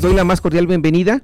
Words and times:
Doy 0.00 0.14
la 0.14 0.22
más 0.22 0.40
cordial 0.40 0.68
bienvenida. 0.68 1.22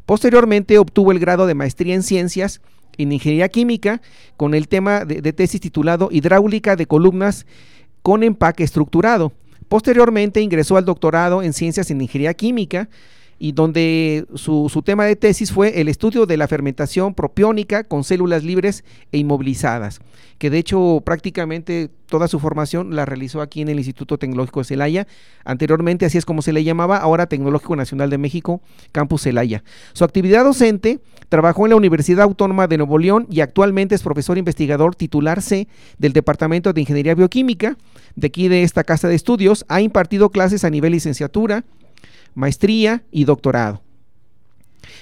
Posteriormente 0.06 0.78
obtuvo 0.78 1.12
el 1.12 1.20
grado 1.20 1.48
de 1.48 1.56
maestría 1.56 1.96
en 1.96 2.04
Ciencias 2.04 2.62
en 2.98 3.12
Ingeniería 3.12 3.50
Química 3.50 4.02
con 4.36 4.54
el 4.54 4.68
tema 4.68 5.06
de, 5.06 5.34
tesis 5.34 5.62
titulado 5.62 6.10
Hidráulica 6.12 6.76
de 6.76 6.86
columnas 6.86 7.46
con 8.02 8.24
empaque 8.24 8.64
estructurado. 8.64 9.32
Posteriormente 9.70 10.42
ingresó 10.42 10.78
al 10.78 10.86
doctorado 10.86 11.44
en 11.44 11.54
Ciencias 11.54 11.92
en 11.92 12.02
Ingeniería 12.02 12.34
Química 12.34 12.90
y 13.40 13.52
donde 13.52 14.26
su, 14.36 14.70
tema 14.84 15.06
de 15.06 15.16
tesis 15.16 15.52
fue 15.52 15.80
el 15.80 15.88
estudio 15.88 16.26
de 16.26 16.38
la 16.38 16.48
fermentación 16.48 17.14
propiónica 17.14 17.84
con 17.84 18.04
células 18.04 18.44
libres 18.44 18.84
e 19.12 19.18
inmovilizadas, 19.20 20.00
que 20.38 20.50
de 20.50 20.58
hecho 20.58 21.02
prácticamente 21.06 21.90
toda 22.08 22.28
su 22.28 22.40
formación 22.40 22.96
la 22.96 23.06
realizó 23.06 23.42
aquí 23.42 23.62
en 23.62 23.70
el 23.70 23.78
Instituto 23.78 24.18
Tecnológico 24.18 24.62
de 24.62 24.66
Celaya, 24.66 25.08
anteriormente 25.44 26.06
así 26.06 26.18
es 26.18 26.26
como 26.26 26.42
se 26.42 26.54
le 26.54 26.64
llamaba, 26.64 26.98
ahora 26.98 27.28
Tecnológico 27.28 27.76
Nacional 27.76 28.10
de 28.10 28.18
México, 28.18 28.62
Campus 28.92 29.24
Celaya. 29.24 29.64
Su 29.94 30.04
actividad 30.04 30.44
docente 30.44 31.00
trabajó 31.30 31.66
en 31.66 31.72
la 31.72 31.76
Universidad 31.76 32.24
Autónoma 32.24 32.68
de 32.68 32.78
Nuevo 32.78 32.98
León 32.98 33.28
y 33.30 33.42
actualmente 33.42 33.94
es 33.94 34.02
profesor 34.02 34.38
investigador 34.38 34.96
titular 34.96 35.42
C 35.42 35.68
del 35.98 36.14
Departamento 36.14 36.74
de 36.74 36.82
Ingeniería 36.82 37.14
Bioquímica, 37.14 37.78
de 38.16 38.28
aquí 38.28 38.48
de 38.48 38.64
esta 38.64 38.84
casa 38.84 39.08
de 39.08 39.16
estudios, 39.16 39.66
ha 39.68 39.82
impartido 39.82 40.30
clases 40.30 40.64
a 40.64 40.70
nivel 40.70 40.94
licenciatura, 40.94 41.66
maestría 42.38 43.04
y 43.12 43.26
doctorado. 43.26 43.82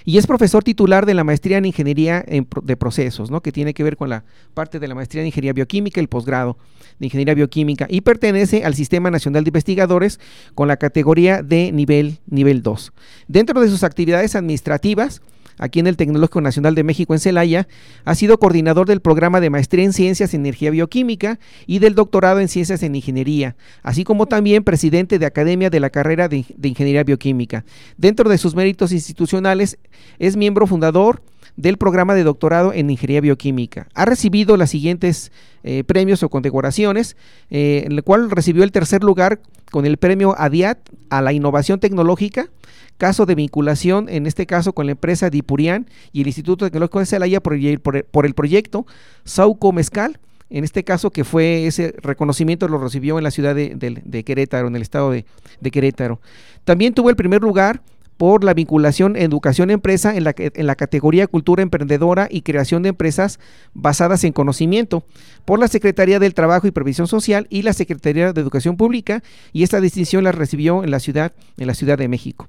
Y 0.06 0.18
es 0.18 0.25
profesor 0.25 0.63
titular 0.63 1.06
de 1.06 1.13
la 1.13 1.23
maestría 1.23 1.57
en 1.57 1.66
ingeniería 1.66 2.23
de 2.23 2.78
procesos, 2.78 3.29
¿no? 3.29 3.41
que 3.41 3.51
tiene 3.51 3.73
que 3.73 3.84
ver 3.84 3.97
con 3.97 4.09
la 4.09 4.23
parte 4.53 4.79
de 4.79 4.88
la 4.88 4.96
maestría 4.96 5.22
en 5.22 5.28
ingeniería 5.28 5.53
bioquímica, 5.53 6.00
el 6.00 6.07
posgrado 6.07 6.57
de 6.97 7.07
ingeniería 7.07 7.34
bioquímica, 7.34 7.88
y 7.90 8.01
pertenece 8.01 8.63
al 8.63 8.74
Sistema 8.74 9.12
Nacional 9.12 9.44
de 9.44 9.50
Investigadores 9.50 10.19
con 10.56 10.68
la 10.68 10.78
categoría 10.78 11.44
de 11.44 11.72
nivel, 11.72 12.19
nivel 12.25 12.63
2. 12.63 12.94
Dentro 13.28 13.59
de 13.59 13.68
sus 13.68 13.84
actividades 13.84 14.35
administrativas, 14.35 15.22
aquí 15.57 15.79
en 15.79 15.88
el 15.88 15.97
Tecnológico 15.97 16.41
Nacional 16.41 16.75
de 16.75 16.83
México 16.83 17.13
en 17.13 17.19
Celaya, 17.19 17.67
ha 18.03 18.16
sido 18.16 18.39
coordinador 18.39 18.88
del 18.88 19.01
programa 19.01 19.39
de 19.39 19.49
maestría 19.49 19.85
en 19.85 19.93
Ciencias 19.93 20.33
en 20.33 20.41
Energía 20.41 20.71
Bioquímica 20.71 21.39
y 21.66 21.79
del 21.79 21.95
doctorado 21.95 22.39
en 22.39 22.47
Ciencias 22.47 22.83
en 22.83 22.95
Ingeniería, 22.95 23.55
así 23.83 24.03
como 24.03 24.25
también 24.25 24.63
presidente 24.63 25.19
de 25.19 25.25
Academia 25.25 25.69
de 25.69 25.79
la 25.79 25.89
carrera 25.89 26.27
de, 26.27 26.45
Ingeniería 26.61 27.03
Bioquímica. 27.03 27.65
Dentro 27.97 28.29
de 28.29 28.38
sus 28.38 28.55
méritos 28.55 28.91
institucionales, 28.91 29.77
es 30.19 30.35
miembro 30.35 30.67
fundador 30.67 31.21
del 31.57 31.77
programa 31.77 32.15
de 32.15 32.23
doctorado 32.23 32.73
en 32.73 32.89
Ingeniería 32.89 33.21
Bioquímica. 33.21 33.88
Ha 33.94 34.05
recibido 34.05 34.57
las 34.57 34.69
siguientes 34.69 35.31
eh, 35.63 35.83
premios 35.83 36.21
o 36.23 36.29
condecoraciones, 36.29 37.15
eh, 37.49 37.83
en 37.85 37.94
el 37.94 38.03
cual 38.03 38.29
recibió 38.29 38.63
el 38.63 38.71
tercer 38.71 39.03
lugar 39.03 39.39
con 39.71 39.85
el 39.85 39.97
premio 39.97 40.35
ADIAT 40.38 40.77
a 41.09 41.21
la 41.21 41.33
innovación 41.33 41.79
tecnológica, 41.79 42.49
caso 42.97 43.25
de 43.25 43.35
vinculación, 43.35 44.07
en 44.09 44.25
este 44.25 44.45
caso 44.45 44.73
con 44.73 44.85
la 44.85 44.94
empresa 44.94 45.29
Dipurian 45.29 45.88
y 46.11 46.22
el 46.22 46.28
Instituto 46.28 46.66
Tecnológico 46.66 47.00
de 47.00 47.06
Celaya 47.06 47.41
por 47.41 47.53
el, 47.53 47.79
por 47.79 48.25
el 48.25 48.33
proyecto 48.33 48.85
Sauco 49.23 49.72
Mezcal, 49.72 50.19
en 50.50 50.63
este 50.63 50.83
caso 50.83 51.11
que 51.11 51.23
fue 51.23 51.66
ese 51.66 51.95
reconocimiento 52.01 52.67
lo 52.67 52.78
recibió 52.78 53.17
en 53.17 53.23
la 53.23 53.31
ciudad 53.31 53.56
de, 53.56 54.23
Querétaro, 54.25 54.67
en 54.67 54.75
el 54.75 54.81
estado 54.81 55.11
de, 55.11 55.25
de, 55.59 55.72
Querétaro. 55.72 56.22
También 56.63 56.94
tuvo 56.94 57.09
el 57.09 57.16
primer 57.16 57.41
lugar 57.41 57.81
por 58.17 58.44
la 58.44 58.53
vinculación 58.53 59.17
educación-empresa 59.17 60.16
en 60.16 60.23
la, 60.23 60.33
en 60.38 60.67
la 60.67 60.75
categoría 60.75 61.27
cultura 61.27 61.63
emprendedora 61.63 62.27
y 62.31 62.44
creación 62.44 62.83
de 62.83 62.89
empresas 62.89 63.39
basadas 63.73 64.23
en 64.23 64.31
conocimiento 64.31 65.03
por 65.44 65.59
la 65.59 65.67
Secretaría 65.67 66.19
del 66.19 66.33
Trabajo 66.33 66.67
y 66.67 66.72
Previsión 66.72 67.07
Social 67.07 67.47
y 67.50 67.63
la 67.63 67.73
Secretaría 67.73 68.31
de 68.31 68.41
Educación 68.41 68.77
Pública 68.77 69.22
y 69.51 69.63
esta 69.63 69.81
distinción 69.81 70.23
la 70.23 70.31
recibió 70.31 70.83
en 70.83 70.91
la 70.91 71.00
ciudad, 71.00 71.33
en 71.57 71.67
la 71.67 71.73
Ciudad 71.73 71.97
de 71.97 72.07
México. 72.07 72.47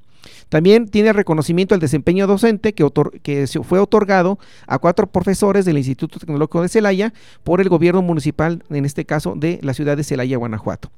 También 0.49 0.89
tiene 0.89 1.13
reconocimiento 1.13 1.75
al 1.75 1.81
desempeño 1.81 2.27
docente 2.27 2.73
que, 2.73 3.47
fue 3.65 3.79
otorgado 3.79 4.39
a 4.67 4.79
cuatro 4.79 5.07
profesores 5.09 5.65
del 5.65 5.79
Instituto 5.79 6.19
Tecnológico 6.19 6.63
de 6.63 6.69
Celaya 6.69 7.13
por 7.43 7.61
el 7.61 7.69
gobierno 7.69 8.03
municipal, 8.03 8.63
en 8.71 8.85
este 8.85 9.05
caso 9.05 9.35
de 9.37 9.59
la 9.63 9.75
ciudad 9.75 9.97
de 9.97 10.05
Celaya, 10.05 10.37
Guanajuato. 10.37 10.91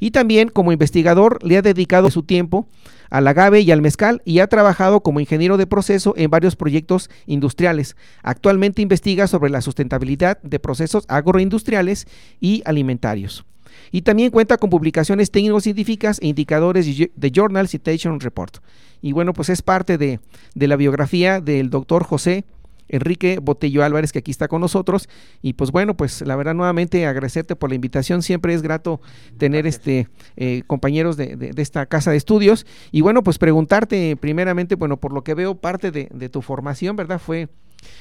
Y 0.00 0.10
también 0.10 0.48
como 0.48 0.72
investigador 0.72 1.38
le 1.44 1.56
ha 1.56 1.62
dedicado 1.62 2.10
su 2.10 2.22
tiempo 2.22 2.66
al 3.10 3.28
agave 3.28 3.60
y 3.60 3.70
al 3.70 3.82
mezcal 3.82 4.22
y 4.24 4.38
ha 4.38 4.46
trabajado 4.46 5.00
como 5.00 5.20
ingeniero 5.20 5.56
de 5.56 5.66
proceso 5.66 6.14
en 6.16 6.30
varios 6.30 6.56
proyectos 6.56 7.10
industriales. 7.26 7.96
Actualmente 8.22 8.82
investiga 8.82 9.26
sobre 9.26 9.50
la 9.50 9.60
sustentabilidad 9.60 10.40
de 10.42 10.58
procesos 10.58 11.04
agroindustriales 11.08 12.06
y 12.40 12.62
alimentarios. 12.64 13.44
Y 13.90 14.02
también 14.02 14.30
cuenta 14.30 14.56
con 14.56 14.70
publicaciones 14.70 15.30
técnico-científicas 15.30 16.18
e 16.20 16.28
indicadores 16.28 16.86
de 16.86 17.30
Journal 17.30 17.68
Citation 17.68 18.20
Report. 18.20 18.58
Y 19.02 19.12
bueno, 19.12 19.32
pues 19.32 19.48
es 19.48 19.62
parte 19.62 19.98
de, 19.98 20.20
de 20.54 20.68
la 20.68 20.76
biografía 20.76 21.40
del 21.40 21.70
doctor 21.70 22.04
José 22.04 22.44
Enrique 22.90 23.38
Botello 23.40 23.82
Álvarez, 23.84 24.12
que 24.12 24.18
aquí 24.18 24.30
está 24.30 24.48
con 24.48 24.60
nosotros. 24.60 25.08
Y 25.42 25.54
pues 25.54 25.70
bueno, 25.70 25.96
pues 25.96 26.22
la 26.22 26.36
verdad 26.36 26.54
nuevamente 26.54 27.06
agradecerte 27.06 27.56
por 27.56 27.70
la 27.70 27.76
invitación. 27.76 28.22
Siempre 28.22 28.52
es 28.52 28.62
grato 28.62 29.00
tener 29.38 29.66
este 29.66 30.08
eh, 30.36 30.62
compañeros 30.66 31.16
de, 31.16 31.54
esta 31.56 31.86
casa 31.86 32.10
de 32.10 32.16
estudios. 32.16 32.66
Y 32.90 33.00
bueno, 33.00 33.22
pues 33.22 33.38
preguntarte 33.38 34.16
primeramente, 34.16 34.74
bueno, 34.74 34.98
por 34.98 35.12
lo 35.12 35.24
que 35.24 35.34
veo, 35.34 35.54
parte 35.54 35.90
de, 35.90 36.28
tu 36.28 36.42
formación, 36.42 36.96
¿verdad? 36.96 37.18
Fue 37.18 37.48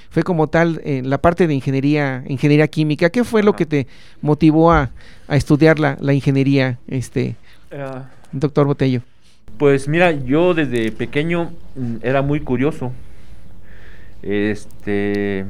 fue 0.09 0.23
como 0.23 0.47
tal 0.47 0.81
en 0.83 1.09
la 1.09 1.19
parte 1.19 1.47
de 1.47 1.53
ingeniería, 1.53 2.23
ingeniería 2.27 2.67
química. 2.67 3.09
¿Qué 3.09 3.23
fue 3.23 3.43
lo 3.43 3.55
que 3.55 3.65
te 3.65 3.87
motivó 4.21 4.71
a, 4.71 4.91
estudiar 5.29 5.79
la, 5.79 6.13
ingeniería, 6.13 6.79
este, 6.87 7.35
uh, 7.71 8.01
doctor 8.31 8.65
Botello? 8.65 9.01
Pues 9.57 9.87
mira, 9.87 10.11
yo 10.11 10.53
desde 10.53 10.91
pequeño 10.91 11.51
mm, 11.75 11.97
era 12.01 12.21
muy 12.21 12.39
curioso 12.39 12.91
este 14.21 15.45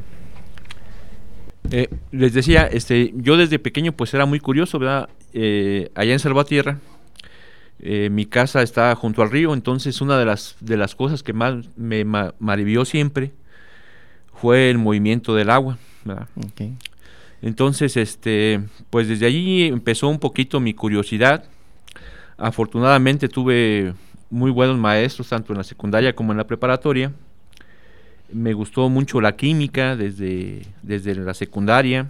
Eh, 1.71 1.87
les 2.11 2.33
decía, 2.33 2.65
este, 2.65 3.13
yo 3.15 3.37
desde 3.37 3.59
pequeño 3.59 3.91
pues 3.91 4.13
era 4.13 4.25
muy 4.25 4.39
curioso, 4.39 4.79
¿verdad? 4.79 5.09
Eh, 5.33 5.91
allá 5.93 6.13
en 6.13 6.19
Salvatierra, 6.19 6.79
eh, 7.79 8.09
mi 8.09 8.25
casa 8.25 8.63
está 8.63 8.95
junto 8.95 9.21
al 9.21 9.29
río, 9.29 9.53
entonces 9.53 10.01
una 10.01 10.17
de 10.17 10.25
las, 10.25 10.55
de 10.61 10.77
las 10.77 10.95
cosas 10.95 11.21
que 11.21 11.33
más 11.33 11.67
me 11.77 12.05
maravilló 12.05 12.85
siempre 12.85 13.33
fue 14.41 14.69
el 14.69 14.77
movimiento 14.77 15.35
del 15.35 15.49
agua. 15.49 15.77
Entonces, 17.41 17.97
este, 17.97 18.61
pues 18.89 19.07
desde 19.07 19.25
allí 19.25 19.63
empezó 19.63 20.07
un 20.07 20.19
poquito 20.19 20.59
mi 20.59 20.73
curiosidad. 20.73 21.45
Afortunadamente 22.37 23.27
tuve 23.27 23.93
muy 24.29 24.51
buenos 24.51 24.77
maestros, 24.77 25.29
tanto 25.29 25.53
en 25.53 25.57
la 25.57 25.63
secundaria 25.63 26.15
como 26.15 26.31
en 26.31 26.37
la 26.37 26.47
preparatoria. 26.47 27.11
Me 28.31 28.53
gustó 28.53 28.89
mucho 28.89 29.19
la 29.21 29.35
química 29.35 29.95
desde, 29.95 30.61
desde 30.83 31.15
la 31.15 31.33
secundaria. 31.33 32.09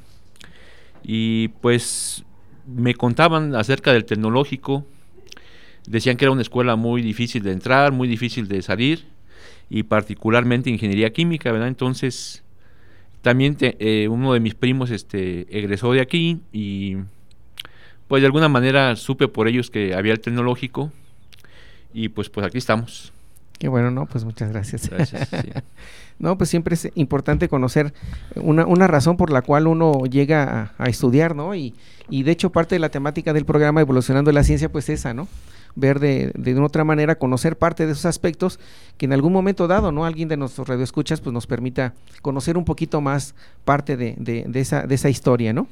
Y 1.04 1.48
pues 1.62 2.24
me 2.68 2.94
contaban 2.94 3.56
acerca 3.56 3.94
del 3.94 4.06
tecnológico. 4.06 4.86
Decían 5.88 6.18
que 6.18 6.26
era 6.26 6.32
una 6.32 6.42
escuela 6.42 6.76
muy 6.76 7.02
difícil 7.02 7.42
de 7.42 7.54
entrar, 7.54 7.92
muy 7.92 8.08
difícil 8.08 8.48
de 8.48 8.62
salir. 8.62 9.06
Y 9.70 9.84
particularmente 9.84 10.70
ingeniería 10.70 11.12
química, 11.12 11.52
¿verdad? 11.52 11.68
Entonces 11.68 12.44
también 13.22 13.58
eh, 13.60 14.08
uno 14.10 14.34
de 14.34 14.40
mis 14.40 14.56
primos 14.56 14.92
este, 14.92 15.46
egresó 15.58 15.92
de 15.92 16.02
aquí 16.02 16.42
y 16.52 16.98
pues 18.08 18.22
de 18.22 18.28
alguna 18.28 18.48
manera 18.50 18.96
supe 18.96 19.28
por 19.28 19.48
ellos 19.48 19.70
que 19.70 19.94
había 19.94 20.14
el 20.14 20.20
tecnológico 20.20 20.92
y 21.94 22.10
pues 22.10 22.30
pues 22.30 22.46
aquí 22.46 22.58
estamos. 22.58 23.14
Qué 23.60 23.68
bueno, 23.68 23.92
¿no? 23.92 24.06
Pues 24.06 24.24
muchas 24.24 24.52
gracias. 24.52 24.90
no, 26.20 26.38
pues 26.38 26.50
siempre 26.50 26.76
es 26.76 26.90
importante 26.96 27.50
conocer 27.50 27.94
una, 28.36 28.66
una 28.66 28.88
razón 28.88 29.18
por 29.18 29.32
la 29.32 29.42
cual 29.42 29.68
uno 29.68 30.06
llega 30.06 30.74
a, 30.78 30.84
a 30.84 30.88
estudiar, 30.88 31.36
¿no? 31.36 31.54
Y, 31.54 31.76
y, 32.10 32.24
de 32.24 32.32
hecho 32.32 32.52
parte 32.52 32.76
de 32.76 32.80
la 32.80 32.90
temática 32.90 33.34
del 33.34 33.44
programa 33.44 33.82
Evolucionando 33.82 34.32
la 34.32 34.44
Ciencia, 34.44 34.72
pues 34.72 34.88
esa, 34.88 35.14
¿no? 35.14 35.28
Ver 35.76 36.00
de, 36.00 36.32
de 36.36 36.60
otra 36.60 36.84
manera, 36.84 37.16
conocer 37.16 37.58
parte 37.58 37.86
de 37.86 37.94
esos 37.94 38.06
aspectos 38.06 38.60
que 38.98 39.06
en 39.06 39.14
algún 39.14 39.34
momento 39.34 39.68
dado, 39.68 39.92
¿no? 39.92 40.06
Alguien 40.06 40.28
de 40.28 40.38
nuestros 40.38 40.68
radioescuchas 40.68 41.22
pues 41.22 41.34
nos 41.34 41.48
permita 41.48 41.94
conocer 42.22 42.58
un 42.58 42.66
poquito 42.66 43.02
más 43.02 43.36
parte 43.66 43.98
de, 43.98 44.16
de, 44.18 44.60
esa, 44.60 44.86
de 44.86 44.96
esa 44.96 45.10
historia, 45.10 45.54
¿no? 45.54 45.68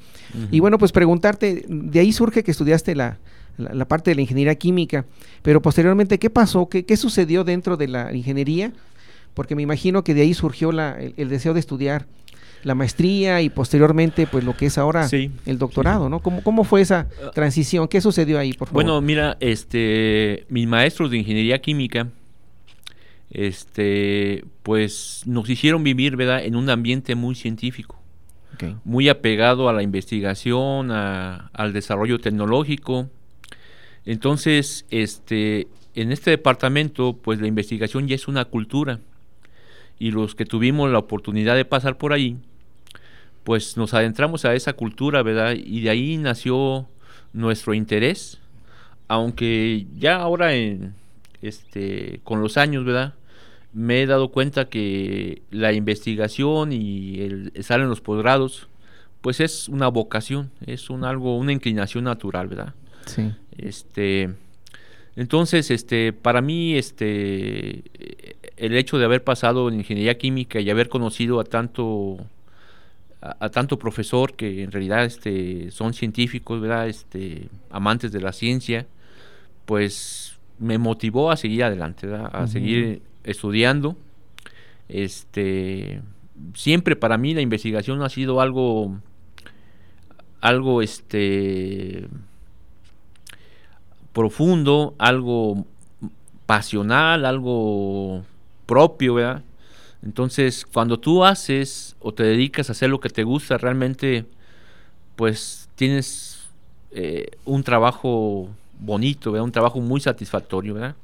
Y 0.51 0.59
bueno, 0.59 0.77
pues 0.77 0.91
preguntarte, 0.91 1.65
de 1.67 1.99
ahí 1.99 2.11
surge 2.11 2.43
que 2.43 2.51
estudiaste 2.51 2.95
la, 2.95 3.17
la, 3.57 3.85
parte 3.85 4.11
de 4.11 4.15
la 4.15 4.21
ingeniería 4.21 4.55
química, 4.55 5.05
pero 5.41 5.61
posteriormente, 5.61 6.19
¿qué 6.19 6.29
pasó? 6.29 6.69
¿Qué, 6.69 6.85
qué 6.85 6.97
sucedió 6.97 7.43
dentro 7.43 7.77
de 7.77 7.87
la 7.87 8.13
ingeniería? 8.13 8.71
Porque 9.33 9.55
me 9.55 9.61
imagino 9.61 10.03
que 10.03 10.13
de 10.13 10.21
ahí 10.21 10.33
surgió 10.33 10.71
la, 10.71 10.97
el 10.99 11.29
deseo 11.29 11.53
de 11.53 11.59
estudiar 11.59 12.07
la 12.67 12.75
maestría 12.75 13.41
y 13.41 13.49
posteriormente 13.49 14.27
pues 14.27 14.43
lo 14.43 14.55
que 14.55 14.65
es 14.65 14.77
ahora 14.77 15.07
el 15.45 15.57
doctorado, 15.57 16.09
¿no? 16.09 16.19
¿Cómo, 16.19 16.43
¿Cómo, 16.43 16.65
fue 16.65 16.81
esa 16.81 17.07
ah. 17.23 17.31
transición? 17.33 17.87
¿Qué 17.87 18.01
sucedió 18.01 18.37
ahí, 18.37 18.51
por 18.51 18.67
favor? 18.67 18.83
Bueno, 18.83 18.99
mira, 18.99 19.37
este, 19.39 20.45
mis 20.49 20.67
maestros 20.67 21.09
de 21.09 21.17
ingeniería 21.17 21.59
química, 21.59 22.09
este, 23.31 24.43
pues 24.63 25.23
nos 25.25 25.49
hicieron 25.49 25.81
vivir, 25.81 26.17
¿verdad?, 26.17 26.43
en 26.43 26.57
un 26.57 26.69
ambiente 26.69 27.15
muy 27.15 27.35
científico, 27.35 28.01
muy 28.83 29.07
apegado 29.07 29.69
a 29.69 29.73
la 29.73 29.81
investigación, 29.81 30.91
al 30.91 31.71
desarrollo 31.71 32.19
tecnológico. 32.19 33.07
Entonces, 34.05 34.85
este, 34.89 35.69
en 35.95 36.11
este 36.11 36.31
departamento, 36.31 37.15
pues 37.15 37.39
la 37.39 37.47
investigación 37.47 38.09
ya 38.09 38.15
es 38.15 38.27
una 38.27 38.43
cultura 38.43 38.99
y 39.99 40.11
los 40.11 40.35
que 40.35 40.45
tuvimos 40.45 40.91
la 40.91 40.99
oportunidad 40.99 41.55
de 41.55 41.63
pasar 41.63 41.97
por 41.97 42.11
ahí, 42.11 42.37
pues 43.47 43.77
nos 43.77 43.93
adentramos 43.93 44.43
a 44.43 44.55
esa 44.55 44.73
cultura, 44.73 45.23
¿verdad? 45.23 45.55
Y 45.55 45.79
de 45.79 45.89
ahí 45.89 46.17
nació 46.17 46.85
nuestro 47.31 47.73
interés, 47.73 48.39
aunque 49.07 49.87
ya 49.97 50.17
ahora 50.17 50.53
en, 50.53 50.95
este, 51.41 52.19
con 52.25 52.41
los 52.41 52.57
años, 52.57 52.83
¿verdad? 52.83 53.13
Me 53.71 54.01
he 54.01 54.05
dado 54.05 54.33
cuenta 54.33 54.67
que 54.67 55.43
la 55.49 55.71
investigación 55.71 56.73
y 56.73 57.21
el 57.21 57.51
estar 57.55 57.79
en 57.79 57.87
los 57.87 58.01
posgrados, 58.01 58.67
pues 59.21 59.39
es 59.39 59.69
una 59.69 59.87
vocación, 59.87 60.51
es 60.65 60.89
un 60.89 61.05
algo, 61.05 61.37
una 61.37 61.53
inclinación 61.53 62.03
natural, 62.03 62.49
¿verdad? 62.49 62.73
Sí. 63.05 63.31
Este, 63.57 64.29
entonces, 65.15 65.71
este, 65.71 66.11
para 66.11 66.41
mí, 66.41 66.75
este, 66.75 67.83
el 68.57 68.75
hecho 68.75 68.97
de 68.97 69.05
haber 69.05 69.23
pasado 69.23 69.69
en 69.69 69.75
ingeniería 69.75 70.17
química 70.17 70.59
y 70.59 70.69
haber 70.69 70.89
conocido 70.89 71.39
a 71.39 71.45
tanto 71.45 72.27
a, 73.21 73.49
tanto 73.49 73.79
profesor 73.79 74.33
que 74.33 74.63
en 74.63 74.71
realidad 74.71 75.05
este 75.05 75.71
son 75.71 75.93
científicos 75.93 76.61
verdad 76.61 76.87
este 76.87 77.49
amantes 77.71 78.11
de 78.11 78.21
la 78.21 78.31
ciencia 78.31 78.85
pues 79.65 80.37
me 80.59 80.77
motivó 80.77 81.31
a 81.31 81.37
seguir 81.37 81.63
adelante 81.63 82.07
a 82.13 82.47
seguir 82.47 83.01
estudiando. 83.23 83.95
Este 84.87 86.01
siempre 86.53 86.95
para 86.95 87.17
mí 87.17 87.33
la 87.33 87.41
investigación 87.41 88.01
ha 88.01 88.09
sido 88.09 88.41
algo 88.41 88.97
algo 90.39 90.81
este 90.81 92.07
profundo 94.13 94.95
algo 94.97 95.65
pasional 96.45 97.25
algo 97.25 98.23
propio, 98.65 99.15
¿verdad? 99.15 99.43
Entonces, 100.03 100.65
cuando 100.65 100.99
tú 100.99 101.23
haces 101.23 101.95
o 101.99 102.13
te 102.13 102.23
dedicas 102.23 102.69
a 102.69 102.73
hacer 102.73 102.89
lo 102.89 102.99
que 102.99 103.09
te 103.09 103.23
gusta, 103.23 103.57
realmente, 103.57 104.25
pues 105.15 105.69
tienes 105.75 106.47
eh, 106.91 107.31
un 107.45 107.63
trabajo 107.63 108.49
bonito, 108.79 109.31
¿verdad? 109.31 109.45
Un 109.45 109.51
trabajo 109.51 109.81
muy 109.81 109.99
satisfactorio, 109.99 110.75
¿verdad? 110.75 110.95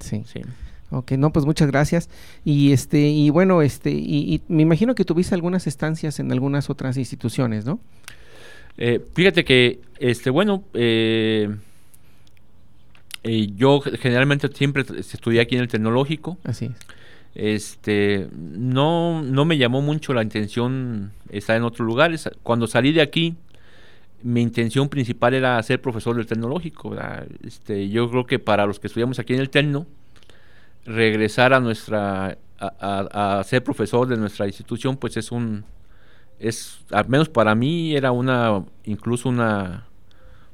Sí. 0.00 0.22
sí. 0.26 0.42
Ok, 0.90 1.12
no, 1.12 1.32
pues 1.32 1.46
muchas 1.46 1.68
gracias. 1.68 2.10
Y 2.44 2.72
este, 2.72 3.08
y 3.08 3.30
bueno, 3.30 3.62
este, 3.62 3.90
y, 3.90 4.42
me 4.48 4.62
imagino 4.62 4.94
que 4.94 5.06
tuviste 5.06 5.34
algunas 5.34 5.66
estancias 5.66 6.20
en 6.20 6.30
algunas 6.30 6.68
otras 6.68 6.98
instituciones, 6.98 7.64
¿no? 7.64 7.80
Eh, 8.76 9.00
fíjate 9.14 9.44
que, 9.44 9.80
este, 9.98 10.28
bueno, 10.28 10.64
eh, 10.74 11.48
yo 13.56 13.80
generalmente 13.80 14.48
siempre 14.48 14.84
estudié 14.98 15.40
aquí 15.40 15.54
en 15.54 15.62
el 15.62 15.68
tecnológico. 15.68 16.36
Así 16.44 16.66
es 16.66 17.01
este 17.34 18.28
no 18.32 19.22
no 19.22 19.44
me 19.44 19.56
llamó 19.56 19.80
mucho 19.80 20.12
la 20.12 20.22
intención 20.22 21.12
estar 21.30 21.56
en 21.56 21.64
otros 21.64 21.86
lugares. 21.86 22.30
Cuando 22.42 22.66
salí 22.66 22.92
de 22.92 23.02
aquí 23.02 23.36
mi 24.22 24.40
intención 24.40 24.88
principal 24.88 25.34
era 25.34 25.62
ser 25.62 25.80
profesor 25.80 26.16
del 26.16 26.26
tecnológico 26.26 26.94
este 27.44 27.88
yo 27.88 28.08
creo 28.10 28.26
que 28.26 28.38
para 28.38 28.66
los 28.66 28.78
que 28.78 28.86
estudiamos 28.86 29.18
aquí 29.18 29.34
en 29.34 29.40
el 29.40 29.50
Tecno 29.50 29.86
regresar 30.84 31.52
a 31.52 31.60
nuestra 31.60 32.38
a, 32.58 33.42
ser 33.44 33.64
profesor 33.64 34.06
de 34.06 34.16
nuestra 34.16 34.46
institución 34.46 34.96
pues 34.96 35.16
es 35.16 35.32
un 35.32 35.64
es 36.38 36.78
al 36.90 37.08
menos 37.08 37.28
para 37.28 37.54
mí 37.54 37.96
era 37.96 38.12
una 38.12 38.64
incluso 38.84 39.28
una 39.28 39.86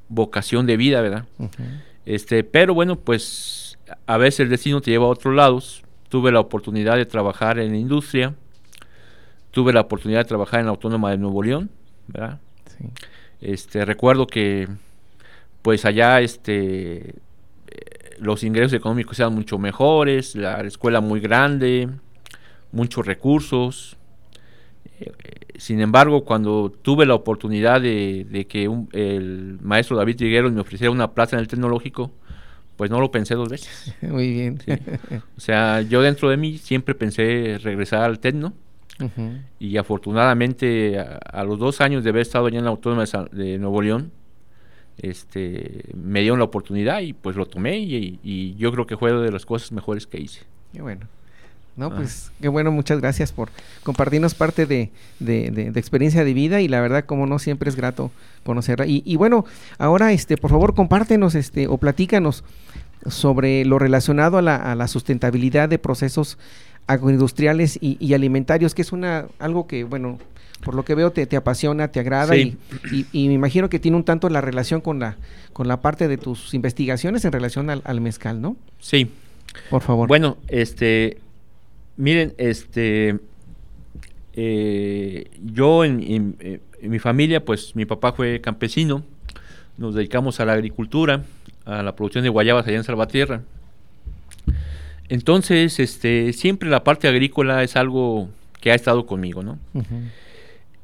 vocación 0.08 0.66
de 0.66 0.76
vida 0.76 1.00
verdad 1.02 1.26
este 2.06 2.44
pero 2.44 2.74
bueno 2.74 2.96
pues 2.96 3.78
a 4.06 4.16
veces 4.16 4.40
el 4.40 4.48
destino 4.48 4.80
te 4.80 4.90
lleva 4.90 5.06
a 5.06 5.08
otros 5.08 5.34
lados 5.34 5.82
tuve 6.08 6.32
la 6.32 6.40
oportunidad 6.40 6.96
de 6.96 7.06
trabajar 7.06 7.58
en 7.58 7.72
la 7.72 7.78
industria, 7.78 8.34
tuve 9.50 9.72
la 9.72 9.82
oportunidad 9.82 10.20
de 10.20 10.28
trabajar 10.28 10.60
en 10.60 10.66
la 10.66 10.72
Autónoma 10.72 11.10
de 11.10 11.18
Nuevo 11.18 11.42
León, 11.42 11.70
¿verdad? 12.06 12.40
Este, 13.40 13.84
recuerdo 13.84 14.26
que 14.26 14.68
pues 15.62 15.84
allá 15.84 16.20
este 16.20 17.14
los 18.20 18.42
ingresos 18.42 18.72
económicos 18.72 19.18
eran 19.18 19.34
mucho 19.34 19.58
mejores, 19.58 20.34
la 20.34 20.60
escuela 20.62 21.00
muy 21.00 21.20
grande, 21.20 21.88
muchos 22.72 23.06
recursos. 23.06 23.96
Eh, 25.00 25.12
sin 25.56 25.80
embargo, 25.80 26.24
cuando 26.24 26.70
tuve 26.70 27.06
la 27.06 27.14
oportunidad 27.14 27.80
de, 27.80 28.46
que 28.48 28.70
el 28.92 29.58
maestro 29.62 29.96
David 29.96 30.16
Trigueros 30.16 30.52
me 30.52 30.60
ofreciera 30.60 30.90
una 30.90 31.12
plaza 31.12 31.36
en 31.36 31.40
el 31.40 31.48
tecnológico, 31.48 32.12
pues 32.78 32.92
no 32.92 33.00
lo 33.00 33.10
pensé 33.10 33.34
dos 33.34 33.48
veces. 33.48 33.92
Muy 34.00 34.32
bien. 34.32 34.58
O 35.36 35.40
sea, 35.40 35.82
yo 35.82 36.00
dentro 36.00 36.30
de 36.30 36.36
mí 36.36 36.58
siempre 36.58 36.94
pensé 36.94 37.58
regresar 37.60 38.02
al 38.02 38.20
Tecno. 38.20 38.54
Y 39.60 39.76
afortunadamente 39.76 40.98
a, 40.98 41.44
los 41.44 41.58
dos 41.58 41.80
años 41.80 42.02
de 42.02 42.10
haber 42.10 42.22
estado 42.22 42.46
allá 42.46 42.58
en 42.58 42.64
la 42.64 42.70
Autónoma 42.70 43.04
de, 43.30 43.58
Nuevo 43.58 43.80
León, 43.80 44.10
este, 44.96 45.84
me 45.94 46.20
dieron 46.20 46.40
la 46.40 46.46
oportunidad 46.46 47.00
y 47.00 47.12
pues 47.12 47.36
lo 47.36 47.46
tomé 47.46 47.78
y, 47.78 48.56
yo 48.56 48.72
creo 48.72 48.86
que 48.86 48.96
fue 48.96 49.12
de 49.12 49.30
las 49.30 49.46
cosas 49.46 49.70
mejores 49.70 50.06
que 50.06 50.20
hice. 50.20 50.42
Qué 50.72 50.82
bueno. 50.82 51.06
No, 51.78 51.86
ah. 51.86 51.92
pues 51.96 52.32
qué 52.40 52.48
bueno, 52.48 52.70
muchas 52.72 53.00
gracias 53.00 53.32
por 53.32 53.48
compartirnos 53.84 54.34
parte 54.34 54.66
de, 54.66 54.90
de, 55.20 55.72
experiencia 55.76 56.24
de 56.24 56.34
vida 56.34 56.60
y 56.60 56.68
la 56.68 56.80
verdad, 56.80 57.04
como 57.04 57.26
no, 57.26 57.38
siempre 57.38 57.70
es 57.70 57.76
grato 57.76 58.10
conocerla. 58.44 58.86
Y, 58.86 59.02
y, 59.06 59.16
bueno, 59.16 59.44
ahora, 59.78 60.12
este, 60.12 60.36
por 60.36 60.50
favor, 60.50 60.74
compártenos 60.74 61.34
este, 61.34 61.68
o 61.68 61.78
platícanos 61.78 62.44
sobre 63.06 63.64
lo 63.64 63.78
relacionado 63.78 64.38
a 64.38 64.42
la, 64.42 64.56
a 64.56 64.74
la 64.74 64.88
sustentabilidad 64.88 65.68
de 65.68 65.78
procesos 65.78 66.36
agroindustriales 66.88 67.78
y, 67.80 67.96
y, 68.00 68.14
alimentarios, 68.14 68.74
que 68.74 68.82
es 68.82 68.92
una 68.92 69.26
algo 69.38 69.66
que, 69.66 69.84
bueno, 69.84 70.18
por 70.64 70.74
lo 70.74 70.84
que 70.84 70.94
veo 70.94 71.12
te, 71.12 71.26
te 71.26 71.36
apasiona, 71.36 71.88
te 71.88 72.00
agrada 72.00 72.34
Sí. 72.34 72.56
y- 72.92 73.06
y 73.12 73.28
me 73.28 73.34
imagino 73.34 73.68
que 73.68 73.78
tiene 73.78 73.96
un 73.96 74.04
tanto 74.04 74.28
la 74.28 74.40
relación 74.40 74.80
con 74.80 74.98
la, 74.98 75.16
con 75.52 75.68
la 75.68 75.80
parte 75.80 76.08
de 76.08 76.16
tus 76.18 76.54
investigaciones 76.54 77.24
en 77.24 77.30
relación 77.32 77.70
al, 77.70 77.82
al 77.84 78.00
mezcal, 78.00 78.40
¿no? 78.40 78.56
Sí. 78.80 79.10
Por 79.70 79.82
favor. 79.82 80.08
Bueno, 80.08 80.36
este, 80.48 81.18
miren, 81.98 82.32
este, 82.38 83.18
eh, 84.34 85.26
yo 85.44 85.84
en, 85.84 86.00
en- 86.02 86.60
en 86.80 86.90
mi 86.90 86.98
familia, 86.98 87.44
pues 87.44 87.74
mi 87.76 87.84
papá 87.86 88.12
fue 88.12 88.40
campesino, 88.40 89.02
nos 89.76 89.94
dedicamos 89.94 90.38
a 90.40 90.44
la 90.44 90.52
agricultura, 90.54 91.24
a 91.64 91.82
la 91.82 91.94
producción 91.96 92.22
de 92.24 92.30
guayabas 92.30 92.66
allá 92.66 92.76
en 92.78 92.84
Salvatierra. 92.84 93.42
Entonces, 95.08 95.78
este, 95.80 96.32
siempre 96.32 96.68
la 96.70 96.84
parte 96.84 97.08
agrícola 97.08 97.62
es 97.62 97.76
algo 97.76 98.28
que 98.60 98.70
ha 98.70 98.74
estado 98.74 99.06
conmigo, 99.06 99.42
¿no? 99.42 99.58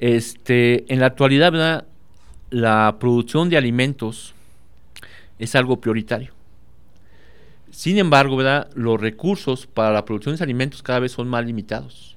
Este, 0.01 0.93
en 0.93 1.01
la 1.01 1.07
actualidad, 1.07 1.53
¿verdad? 1.53 1.85
la 2.51 2.97
producción 3.01 3.49
de 3.51 3.57
alimentos 3.57 4.33
es 5.41 5.55
algo 5.57 5.81
prioritario. 5.81 6.33
Sin 7.75 7.99
embargo, 7.99 8.37
¿verdad? 8.37 8.71
los 8.77 9.01
recursos 9.01 9.67
para 9.67 9.93
la 9.93 10.05
producción 10.05 10.37
de 10.37 10.45
alimentos 10.45 10.81
cada 10.81 11.01
vez 11.01 11.11
son 11.11 11.27
más 11.27 11.45
limitados. 11.45 12.15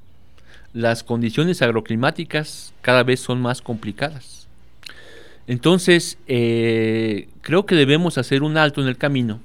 Las 0.72 1.04
condiciones 1.04 1.64
agroclimáticas 1.64 2.76
cada 2.82 3.02
vez 3.02 3.22
son 3.22 3.42
más 3.42 3.64
complicadas. 3.64 4.48
Entonces, 5.48 6.20
eh, 6.28 7.28
creo 7.42 7.66
que 7.66 7.74
debemos 7.74 8.20
hacer 8.20 8.44
un 8.44 8.56
alto 8.56 8.84
en 8.84 8.88
el 8.88 8.98
camino 8.98 9.40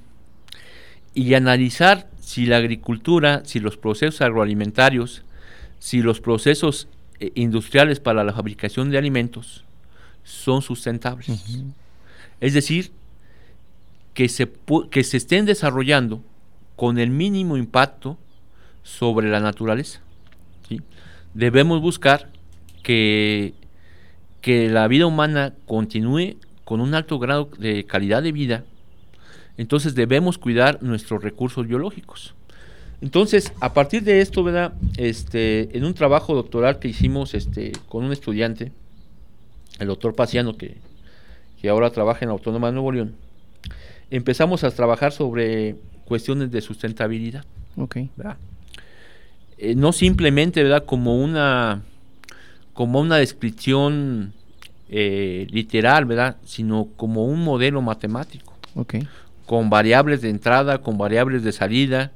y 1.15 1.33
analizar 1.33 2.07
si 2.19 2.45
la 2.45 2.57
agricultura, 2.57 3.41
si 3.43 3.59
los 3.59 3.77
procesos 3.77 4.21
agroalimentarios, 4.21 5.23
si 5.79 6.03
los 6.03 6.21
procesos 6.21 6.87
eh, 7.19 7.31
industriales 7.33 7.99
para 7.99 8.23
la 8.23 8.33
fabricación 8.33 8.91
de 8.91 8.99
alimentos 8.99 9.63
son 10.23 10.61
sustentables. 10.61 11.43
Es 12.39 12.53
decir, 12.53 12.91
que 14.13 14.29
se, 14.29 14.51
que 14.91 15.03
se 15.03 15.17
estén 15.17 15.45
desarrollando 15.45 16.21
con 16.75 16.97
el 16.97 17.09
mínimo 17.09 17.57
impacto 17.57 18.17
sobre 18.83 19.29
la 19.29 19.39
naturaleza. 19.39 20.01
¿sí? 20.67 20.81
Debemos 21.33 21.81
buscar 21.81 22.29
que, 22.83 23.53
que 24.41 24.69
la 24.69 24.87
vida 24.87 25.05
humana 25.05 25.53
continúe 25.65 26.35
con 26.63 26.81
un 26.81 26.93
alto 26.93 27.19
grado 27.19 27.49
de 27.57 27.85
calidad 27.85 28.23
de 28.23 28.31
vida. 28.31 28.63
Entonces 29.57 29.95
debemos 29.95 30.37
cuidar 30.37 30.81
nuestros 30.81 31.23
recursos 31.23 31.67
biológicos. 31.67 32.33
Entonces, 33.01 33.51
a 33.59 33.73
partir 33.73 34.03
de 34.03 34.21
esto. 34.21 34.45
Este, 34.97 35.77
en 35.77 35.83
un 35.83 35.93
trabajo 35.93 36.35
doctoral 36.35 36.79
que 36.79 36.87
hicimos 36.87 37.33
este, 37.33 37.73
con 37.89 38.05
un 38.05 38.13
estudiante, 38.13 38.71
el 39.79 39.87
doctor 39.87 40.15
Paciano, 40.15 40.55
que, 40.55 40.77
que 41.61 41.67
ahora 41.67 41.89
trabaja 41.89 42.19
en 42.21 42.29
la 42.29 42.33
Autónoma 42.33 42.67
de 42.67 42.73
Nuevo 42.73 42.91
León, 42.93 43.15
empezamos 44.15 44.63
a 44.63 44.69
trabajar 44.69 45.11
sobre 45.11 45.75
cuestiones 46.05 46.51
de 46.51 46.61
sustentabilidad. 46.61 47.43
Ok. 47.77 47.97
Eh, 49.57 49.75
no 49.75 49.91
simplemente 49.91 50.61
¿verdad? 50.61 50.85
como 50.85 51.17
una 51.17 51.81
como 52.73 52.99
una 52.99 53.17
descripción 53.17 54.33
eh, 54.89 55.47
literal, 55.51 56.05
¿verdad? 56.05 56.37
sino 56.43 56.89
como 56.95 57.25
un 57.25 57.43
modelo 57.43 57.81
matemático, 57.81 58.53
Ok. 58.75 58.95
con 59.45 59.69
variables 59.69 60.21
de 60.21 60.29
entrada, 60.29 60.81
con 60.81 60.97
variables 60.97 61.43
de 61.43 61.51
salida, 61.51 62.11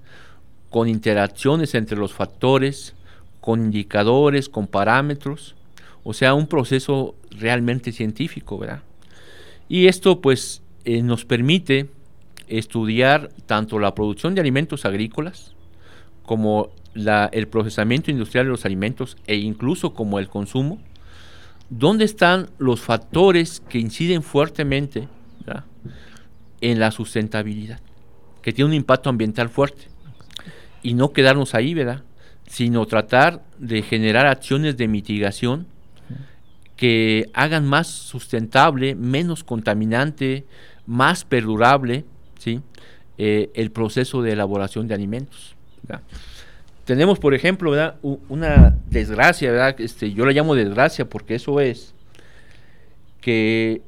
con 0.70 0.88
interacciones 0.88 1.74
entre 1.76 1.98
los 1.98 2.14
factores, 2.14 2.96
con 3.40 3.66
indicadores, 3.66 4.50
con 4.50 4.66
parámetros, 4.68 5.56
o 6.04 6.14
sea, 6.14 6.34
un 6.34 6.48
proceso 6.48 7.16
realmente 7.32 7.92
científico, 7.92 8.58
¿verdad? 8.58 8.82
Y 9.70 9.88
esto 9.88 10.22
pues 10.22 10.62
eh, 10.88 11.02
nos 11.02 11.26
permite 11.26 11.90
estudiar 12.48 13.30
tanto 13.46 13.78
la 13.78 13.94
producción 13.94 14.34
de 14.36 14.42
alimentos 14.42 14.86
agrícolas 14.86 15.54
como 16.24 16.70
la- 16.94 17.30
el 17.34 17.48
procesamiento 17.50 18.10
industrial 18.10 18.46
de 18.46 18.52
los 18.52 18.64
alimentos 18.66 19.18
e 19.28 19.36
incluso 19.36 19.94
como 19.94 20.18
el 20.18 20.30
consumo, 20.30 20.80
dónde 21.70 22.06
están 22.06 22.48
los 22.58 22.80
factores 22.80 23.60
que 23.68 23.80
inciden 23.80 24.24
fuertemente 24.24 25.10
¿verdad? 25.46 25.66
en 26.62 26.80
la 26.80 26.92
sustentabilidad, 26.92 27.82
que 28.42 28.54
tiene 28.54 28.70
un 28.70 28.74
impacto 28.76 29.10
ambiental 29.10 29.50
fuerte. 29.50 29.90
Y 30.82 30.94
no 30.94 31.12
quedarnos 31.12 31.54
ahí, 31.54 31.74
¿verdad? 31.74 32.04
Sino 32.48 32.86
tratar 32.86 33.44
de 33.60 33.82
generar 33.82 34.26
acciones 34.26 34.78
de 34.78 34.88
mitigación 34.88 35.68
que 36.78 37.30
hagan 37.34 37.66
más 37.66 37.88
sustentable, 37.88 38.96
menos 38.96 39.44
contaminante, 39.44 40.46
más 40.88 41.24
perdurable, 41.26 42.06
¿sí? 42.40 42.62
Eh, 43.20 43.52
el 43.54 43.70
proceso 43.72 44.22
de 44.22 44.32
elaboración 44.32 44.88
de 44.88 44.94
alimentos. 44.96 45.56
¿verdad? 45.84 46.04
Tenemos, 46.86 47.20
por 47.20 47.34
ejemplo, 47.34 47.72
una 48.30 48.76
desgracia, 48.90 49.52
¿verdad? 49.52 49.80
Este, 49.80 50.14
yo 50.14 50.26
la 50.26 50.32
llamo 50.32 50.56
desgracia 50.56 51.08
porque 51.08 51.36
eso 51.36 51.60
es 51.60 51.94
que 53.22 53.82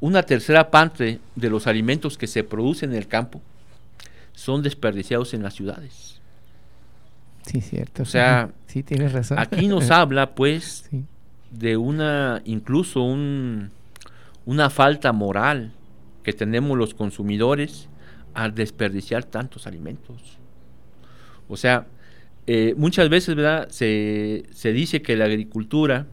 una 0.00 0.22
tercera 0.22 0.70
parte 0.70 1.18
de 1.34 1.50
los 1.50 1.66
alimentos 1.66 2.16
que 2.16 2.26
se 2.26 2.44
producen 2.44 2.92
en 2.92 2.98
el 2.98 3.08
campo 3.08 3.40
son 4.32 4.62
desperdiciados 4.62 5.34
en 5.34 5.42
las 5.42 5.54
ciudades. 5.54 6.20
Sí, 7.46 7.60
cierto. 7.60 8.02
O 8.02 8.06
sea, 8.06 8.50
sí, 8.66 8.82
tienes 8.82 9.12
razón. 9.12 9.38
Aquí 9.38 9.66
nos 9.68 9.90
habla, 9.90 10.34
pues, 10.34 10.84
Sí. 10.90 11.04
de 11.50 11.76
una, 11.76 12.42
incluso 12.44 13.02
un, 13.02 13.70
una 14.44 14.68
falta 14.70 15.12
moral 15.12 15.72
que 16.26 16.32
tenemos 16.32 16.76
los 16.76 16.92
consumidores 16.92 17.88
al 18.34 18.52
desperdiciar 18.52 19.22
tantos 19.22 19.68
alimentos. 19.68 20.38
O 21.48 21.56
sea, 21.56 21.86
eh, 22.48 22.74
muchas 22.76 23.08
veces, 23.08 23.36
¿verdad? 23.36 23.68
Se, 23.70 24.42
se 24.50 24.72
dice 24.72 25.02
que 25.02 25.14
la 25.14 25.26
agricultura 25.26 26.08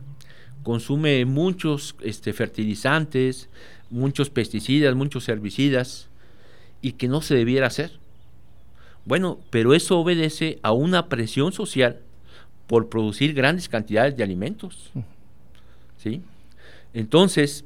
consume 0.61 1.25
muchos 1.25 1.95
este, 2.03 2.31
fertilizantes, 2.31 3.49
muchos 3.89 4.29
pesticidas, 4.29 4.93
muchos 4.93 5.27
herbicidas, 5.29 6.09
y 6.79 6.91
que 6.91 7.07
no 7.07 7.23
se 7.23 7.33
debiera 7.33 7.65
hacer. 7.65 7.93
Bueno, 9.05 9.39
pero 9.49 9.73
eso 9.73 9.97
obedece 9.97 10.59
a 10.61 10.73
una 10.73 11.09
presión 11.09 11.53
social 11.53 12.01
por 12.67 12.87
producir 12.87 13.33
grandes 13.33 13.67
cantidades 13.67 14.15
de 14.15 14.23
alimentos. 14.23 14.91
¿Sí? 15.97 16.21
Entonces, 16.93 17.65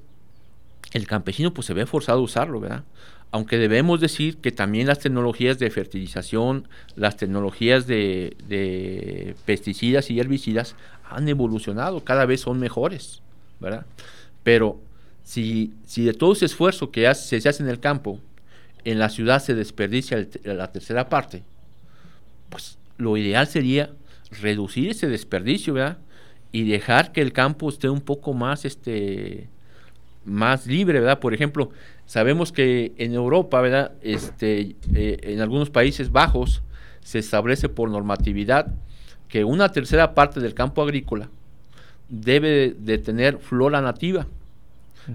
el 0.97 1.07
campesino 1.07 1.53
pues 1.53 1.67
se 1.67 1.73
ve 1.73 1.85
forzado 1.85 2.19
a 2.19 2.23
usarlo, 2.23 2.59
¿verdad? 2.59 2.83
Aunque 3.31 3.57
debemos 3.57 3.99
decir 3.99 4.37
que 4.37 4.51
también 4.51 4.87
las 4.87 4.99
tecnologías 4.99 5.59
de 5.59 5.69
fertilización, 5.69 6.67
las 6.95 7.17
tecnologías 7.17 7.85
de, 7.87 9.35
pesticidas 9.45 10.09
y 10.09 10.19
herbicidas 10.19 10.75
han 11.09 11.27
evolucionado, 11.27 12.03
cada 12.03 12.25
vez 12.25 12.41
son 12.41 12.59
mejores, 12.59 13.21
¿verdad? 13.59 13.85
Pero 14.43 14.79
si, 15.23 15.73
si 15.85 16.03
de 16.03 16.13
todo 16.13 16.33
ese 16.33 16.45
esfuerzo 16.45 16.91
que 16.91 17.13
se 17.15 17.37
hace 17.37 17.63
en 17.63 17.69
el 17.69 17.79
campo, 17.79 18.19
en 18.85 18.99
la 18.99 19.09
ciudad 19.09 19.41
se 19.41 19.55
desperdicia 19.55 20.25
la 20.43 20.71
tercera 20.71 21.09
parte, 21.09 21.43
pues 22.49 22.77
lo 22.97 23.17
ideal 23.17 23.47
sería 23.47 23.91
reducir 24.41 24.89
ese 24.89 25.07
desperdicio, 25.07 25.73
¿verdad? 25.73 25.97
Y 26.53 26.63
dejar 26.63 27.11
que 27.11 27.21
el 27.21 27.33
campo 27.33 27.69
esté 27.69 27.89
un 27.89 28.01
poco 28.01 28.33
más, 28.33 28.63
este, 28.63 29.49
más 30.27 30.67
libre, 30.67 30.99
¿verdad? 30.99 31.19
Por 31.19 31.33
ejemplo, 31.33 31.71
sabemos 32.05 32.51
que 32.51 32.93
en 32.97 33.13
Europa, 33.13 33.59
¿verdad? 33.61 33.93
Este, 34.01 34.75
eh, 34.93 35.17
en 35.23 35.41
algunos 35.41 35.69
países 35.69 36.11
bajos 36.11 36.61
se 37.01 37.19
establece 37.19 37.69
por 37.69 37.89
normatividad 37.89 38.67
que 39.29 39.43
una 39.43 39.71
tercera 39.71 40.13
parte 40.13 40.39
del 40.39 40.53
campo 40.53 40.81
agrícola 40.81 41.29
debe 42.09 42.75
de 42.77 42.97
tener 42.97 43.39
flora 43.39 43.81
nativa 43.81 44.27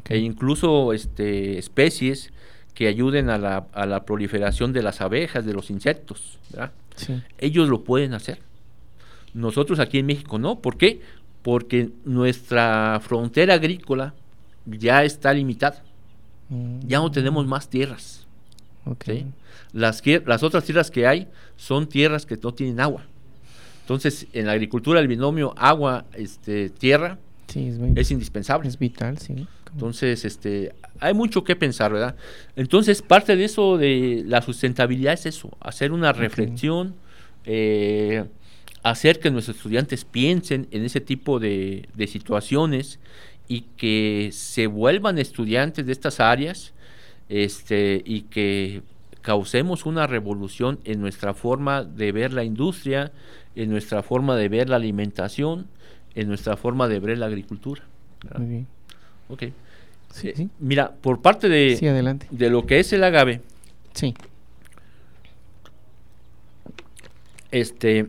e 0.09 0.19
incluso 0.19 0.93
este, 0.93 1.59
especies 1.59 2.33
que 2.75 2.89
ayuden 2.89 3.29
a 3.29 3.39
la, 3.39 3.67
a 3.73 3.87
la 3.87 4.05
proliferación 4.05 4.73
de 4.73 4.83
las 4.83 5.03
abejas, 5.03 5.45
de 5.45 5.53
los 5.53 5.71
insectos, 5.71 6.39
¿verdad? 6.51 6.73
Sí. 6.97 7.23
ellos 7.39 7.69
lo 7.69 7.85
pueden 7.85 8.15
hacer. 8.15 8.39
Nosotros 9.35 9.79
aquí 9.79 9.99
en 9.99 10.07
México 10.07 10.39
no. 10.39 10.61
¿Por 10.61 10.77
qué? 10.77 11.01
Porque 11.43 11.91
nuestra 12.05 13.01
frontera 13.03 13.55
agrícola 13.55 14.15
ya 14.67 15.05
está 15.05 15.33
limitada. 15.33 15.83
Mm, 16.49 16.81
Ya 16.87 16.99
no 16.99 17.11
tenemos 17.11 17.47
más 17.47 17.69
tierras. 17.69 18.27
¿sí? 19.05 19.27
Las, 19.73 20.03
las 20.27 20.43
otras 20.43 20.65
tierras 20.65 20.91
que 20.91 21.07
hay 21.07 21.29
son 21.57 21.89
tierras 21.89 22.27
que 22.27 22.37
no 22.37 22.53
tienen 22.53 22.81
agua. 22.81 23.05
Entonces, 23.83 24.27
en 24.33 24.47
la 24.47 24.53
agricultura 24.53 25.01
el 25.01 25.09
binomio 25.09 25.55
agua-tierra 25.57 27.19
Sí, 27.49 27.69
es, 27.69 27.79
muy- 27.79 27.93
es 27.97 28.11
indispensable. 28.11 28.69
es 28.69 28.79
vital, 28.79 29.19
sí. 29.19 29.47
Entonces, 29.73 30.25
este, 30.25 30.75
hay 31.01 31.15
mucho 31.15 31.45
que 31.45 31.57
pensar, 31.57 31.93
¿verdad? 31.93 32.15
Entonces, 32.57 33.03
parte 33.03 33.37
de 33.37 33.45
eso 33.45 33.77
de 33.79 34.23
la 34.27 34.43
sustentabilidad 34.43 35.15
es 35.15 35.27
eso, 35.27 35.51
hacer 35.61 35.93
una 35.93 36.13
reflexión, 36.13 36.95
eh, 37.45 38.25
hacer 38.83 39.19
que 39.21 39.31
nuestros 39.31 39.57
estudiantes 39.57 40.05
piensen 40.05 40.67
en 40.71 40.85
ese 40.85 41.01
tipo 41.01 41.39
de, 41.41 41.89
de 41.95 42.07
situaciones 42.07 42.99
y 43.49 43.63
que 43.77 44.31
se 44.33 44.67
vuelvan 44.67 45.19
estudiantes 45.19 45.85
de 45.87 45.93
estas 45.93 46.21
áreas 46.21 46.73
este, 47.29 48.03
y 48.05 48.23
que 48.23 48.83
causemos 49.21 49.87
una 49.87 50.07
revolución 50.07 50.79
en 50.85 51.01
nuestra 51.01 51.35
forma 51.35 51.85
de 51.85 52.13
ver 52.13 52.33
la 52.33 52.45
industria, 52.45 53.13
en 53.55 53.71
nuestra 53.71 54.03
forma 54.03 54.37
de 54.37 54.49
ver 54.49 54.69
la 54.69 54.77
alimentación, 54.77 55.67
en 56.15 56.29
nuestra 56.29 56.57
forma 56.57 56.89
de 56.89 56.99
ver 57.01 57.19
la 57.19 57.27
agricultura. 57.27 57.83
Muy 58.39 58.49
bien. 58.49 58.67
Ok. 59.29 59.45
Sí, 60.13 60.29
Eh, 60.29 60.35
sí. 60.37 60.51
Mira, 60.59 60.93
por 60.93 61.23
parte 61.23 61.49
de, 61.49 61.77
Sí, 61.77 61.87
adelante. 61.87 62.27
de 62.31 62.51
lo 62.51 62.67
que 62.67 62.81
es 62.81 62.93
el 62.93 63.03
agave, 63.05 63.41
Sí. 63.95 64.15
este, 67.51 68.07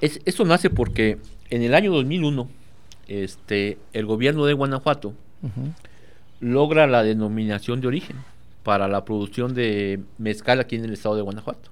es, 0.00 0.20
esto 0.24 0.44
nace 0.44 0.70
porque 0.70 1.18
en 1.50 1.62
el 1.62 1.74
año 1.74 1.92
2001, 1.92 2.48
este, 3.10 3.76
el 3.92 4.06
gobierno 4.06 4.46
de 4.46 4.52
Guanajuato 4.52 5.14
logra 6.38 6.86
la 6.86 7.02
denominación 7.02 7.80
de 7.80 7.88
origen 7.88 8.16
para 8.62 8.86
la 8.86 9.04
producción 9.04 9.52
de 9.52 10.00
mezcal 10.16 10.60
aquí 10.60 10.76
en 10.76 10.84
el 10.84 10.92
estado 10.92 11.16
de 11.16 11.22
Guanajuato. 11.22 11.70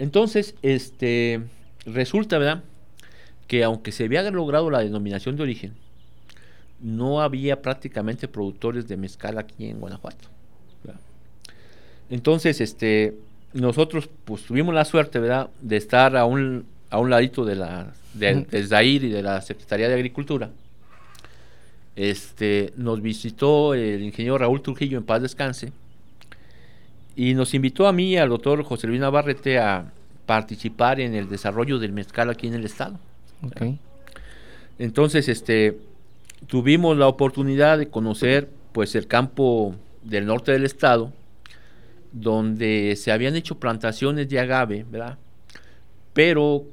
Entonces, 0.00 0.56
este, 0.62 1.40
resulta, 1.86 2.38
¿verdad? 2.38 2.64
Que 3.46 3.62
aunque 3.62 3.92
se 3.92 4.04
había 4.04 4.28
logrado 4.30 4.70
la 4.70 4.80
denominación 4.80 5.36
de 5.36 5.44
origen, 5.44 5.74
no 6.80 7.22
había 7.22 7.62
prácticamente 7.62 8.26
productores 8.26 8.88
de 8.88 8.96
mezcal 8.96 9.38
aquí 9.38 9.66
en 9.66 9.78
Guanajuato. 9.78 10.28
¿verdad? 10.82 11.00
Entonces, 12.10 12.60
este, 12.60 13.16
nosotros 13.52 14.10
pues 14.24 14.42
tuvimos 14.42 14.74
la 14.74 14.84
suerte, 14.84 15.20
¿verdad? 15.20 15.50
De 15.60 15.76
estar 15.76 16.16
a 16.16 16.24
un, 16.24 16.66
a 16.94 16.98
un 17.00 17.10
ladito 17.10 17.44
de 17.44 17.56
la, 17.56 17.92
de, 18.12 18.46
del 18.48 18.68
ZAIR 18.68 19.02
y 19.02 19.08
de 19.08 19.20
la 19.20 19.40
Secretaría 19.40 19.88
de 19.88 19.94
Agricultura. 19.94 20.50
Este, 21.96 22.72
nos 22.76 23.02
visitó 23.02 23.74
el 23.74 24.00
ingeniero 24.02 24.38
Raúl 24.38 24.62
Trujillo 24.62 24.98
en 24.98 25.04
paz 25.04 25.20
descanse 25.20 25.72
y 27.16 27.34
nos 27.34 27.52
invitó 27.52 27.88
a 27.88 27.92
mí 27.92 28.12
y 28.12 28.16
al 28.16 28.28
doctor 28.28 28.62
José 28.62 28.86
Luis 28.86 29.00
Navarrete 29.00 29.58
a 29.58 29.90
participar 30.24 31.00
en 31.00 31.14
el 31.14 31.28
desarrollo 31.28 31.80
del 31.80 31.92
mezcal 31.92 32.30
aquí 32.30 32.46
en 32.46 32.54
el 32.54 32.64
estado. 32.64 32.96
Entonces, 34.78 35.28
este, 35.28 35.76
tuvimos 36.46 36.96
la 36.96 37.08
oportunidad 37.08 37.78
de 37.78 37.88
conocer, 37.88 38.48
pues, 38.72 38.94
el 38.94 39.08
campo 39.08 39.74
del 40.04 40.26
norte 40.26 40.52
del 40.52 40.64
estado, 40.64 41.12
donde 42.12 42.94
se 42.96 43.10
habían 43.10 43.34
hecho 43.34 43.58
plantaciones 43.58 44.28
de 44.28 44.38
agave, 44.38 44.86
¿verdad? 44.88 45.18
Pero 46.12 46.64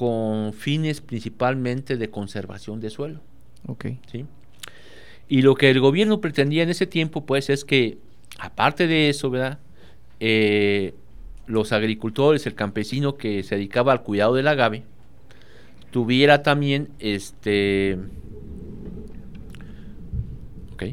con 0.00 0.54
fines 0.54 1.02
principalmente 1.02 1.98
de 1.98 2.08
conservación 2.08 2.80
de 2.80 2.88
suelo. 2.88 3.20
Ok. 3.66 3.84
¿sí? 4.10 4.24
Y 5.28 5.42
lo 5.42 5.54
que 5.56 5.68
el 5.68 5.78
gobierno 5.78 6.22
pretendía 6.22 6.62
en 6.62 6.70
ese 6.70 6.86
tiempo, 6.86 7.26
pues, 7.26 7.50
es 7.50 7.66
que, 7.66 7.98
aparte 8.38 8.86
de 8.86 9.10
eso, 9.10 9.28
¿verdad? 9.28 9.58
Eh, 10.18 10.94
los 11.46 11.72
agricultores, 11.72 12.46
el 12.46 12.54
campesino 12.54 13.18
que 13.18 13.42
se 13.42 13.56
dedicaba 13.56 13.92
al 13.92 14.02
cuidado 14.02 14.36
del 14.36 14.48
agave, 14.48 14.84
tuviera 15.90 16.42
también, 16.42 16.88
este, 16.98 17.98
ok, 20.72 20.84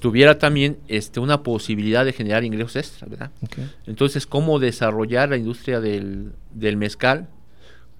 tuviera 0.00 0.38
también, 0.38 0.78
este, 0.88 1.20
una 1.20 1.42
posibilidad 1.42 2.06
de 2.06 2.14
generar 2.14 2.42
ingresos 2.42 2.76
extras, 2.76 3.10
¿verdad? 3.10 3.32
Ok. 3.42 3.58
Entonces, 3.86 4.26
¿cómo 4.26 4.58
desarrollar 4.60 5.28
la 5.28 5.36
industria 5.36 5.78
del, 5.80 6.32
del 6.54 6.78
mezcal 6.78 7.28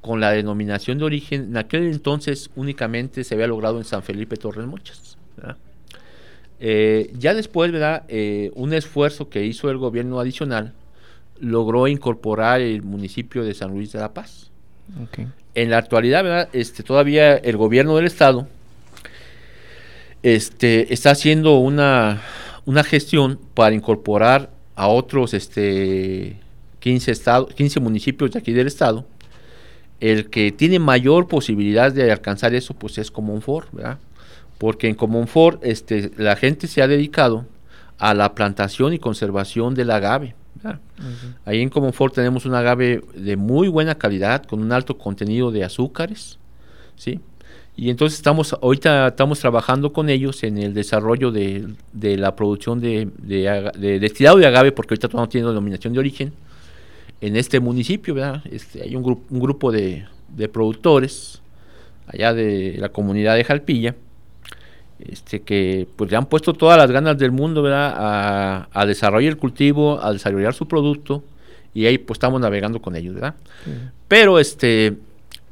con 0.05 0.21
la 0.21 0.31
denominación 0.33 0.99
de 0.99 1.05
origen? 1.05 1.45
En 1.45 1.57
aquel 1.57 1.85
entonces 1.85 2.51
únicamente 2.57 3.25
se 3.25 3.35
había 3.35 3.47
logrado 3.47 3.79
en 3.79 3.85
San 3.85 4.03
Felipe 4.03 4.37
Torres 4.37 4.67
Mochas. 4.67 5.17
Eh, 6.61 7.11
ya 7.19 7.33
después, 7.35 7.73
¿verdad? 7.73 8.05
Eh, 8.09 8.51
un 8.55 8.75
esfuerzo 8.75 9.29
que 9.31 9.45
hizo 9.45 9.71
el 9.71 9.79
gobierno 9.79 10.21
adicional 10.21 10.73
logró 11.41 11.89
incorporar 11.89 12.61
el 12.61 12.83
municipio 12.83 13.43
de 13.45 13.55
San 13.55 13.71
Luis 13.73 13.93
de 13.93 13.99
la 13.99 14.13
Paz. 14.15 14.51
En 15.55 15.71
la 15.71 15.79
actualidad, 15.79 16.23
¿verdad? 16.23 16.49
Este, 16.53 16.83
todavía 16.83 17.37
el 17.37 17.57
gobierno 17.57 17.97
del 17.97 18.05
estado 18.07 18.47
este, 20.23 20.93
está 20.93 21.11
haciendo 21.13 21.59
una, 21.59 22.23
una 22.67 22.85
gestión 22.85 23.39
para 23.55 23.75
incorporar 23.75 24.51
a 24.77 24.89
otros 24.89 25.35
este, 25.35 26.37
15, 26.81 27.11
estado- 27.11 27.47
15 27.47 27.81
municipios 27.81 28.31
de 28.33 28.39
aquí 28.39 28.53
del 28.53 28.67
estado. 28.67 29.07
El 30.05 30.29
que 30.29 30.53
tiene 30.53 30.79
mayor 30.79 31.29
posibilidad 31.29 31.91
de 31.91 32.13
alcanzar 32.13 32.55
eso, 32.55 32.75
pues 32.75 32.99
es 32.99 33.11
Comonfort, 33.11 33.73
¿verdad? 33.73 33.99
Porque 34.59 34.87
en 34.87 34.97
Comonfort 34.97 35.65
este, 35.65 36.11
la 36.19 36.37
gente 36.37 36.67
se 36.67 36.83
ha 36.83 36.87
dedicado 36.87 37.47
a 37.97 38.13
la 38.13 38.35
plantación 38.35 38.93
y 38.93 38.99
conservación 38.99 39.75
del 39.75 39.91
agave. 39.91 40.35
bien. 40.63 40.79
Ahí 41.47 41.63
en 41.63 41.71
Comonfort 41.71 42.15
tenemos 42.15 42.45
un 42.45 42.55
agave 42.55 43.03
de 43.15 43.37
muy 43.37 43.69
buena 43.69 43.95
calidad, 43.95 44.45
con 44.45 44.61
un 44.61 44.73
alto 44.73 44.99
contenido 44.99 45.51
de 45.51 45.65
azúcares, 45.65 46.39
¿sí? 46.97 47.21
Y 47.75 47.89
entonces 47.89 48.19
estamos, 48.19 48.55
ahorita 48.61 49.09
estamos 49.09 49.41
trabajando 49.41 49.95
con 49.95 50.11
ellos 50.11 50.43
en 50.45 50.59
el 50.59 50.75
desarrollo 50.75 51.33
de, 51.33 51.67
de 51.95 52.19
la 52.19 52.37
producción 52.37 52.79
de, 52.79 53.09
de, 53.17 53.99
destilado 54.01 54.37
de 54.37 54.47
agave, 54.47 54.71
porque 54.71 54.93
ahorita 54.93 55.09
no 55.17 55.31
tiene 55.31 55.49
denominación 55.49 55.95
de 55.95 55.99
origen, 55.99 56.35
en 57.25 57.37
este 57.37 57.59
municipio, 57.59 58.15
¿verdad? 58.15 58.43
Este, 58.51 58.83
hay 58.83 58.95
un, 58.95 59.03
grupo 59.03 59.23
un 59.31 59.41
grupo 59.41 59.73
de, 59.73 60.05
de 60.29 60.49
productores 60.49 61.41
allá 62.07 62.35
de 62.35 62.77
la 62.79 62.91
comunidad 62.91 63.37
de 63.37 63.45
Jalpilla, 63.45 63.95
este, 64.99 65.41
que 65.41 65.89
pues 65.97 66.11
le 66.11 66.19
han 66.19 66.27
puesto 66.27 66.53
todas 66.53 66.77
las 66.77 66.91
ganas 66.91 67.17
del 67.17 67.33
mundo, 67.33 67.63
¿verdad? 67.63 67.95
A, 67.97 68.69
a 68.73 68.85
desarrollar 68.85 69.31
el 69.31 69.39
cultivo, 69.39 70.03
a 70.03 70.13
desarrollar 70.13 70.53
su 70.53 70.69
producto, 70.69 71.25
y 71.73 71.87
ahí 71.87 71.97
pues 71.97 72.17
estamos 72.17 72.43
navegando 72.43 72.83
con 72.83 72.95
ellos, 72.95 73.15
¿verdad? 73.15 73.35
Pero 74.07 74.39
este, 74.39 74.99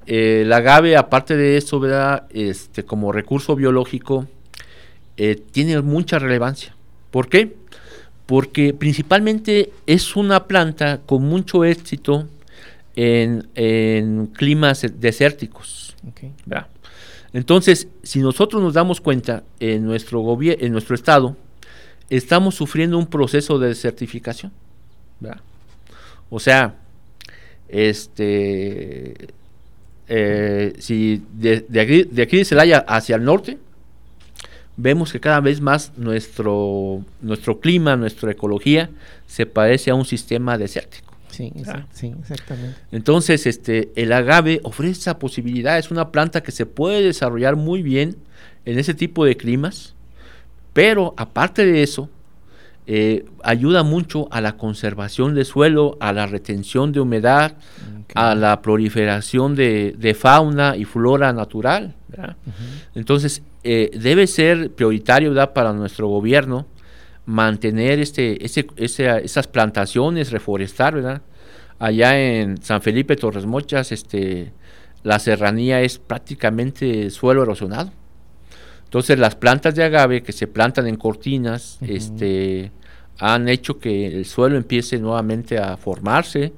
eh, 0.06 0.42
el 0.42 0.52
agave, 0.52 0.98
aparte 0.98 1.37
de 1.37 1.56
eso, 1.56 1.80
¿verdad? 1.80 2.24
Este, 2.30 2.85
como 2.85 3.12
recurso 3.12 3.56
biológico, 3.56 4.26
eh, 5.16 5.40
tiene 5.50 5.80
mucha 5.80 6.18
relevancia. 6.18 6.76
¿Por 7.11 7.28
qué? 7.28 7.56
Porque 8.26 8.72
principalmente 8.72 9.72
es 9.87 10.16
una 10.16 10.46
planta 10.46 11.00
con 11.04 11.22
mucho 11.22 11.64
éxito 11.64 12.28
en, 12.96 13.48
en 13.54 14.26
climas 14.26 14.87
desérticos. 14.98 15.96
Entonces, 17.32 17.88
si 18.02 18.20
nosotros 18.20 18.62
nos 18.62 18.74
damos 18.74 19.00
cuenta, 19.00 19.42
en 19.58 19.85
nuestro 19.85 20.20
gobierno, 20.20 20.64
en 20.64 20.72
nuestro 20.72 20.94
estado, 20.94 21.37
estamos 22.11 22.54
sufriendo 22.54 22.98
un 22.98 23.06
proceso 23.06 23.58
de 23.58 23.68
desertificación. 23.68 24.52
¿verdad? 25.18 25.40
O 26.28 26.38
sea, 26.38 26.74
este, 27.68 29.14
eh, 30.08 30.74
si 30.78 31.22
de, 31.32 31.64
de 31.68 31.80
aquí, 31.80 32.02
de 32.04 32.22
aquí 32.22 32.37
de 32.37 32.44
Celaya 32.44 32.85
hacia 32.87 33.16
el 33.16 33.24
norte, 33.24 33.58
vemos 34.76 35.12
que 35.12 35.20
cada 35.20 35.40
vez 35.40 35.61
más 35.61 35.92
nuestro, 35.96 37.04
nuestro 37.20 37.61
clima, 37.61 37.96
nuestra 37.96 38.30
ecología, 38.32 38.90
se 39.26 39.46
parece 39.46 39.90
a 39.90 39.94
un 39.94 40.04
sistema 40.04 40.56
desértico. 40.58 41.12
Sí, 41.28 41.50
Ah. 41.54 41.58
exact- 41.61 41.87
sí, 41.92 42.14
exactamente. 42.20 42.76
Entonces, 42.90 43.46
este, 43.46 43.90
el 43.96 44.12
agave 44.12 44.61
ofrece 44.64 44.92
esa 45.00 45.18
posibilidad, 45.18 45.78
es 45.78 45.90
una 45.90 46.11
planta 46.11 46.42
que 46.42 46.52
se 46.52 46.66
puede 46.66 47.02
desarrollar 47.02 47.56
muy 47.56 47.82
bien 47.82 48.16
en 48.66 48.78
ese 48.78 48.92
tipo 48.94 49.24
de 49.24 49.37
climas, 49.37 49.94
pero 50.72 51.14
aparte 51.16 51.64
de 51.64 51.82
eso, 51.82 52.08
eh, 52.87 53.24
ayuda 53.44 53.82
mucho 53.85 54.26
a 54.32 54.40
la 54.40 54.56
conservación 54.56 55.35
de 55.35 55.44
suelo, 55.44 55.96
a 56.00 56.12
la 56.12 56.26
retención 56.26 56.92
de 56.92 57.00
humedad, 57.00 57.54
a 58.14 58.35
la 58.35 58.61
proliferación 58.61 59.54
de, 59.54 59.94
de 59.96 60.14
fauna 60.14 60.76
y 60.76 60.85
flora 60.85 61.32
natural. 61.32 61.94
Entonces, 62.94 63.42
eh, 63.64 63.90
debe 63.94 64.27
ser 64.27 64.70
prioritario 64.72 65.31
¿verdad? 65.31 65.53
para 65.53 65.72
nuestro 65.72 66.09
gobierno 66.09 66.66
mantener 67.27 68.01
este, 68.01 68.44
ese, 68.44 68.66
ese- 68.77 69.25
esas 69.25 69.46
plantaciones, 69.46 70.33
reforestar, 70.33 70.94
¿verdad? 70.94 71.22
Allá 71.79 72.18
en 72.20 72.61
San 72.62 72.81
Felipe, 72.83 73.16
Torres 73.16 73.46
Mochas, 73.46 73.92
este, 73.92 74.53
la 75.03 75.18
serranía 75.18 75.81
es 75.83 75.98
prácticamente 75.98 77.11
suelo 77.11 77.42
erosionado. 77.42 77.90
Entonces, 78.85 79.18
las 79.18 79.37
plantas 79.37 79.75
de 79.75 79.85
agave 79.85 80.22
que 80.22 80.33
se 80.33 80.46
plantan 80.46 80.87
en 80.87 80.96
cortinas, 80.96 81.79
este, 81.83 82.70
han 83.18 83.48
hecho 83.48 83.79
que 83.79 84.07
el 84.09 84.25
suelo 84.27 84.57
empiece 84.57 84.98
nuevamente 84.98 85.59
a 85.59 85.77
formarse, 85.77 86.53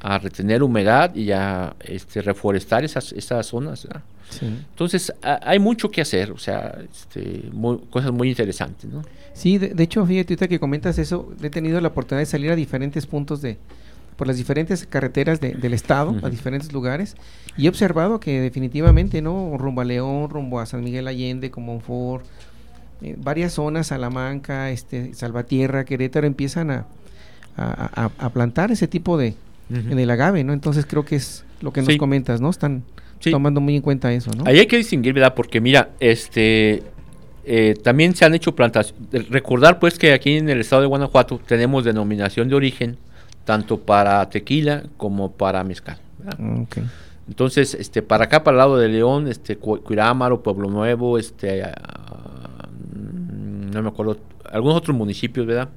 a 0.00 0.18
retener 0.18 0.62
humedad 0.62 1.14
y 1.14 1.30
a 1.32 1.74
este, 1.80 2.20
reforestar 2.22 2.84
esas, 2.84 3.12
esas 3.12 3.46
zonas. 3.46 3.84
¿verdad? 3.86 4.02
Sí. 4.32 4.46
Entonces, 4.46 5.12
ha- 5.22 5.40
hay 5.42 5.58
mucho 5.58 5.90
que 5.90 6.00
hacer, 6.00 6.30
o 6.32 6.38
sea, 6.38 6.78
este, 6.90 7.48
muy- 7.52 7.78
cosas 7.90 8.12
muy 8.12 8.28
interesantes, 8.28 8.90
¿no? 8.90 9.02
Sí, 9.34 9.58
de, 9.58 9.68
de 9.68 9.82
hecho, 9.82 10.04
fíjate 10.04 10.34
ahorita 10.34 10.48
que 10.48 10.58
comentas 10.58 10.98
eso, 10.98 11.32
he 11.42 11.50
tenido 11.50 11.80
la 11.80 11.88
oportunidad 11.88 12.20
de 12.22 12.26
salir 12.26 12.50
a 12.50 12.56
diferentes 12.56 13.06
puntos 13.06 13.40
de, 13.42 13.56
por 14.16 14.26
las 14.26 14.36
diferentes 14.36 14.86
carreteras 14.86 15.40
del 15.40 15.72
estado, 15.72 16.14
a 16.22 16.28
diferentes 16.28 16.72
lugares, 16.72 17.16
y 17.56 17.66
he 17.66 17.68
observado 17.68 18.20
que 18.20 18.40
definitivamente, 18.40 19.22
¿no? 19.22 19.56
Rumbo 19.58 19.80
a 19.80 19.84
León, 19.84 20.28
rumbo 20.28 20.60
a 20.60 20.66
San 20.66 20.84
Miguel 20.84 21.08
Allende, 21.08 21.50
como 21.50 21.80
Ford, 21.80 22.22
eh, 23.00 23.16
varias 23.18 23.54
zonas, 23.54 23.88
Salamanca, 23.88 24.70
este, 24.70 25.14
Salvatierra, 25.14 25.84
Querétaro, 25.84 26.26
empiezan 26.26 26.70
a, 26.70 26.86
a, 27.56 28.30
plantar 28.30 28.70
ese 28.70 28.86
tipo 28.88 29.18
de, 29.18 29.34
en 29.70 29.98
el 29.98 30.10
agave, 30.10 30.44
¿no? 30.44 30.52
Entonces 30.52 30.86
creo 30.86 31.04
que 31.04 31.16
es 31.16 31.44
lo 31.60 31.72
que 31.72 31.82
nos 31.82 31.96
comentas, 31.96 32.40
¿no? 32.40 32.50
Están 32.50 32.82
tomando 33.30 33.60
muy 33.60 33.76
en 33.76 33.82
cuenta 33.82 34.12
eso, 34.12 34.30
¿no? 34.36 34.44
Ahí 34.46 34.58
hay 34.58 34.66
que 34.66 34.76
distinguir, 34.76 35.14
¿verdad? 35.14 35.34
Porque 35.34 35.60
mira, 35.60 35.90
este, 36.00 36.82
eh, 37.44 37.74
también 37.82 38.14
se 38.14 38.24
han 38.24 38.34
hecho 38.34 38.54
plantaciones. 38.54 39.28
Recordar 39.28 39.78
pues 39.78 39.98
que 39.98 40.12
aquí 40.12 40.36
en 40.36 40.48
el 40.48 40.60
estado 40.60 40.82
de 40.82 40.88
Guanajuato 40.88 41.40
tenemos 41.46 41.84
denominación 41.84 42.48
de 42.48 42.54
origen 42.54 42.98
tanto 43.44 43.80
para 43.80 44.28
tequila 44.28 44.84
como 44.96 45.32
para 45.32 45.64
mezcal. 45.64 45.98
Ah, 46.26 46.36
Entonces, 47.28 47.74
este, 47.74 48.02
para 48.02 48.24
acá, 48.24 48.44
para 48.44 48.54
el 48.54 48.58
lado 48.58 48.78
de 48.78 48.88
León, 48.88 49.28
este, 49.28 49.56
Cuirámaro, 49.56 50.42
Pueblo 50.42 50.70
Nuevo, 50.70 51.18
este, 51.18 51.62
ah, 51.64 52.68
no 52.94 53.82
me 53.82 53.88
acuerdo, 53.88 54.18
algunos 54.50 54.76
otros 54.76 54.96
municipios, 54.96 55.46
¿verdad? 55.46 55.68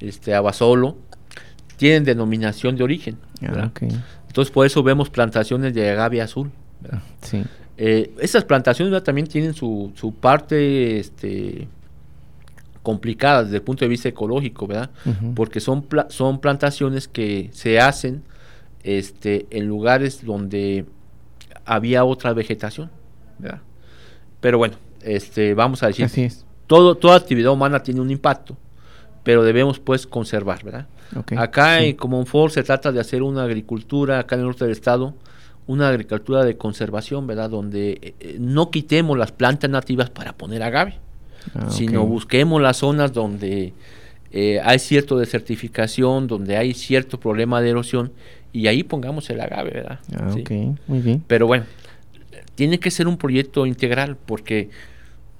Este, 0.00 0.34
Abasolo, 0.34 0.96
tienen 1.76 2.04
denominación 2.04 2.76
de 2.76 2.84
origen. 2.84 3.16
Ah, 3.42 3.70
Entonces, 4.28 4.52
por 4.52 4.66
eso 4.66 4.82
vemos 4.82 5.10
plantaciones 5.10 5.74
de 5.74 5.90
agave 5.90 6.22
azul. 6.22 6.50
Sí. 7.22 7.42
Eh, 7.76 8.12
estas 8.20 8.44
plantaciones 8.44 9.02
también 9.02 9.26
tienen 9.26 9.54
su, 9.54 9.92
su 9.96 10.14
parte 10.14 10.98
este, 10.98 11.68
complicada 12.82 13.44
desde 13.44 13.56
el 13.56 13.62
punto 13.62 13.84
de 13.84 13.88
vista 13.88 14.08
ecológico, 14.08 14.66
¿verdad? 14.66 14.90
Porque 15.34 15.60
son, 15.60 15.86
son 16.08 16.40
plantaciones 16.40 17.08
que 17.08 17.50
se 17.52 17.80
hacen 17.80 18.22
este, 18.82 19.46
en 19.50 19.66
lugares 19.66 20.24
donde 20.24 20.84
había 21.64 22.04
otra 22.04 22.32
vegetación, 22.32 22.90
¿verdad? 23.38 23.60
Pero 24.40 24.58
bueno, 24.58 24.74
este, 25.02 25.54
vamos 25.54 25.82
a 25.82 25.88
decir, 25.88 26.32
Todo, 26.66 26.96
toda 26.96 27.16
actividad 27.16 27.52
humana 27.52 27.82
tiene 27.82 28.00
un 28.00 28.10
impacto, 28.10 28.56
pero 29.22 29.44
debemos 29.44 29.78
pues 29.78 30.06
conservar, 30.06 30.64
¿verdad? 30.64 30.86
acá 31.36 31.82
en 31.82 31.94
Comonfort 31.94 32.54
se 32.54 32.62
trata 32.62 32.90
de 32.90 32.98
hacer 32.98 33.22
una 33.22 33.44
agricultura, 33.44 34.18
acá 34.20 34.34
en 34.34 34.40
el 34.40 34.46
norte 34.46 34.64
del 34.64 34.72
estado, 34.72 35.14
una 35.66 35.88
agricultura 35.88 36.44
de 36.44 36.56
conservación, 36.56 37.26
¿verdad? 37.26 37.50
Donde 37.50 37.98
eh, 38.02 38.14
eh, 38.20 38.36
no 38.38 38.70
quitemos 38.70 39.16
las 39.16 39.32
plantas 39.32 39.70
nativas 39.70 40.10
para 40.10 40.32
poner 40.32 40.62
agave, 40.62 40.98
ah, 41.54 41.70
sino 41.70 42.04
busquemos 42.04 42.60
las 42.60 42.78
zonas 42.78 43.12
donde 43.12 43.72
eh, 44.32 44.60
hay 44.64 44.78
cierto 44.78 45.18
desertificación, 45.18 46.26
donde 46.26 46.56
hay 46.56 46.74
cierto 46.74 47.20
problema 47.20 47.60
de 47.60 47.70
erosión 47.70 48.12
y 48.52 48.66
ahí 48.66 48.82
pongamos 48.82 49.30
el 49.30 49.40
agave, 49.40 49.70
¿verdad? 49.70 50.00
Ah, 50.14 50.34
muy 50.86 51.00
bien. 51.00 51.22
Pero 51.26 51.46
bueno, 51.46 51.64
tiene 52.54 52.78
que 52.80 52.90
ser 52.90 53.06
un 53.06 53.16
proyecto 53.16 53.64
integral 53.64 54.16
porque 54.16 54.70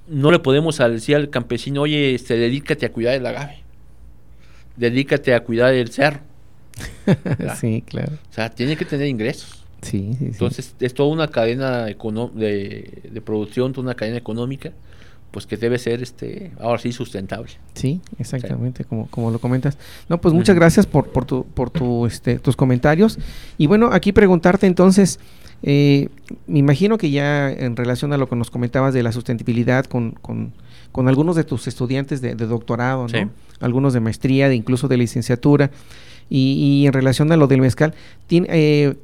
no 0.08 0.30
le 0.30 0.38
podemos 0.38 0.78
decir 0.78 1.16
al 1.16 1.30
campesino, 1.30 1.82
oye, 1.82 2.14
este, 2.14 2.37
dedícate 2.37 2.87
a 2.87 2.92
cuidar 2.92 3.14
el 3.14 3.26
agave, 3.26 3.58
dedícate 4.76 5.35
a 5.35 5.40
cuidar 5.40 5.74
el 5.74 5.90
cerro. 5.90 6.20
sí, 7.61 7.82
claro. 7.87 8.12
O 8.30 8.32
sea, 8.32 8.50
tiene 8.50 8.76
que 8.76 8.85
tener 8.85 9.08
ingresos. 9.08 9.62
Sí, 9.83 10.16
Entonces 10.21 10.75
es 10.79 10.95
toda 10.95 11.11
una 11.11 11.29
cadena 11.29 11.87
de, 11.87 13.11
de, 13.12 13.21
producción, 13.21 13.73
toda 13.73 13.85
una 13.85 13.95
cadena 13.95 14.16
económica, 14.16 14.73
pues 15.33 15.45
que 15.45 15.57
debe 15.57 15.79
ser 15.79 16.03
este 16.03 16.53
ahora 16.61 16.79
sí 16.79 16.92
sustentable. 16.92 17.51
Sí, 17.75 18.01
exactamente, 18.18 18.85
Como, 18.85 19.09
como 19.09 19.31
lo 19.33 19.40
comentas. 19.40 19.77
No, 20.09 20.21
pues 20.21 20.33
muchas 20.35 20.55
gracias 20.55 20.87
por, 20.87 21.09
por, 21.09 21.25
tu, 21.25 21.45
por 21.45 21.71
tu, 21.71 22.07
este, 22.07 22.38
tus 22.38 22.55
comentarios. 22.55 23.18
Y 23.59 23.66
bueno, 23.66 23.90
aquí 23.92 24.12
preguntarte 24.12 24.68
entonces, 24.68 25.18
eh, 25.64 26.09
me 26.47 26.61
imagino 26.61 26.97
que 26.97 27.11
ya 27.11 27.51
en 27.51 27.75
relación 27.75 28.12
a 28.12 28.18
lo 28.18 28.29
que 28.29 28.37
nos 28.37 28.51
comentabas 28.51 28.95
de 28.95 29.03
la 29.03 29.11
sustentabilidad 29.11 29.87
con, 29.87 30.12
con, 30.12 30.53
con 30.92 31.09
algunos 31.09 31.35
de 31.35 31.42
tus 31.42 31.66
estudiantes 31.66 32.21
de, 32.21 32.35
doctorado, 32.37 33.09
¿no? 33.09 33.31
algunos 33.61 33.95
de 33.95 34.01
maestría, 34.01 34.49
de 34.49 34.55
incluso 34.55 34.87
de 34.87 34.97
licenciatura, 34.97 35.73
y, 36.29 36.83
y 36.83 36.87
en 36.87 36.92
relación 36.92 37.33
a 37.33 37.37
lo 37.37 37.47
del 37.47 37.61
mezcal, 37.61 37.95
tiene, 38.27 38.49
eh, 38.51 38.97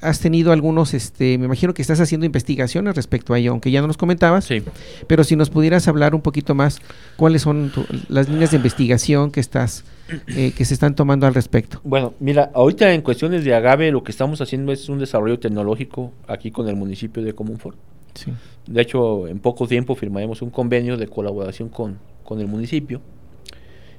has 0.00 0.20
tenido 0.20 0.52
algunos, 0.52 0.94
este, 0.94 1.36
me 1.38 1.46
imagino 1.46 1.74
que 1.74 1.82
estás 1.82 2.00
haciendo 2.00 2.26
investigaciones 2.26 2.94
respecto 2.94 3.34
a 3.34 3.38
ello, 3.38 3.52
aunque 3.52 3.70
ya 3.70 3.80
no 3.80 3.86
nos 3.86 3.96
comentabas, 3.96 4.44
sí. 4.44 4.62
pero 5.06 5.24
si 5.24 5.36
nos 5.36 5.50
pudieras 5.50 5.88
hablar 5.88 6.14
un 6.14 6.22
poquito 6.22 6.54
más, 6.54 6.80
cuáles 7.16 7.42
son 7.42 7.72
las 8.08 8.28
líneas 8.28 8.50
de 8.50 8.56
investigación 8.56 9.30
que 9.30 9.40
estás, 9.40 9.84
eh, 10.28 10.52
que 10.56 10.64
se 10.64 10.74
están 10.74 10.94
tomando 10.94 11.26
al 11.26 11.34
respecto. 11.34 11.80
Bueno, 11.84 12.14
mira, 12.20 12.50
ahorita 12.54 12.92
en 12.92 13.02
cuestiones 13.02 13.44
de 13.44 13.54
agave 13.54 13.90
lo 13.90 14.02
que 14.02 14.12
estamos 14.12 14.40
haciendo 14.40 14.72
es 14.72 14.88
un 14.88 14.98
desarrollo 14.98 15.38
tecnológico 15.38 16.12
aquí 16.26 16.50
con 16.50 16.68
el 16.68 16.76
municipio 16.76 17.22
de 17.22 17.34
Comunfort. 17.34 17.76
Sí. 18.14 18.32
De 18.66 18.82
hecho, 18.82 19.28
en 19.28 19.38
poco 19.38 19.66
tiempo 19.66 19.94
firmaremos 19.94 20.42
un 20.42 20.50
convenio 20.50 20.96
de 20.96 21.08
colaboración 21.08 21.68
con, 21.68 21.98
con 22.24 22.40
el 22.40 22.46
municipio. 22.46 23.00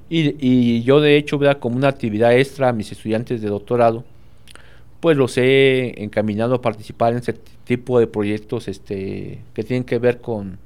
Y, 0.10 0.36
y 0.46 0.84
yo, 0.84 1.00
de 1.00 1.16
hecho, 1.16 1.38
¿verdad? 1.38 1.60
como 1.60 1.78
una 1.78 1.88
actividad 1.88 2.38
extra 2.38 2.70
a 2.70 2.74
mis 2.74 2.92
estudiantes 2.92 3.42
de 3.42 3.48
doctorado, 3.48 4.04
pues 5.02 5.18
los 5.18 5.38
he 5.38 6.02
encaminado 6.02 6.56
a 6.56 6.62
participar 6.62 7.12
en 7.12 7.20
ese 7.20 7.34
tipo 7.66 8.00
de 8.00 8.08
proyectos 8.08 8.68
este, 8.68 9.42
que 9.54 9.64
tienen 9.64 9.84
que 9.84 9.98
ver 9.98 10.22
con, 10.22 10.60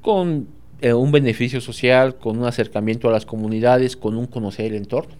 con 0.00 0.46
eh, 0.80 0.92
un 0.92 1.10
beneficio 1.10 1.60
social, 1.60 2.16
con 2.16 2.38
un 2.38 2.46
acercamiento 2.46 3.08
a 3.08 3.12
las 3.12 3.26
comunidades, 3.26 3.96
con 3.96 4.16
un 4.16 4.26
conocer 4.26 4.66
el 4.66 4.76
entorno. 4.76 5.14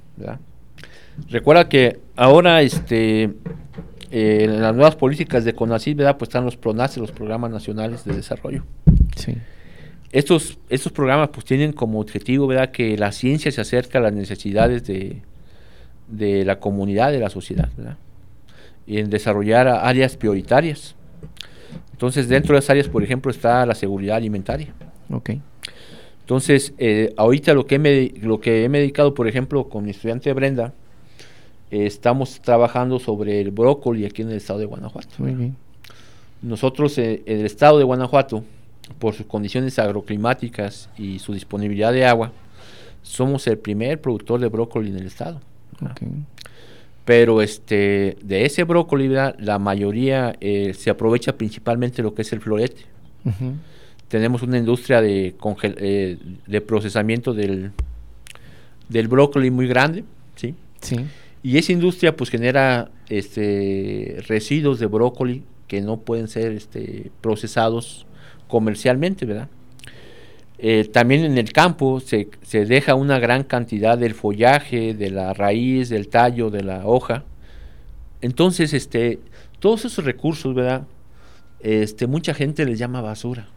Recuerda 1.28 1.68
que 1.68 1.98
ahora 2.14 2.62
este, 2.62 3.24
eh, 4.12 4.44
en 4.44 4.62
las 4.62 4.74
nuevas 4.74 4.94
políticas 4.94 5.44
de 5.44 5.54
CONACYT, 5.54 5.96
¿verdad? 5.96 6.16
pues 6.16 6.28
están 6.28 6.44
los 6.44 6.56
PRONACE, 6.56 7.00
los 7.00 7.10
programas 7.10 7.50
nacionales 7.50 8.04
de 8.04 8.14
desarrollo. 8.14 8.62
Estos, 10.12 10.56
estos 10.68 10.92
programas 10.92 11.30
pues 11.30 11.44
tienen 11.44 11.72
como 11.72 12.00
objetivo 12.00 12.46
¿verdad? 12.46 12.70
que 12.70 12.96
la 12.96 13.10
ciencia 13.10 13.50
se 13.50 13.60
acerque 13.60 13.98
a 13.98 14.00
las 14.00 14.12
necesidades 14.12 14.86
de, 14.86 15.22
de 16.08 16.44
la 16.44 16.58
comunidad, 16.58 17.12
de 17.12 17.20
la 17.20 17.30
sociedad, 17.30 17.68
y 18.86 18.98
en 18.98 19.10
desarrollar 19.10 19.68
áreas 19.68 20.16
prioritarias. 20.16 20.94
Entonces, 21.92 22.28
dentro 22.28 22.54
de 22.54 22.60
las 22.60 22.70
áreas, 22.70 22.88
por 22.88 23.02
ejemplo, 23.02 23.30
está 23.30 23.66
la 23.66 23.74
seguridad 23.74 24.16
alimentaria. 24.16 24.72
Okay. 25.10 25.40
Entonces, 26.20 26.74
eh, 26.78 27.14
ahorita 27.16 27.54
lo 27.54 27.66
que, 27.66 27.78
me, 27.78 28.12
lo 28.20 28.38
que 28.38 28.64
he 28.64 28.68
dedicado, 28.68 29.14
por 29.14 29.26
ejemplo, 29.26 29.68
con 29.68 29.84
mi 29.84 29.90
estudiante 29.90 30.32
Brenda, 30.34 30.74
eh, 31.70 31.86
estamos 31.86 32.40
trabajando 32.40 32.98
sobre 32.98 33.40
el 33.40 33.50
brócoli 33.50 34.04
aquí 34.04 34.22
en 34.22 34.28
el 34.28 34.36
estado 34.36 34.58
de 34.58 34.66
Guanajuato. 34.66 35.08
Muy 35.18 35.32
bien. 35.32 35.56
Nosotros, 36.42 36.98
eh, 36.98 37.22
en 37.26 37.40
el 37.40 37.46
estado 37.46 37.78
de 37.78 37.84
Guanajuato, 37.84 38.44
por 38.98 39.14
sus 39.14 39.26
condiciones 39.26 39.78
agroclimáticas 39.78 40.88
y 40.96 41.18
su 41.18 41.32
disponibilidad 41.32 41.92
de 41.92 42.06
agua, 42.06 42.32
somos 43.02 43.46
el 43.46 43.58
primer 43.58 44.00
productor 44.00 44.38
de 44.40 44.48
brócoli 44.48 44.90
en 44.90 44.98
el 44.98 45.06
estado. 45.06 45.40
Pero 47.04 47.40
este, 47.40 48.16
de 48.22 48.44
ese 48.44 48.64
brócoli, 48.64 49.08
la 49.08 49.58
mayoría 49.58 50.36
eh, 50.40 50.74
se 50.74 50.90
aprovecha 50.90 51.36
principalmente 51.36 52.02
lo 52.02 52.14
que 52.14 52.22
es 52.22 52.32
el 52.32 52.40
florete. 52.40 52.82
Tenemos 54.08 54.42
una 54.42 54.58
industria 54.58 55.00
de, 55.00 55.34
eh, 55.62 56.18
de 56.46 56.60
procesamiento 56.60 57.34
del, 57.34 57.72
del 58.88 59.08
brócoli 59.08 59.50
muy 59.50 59.66
grande, 59.66 60.04
¿sí? 60.36 60.54
Sí. 60.80 60.96
Y 61.42 61.58
esa 61.58 61.72
industria 61.72 62.16
pues 62.16 62.30
genera 62.30 62.90
este, 63.08 64.22
residuos 64.26 64.78
de 64.78 64.86
brócoli 64.86 65.44
que 65.66 65.80
no 65.80 65.98
pueden 65.98 66.28
ser 66.28 66.52
este, 66.52 67.10
procesados 67.20 68.06
comercialmente, 68.48 69.26
¿verdad? 69.26 69.48
Eh, 70.60 70.88
también 70.92 71.24
en 71.24 71.38
el 71.38 71.52
campo 71.52 72.00
se, 72.00 72.28
se, 72.42 72.64
deja 72.66 72.96
una 72.96 73.20
gran 73.20 73.44
cantidad 73.44 73.96
del 73.96 74.14
follaje, 74.14 74.92
de 74.92 75.10
la 75.10 75.32
raíz, 75.32 75.88
del 75.88 76.08
tallo, 76.08 76.50
de 76.50 76.64
la 76.64 76.84
hoja. 76.84 77.24
Entonces, 78.20 78.74
este, 78.74 79.20
todos 79.60 79.84
esos 79.84 80.04
recursos, 80.04 80.54
¿verdad? 80.54 80.82
Este, 81.60 82.06
mucha 82.06 82.34
gente 82.34 82.64
les 82.64 82.78
llama 82.78 83.00
basura 83.00 83.48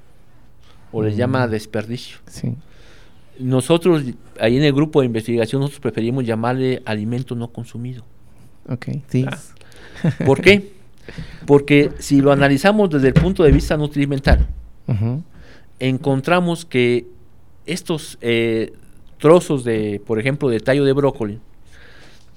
o 0.92 1.02
les 1.02 1.16
llama 1.16 1.48
mm. 1.48 1.50
desperdicio. 1.50 2.18
Nosotros, 3.40 4.04
ahí 4.40 4.58
en 4.58 4.64
el 4.64 4.74
grupo 4.74 5.02
de 5.02 5.08
investigación, 5.08 5.62
nosotros 5.62 5.82
preferimos 5.82 6.26
llamarle 6.26 6.82
alimento 6.86 7.36
no 7.36 7.48
consumido. 7.48 8.04
Ok, 8.68 8.88
sí. 9.08 9.26
Ah. 9.28 9.40
¿Por 10.26 10.42
qué? 10.42 10.74
Porque 11.46 11.92
si 12.00 12.22
lo 12.22 12.32
analizamos 12.32 12.90
desde 12.90 13.08
el 13.08 13.14
punto 13.14 13.44
de 13.44 13.52
vista 13.52 13.78
nutrimental, 13.78 14.48
encontramos 15.82 16.64
que 16.64 17.08
estos 17.66 18.20
eh, 18.22 18.74
trozos 19.18 19.64
de, 19.64 20.00
por 20.06 20.20
ejemplo, 20.20 20.48
de 20.48 20.60
tallo 20.60 20.86
de 20.86 20.94
brócoli, 20.94 21.40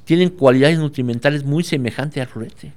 tienen 0.05 0.31
cualidades 0.31 0.79
nutrimentales 0.79 1.45
muy 1.45 1.63
semejantes 1.63 2.23
al 2.23 2.29
florete. 2.29 2.73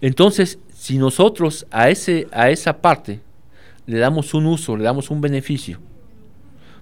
Entonces, 0.00 0.58
si 0.74 0.98
nosotros 0.98 1.66
a, 1.70 1.90
ese, 1.90 2.26
a 2.32 2.50
esa 2.50 2.78
parte 2.78 3.20
le 3.86 3.98
damos 3.98 4.34
un 4.34 4.46
uso, 4.46 4.76
le 4.76 4.84
damos 4.84 5.10
un 5.10 5.20
beneficio, 5.20 5.78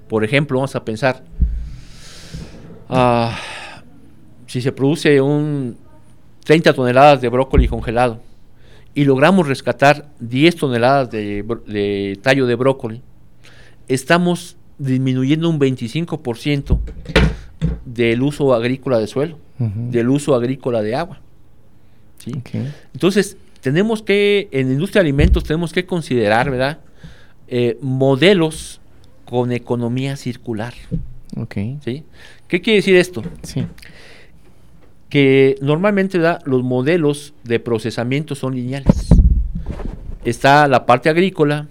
por 0.09 0.24
ejemplo, 0.24 0.59
vamos 0.59 0.74
a 0.74 0.85
pensar, 0.85 1.22
ah, 2.88 3.38
si 4.46 4.62
se 4.62 4.72
produce 4.72 5.20
un 5.20 5.76
30 6.44 6.72
toneladas 6.72 7.20
de 7.20 7.28
brócoli 7.28 7.68
congelado 7.68 8.28
y 8.99 9.05
logramos 9.05 9.47
rescatar 9.47 10.09
10 10.19 10.57
toneladas 10.57 11.09
de, 11.09 11.45
de 11.69 12.19
tallo 12.21 12.47
de 12.47 12.57
brócoli, 12.57 13.01
estamos 13.87 14.57
disminuyendo 14.77 15.49
un 15.49 15.61
25% 15.61 16.81
del 17.85 18.23
uso 18.23 18.53
agrícola 18.55 18.99
de 18.99 19.07
suelo, 19.07 19.39
del 19.57 20.09
uso 20.09 20.35
agrícola 20.35 20.83
de 20.83 20.97
agua. 20.97 21.21
¿sí? 22.17 22.33
Entonces, 22.93 23.37
tenemos 23.61 24.03
que, 24.03 24.49
en 24.51 24.67
la 24.67 24.73
industria 24.73 25.01
de 25.05 25.11
alimentos, 25.11 25.45
tenemos 25.45 25.73
que 25.73 25.87
considerar, 25.87 26.51
¿verdad? 26.51 26.81
Eh, 27.47 27.79
modelos 27.81 28.81
con 29.25 29.53
economía 29.53 30.17
circular. 30.17 30.75
¿sí? 31.85 32.03
¿Qué 32.49 32.61
quiere 32.61 32.79
decir 32.79 32.97
esto? 32.97 33.23
Sí. 33.45 33.65
Que 35.09 35.57
normalmente 35.61 36.18
los 36.44 36.62
modelos 36.62 37.33
de 37.44 37.61
procesamiento 37.61 38.35
son 38.35 38.55
lineales. 38.55 39.09
Está 40.25 40.68
la 40.68 40.85
parte 40.85 41.09
agrícola, 41.09 41.66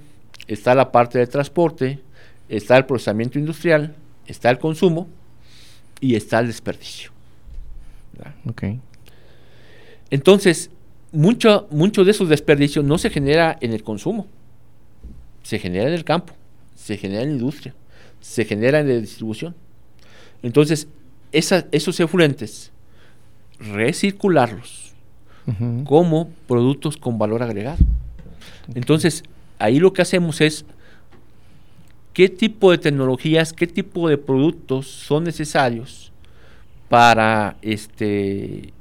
está 0.48 0.74
la 0.74 0.92
parte 0.92 1.20
de 1.20 1.28
transporte, 1.28 2.00
está 2.50 2.78
el 2.78 2.86
procesamiento 2.86 3.38
industrial, 3.38 3.96
está 4.26 4.50
el 4.50 4.58
consumo 4.58 5.08
y 6.00 6.16
está 6.16 6.40
el 6.40 6.48
desperdicio. 6.48 7.12
Okay. 8.50 8.80
Entonces, 10.10 10.72
mucho, 11.12 11.68
mucho 11.70 12.04
de 12.04 12.12
esos 12.12 12.30
desperdicios 12.30 12.84
no 12.84 12.98
se 12.98 13.10
genera 13.10 13.58
en 13.62 13.74
el 13.74 13.84
consumo, 13.84 14.28
se 15.44 15.60
genera 15.60 15.88
en 15.88 15.94
el 15.94 16.04
campo, 16.04 16.34
se 16.76 16.98
genera 16.98 17.22
en 17.22 17.30
la 17.30 17.36
industria, 17.36 17.76
se 18.20 18.46
genera 18.46 18.80
en 18.80 18.88
la 18.88 18.96
distribución. 18.96 19.54
Entonces, 20.42 20.88
esos 21.32 22.00
efluentes, 22.00 22.72
recircularlos 23.60 24.94
como 25.86 26.30
productos 26.48 26.98
con 26.98 27.18
valor 27.18 27.42
agregado. 27.42 27.78
Entonces, 28.76 29.24
ahí 29.60 29.80
lo 29.80 29.94
que 29.94 30.02
hacemos 30.02 30.42
es 30.42 30.66
qué 32.14 32.28
tipo 32.28 32.72
de 32.72 32.78
tecnologías, 32.78 33.54
qué 33.54 33.66
tipo 33.68 34.10
de 34.10 34.18
productos 34.18 34.88
son 34.88 35.24
necesarios 35.24 36.12
para 36.90 37.58
este, 37.62 38.74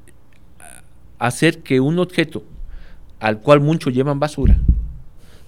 hacer 1.19 1.59
que 1.59 1.81
un 1.81 1.99
objeto 1.99 2.43
al 3.21 3.41
cual 3.41 3.61
muchos 3.61 3.95
llevan 3.95 4.19
basura 4.19 4.59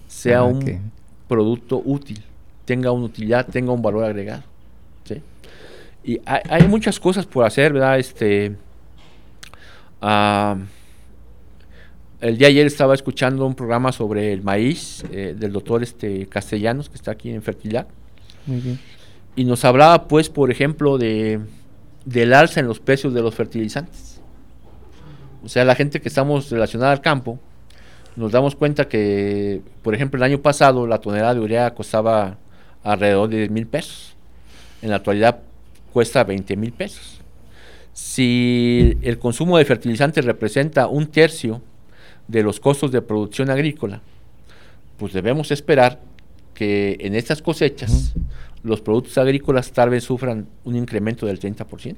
sea 0.06 0.38
ah, 0.38 0.44
un 0.44 0.90
producto 1.28 1.80
útil, 1.84 2.22
tenga 2.64 2.90
una 2.90 3.06
utilidad, 3.06 3.46
tenga 3.46 3.72
un 3.72 3.82
valor 3.82 4.04
agregado. 4.04 4.42
Y 6.04 6.20
hay, 6.24 6.66
muchas 6.68 6.98
cosas 6.98 7.26
por 7.26 7.44
hacer, 7.44 7.72
¿verdad? 7.72 7.98
Este, 7.98 8.56
ah, 10.00 10.56
el 12.20 12.36
día 12.36 12.48
de 12.48 12.52
ayer 12.52 12.66
estaba 12.66 12.94
escuchando 12.94 13.46
un 13.46 13.54
programa 13.54 13.92
sobre 13.92 14.32
el 14.32 14.42
maíz 14.42 15.04
eh, 15.12 15.34
del 15.38 15.52
doctor 15.52 15.82
este, 15.82 16.26
Castellanos, 16.26 16.88
que 16.88 16.96
está 16.96 17.12
aquí 17.12 17.30
en 17.30 17.42
Fertilidad. 17.42 17.86
Y 19.36 19.44
nos 19.44 19.64
hablaba, 19.64 20.08
pues, 20.08 20.30
por 20.30 20.50
ejemplo, 20.50 20.98
de, 20.98 21.40
del 22.04 22.32
alza 22.32 22.60
en 22.60 22.66
los 22.66 22.80
precios 22.80 23.14
de 23.14 23.22
los 23.22 23.34
fertilizantes. 23.34 24.20
O 25.44 25.48
sea, 25.48 25.64
la 25.64 25.74
gente 25.74 26.00
que 26.00 26.08
estamos 26.08 26.50
relacionada 26.50 26.92
al 26.92 27.00
campo, 27.00 27.38
nos 28.16 28.32
damos 28.32 28.56
cuenta 28.56 28.88
que, 28.88 29.62
por 29.82 29.94
ejemplo, 29.94 30.18
el 30.18 30.24
año 30.24 30.42
pasado 30.42 30.86
la 30.86 30.98
tonelada 30.98 31.34
de 31.34 31.40
urea 31.40 31.74
costaba 31.74 32.36
alrededor 32.82 33.28
de 33.28 33.36
10 33.38 33.50
mil 33.50 33.66
pesos. 33.66 34.16
En 34.82 34.90
la 34.90 34.96
actualidad 34.96 35.38
cuesta 35.92 36.24
20 36.24 36.56
mil 36.56 36.72
pesos. 36.72 37.17
Si 37.98 38.96
el 39.02 39.18
consumo 39.18 39.58
de 39.58 39.64
fertilizantes 39.64 40.24
representa 40.24 40.86
un 40.86 41.08
tercio 41.08 41.60
de 42.28 42.44
los 42.44 42.60
costos 42.60 42.92
de 42.92 43.02
producción 43.02 43.50
agrícola, 43.50 44.02
pues 44.98 45.12
debemos 45.12 45.50
esperar 45.50 45.98
que 46.54 46.96
en 47.00 47.16
estas 47.16 47.42
cosechas 47.42 48.14
los 48.62 48.80
productos 48.80 49.18
agrícolas 49.18 49.72
tal 49.72 49.90
vez 49.90 50.04
sufran 50.04 50.46
un 50.64 50.76
incremento 50.76 51.26
del 51.26 51.40
30%. 51.40 51.96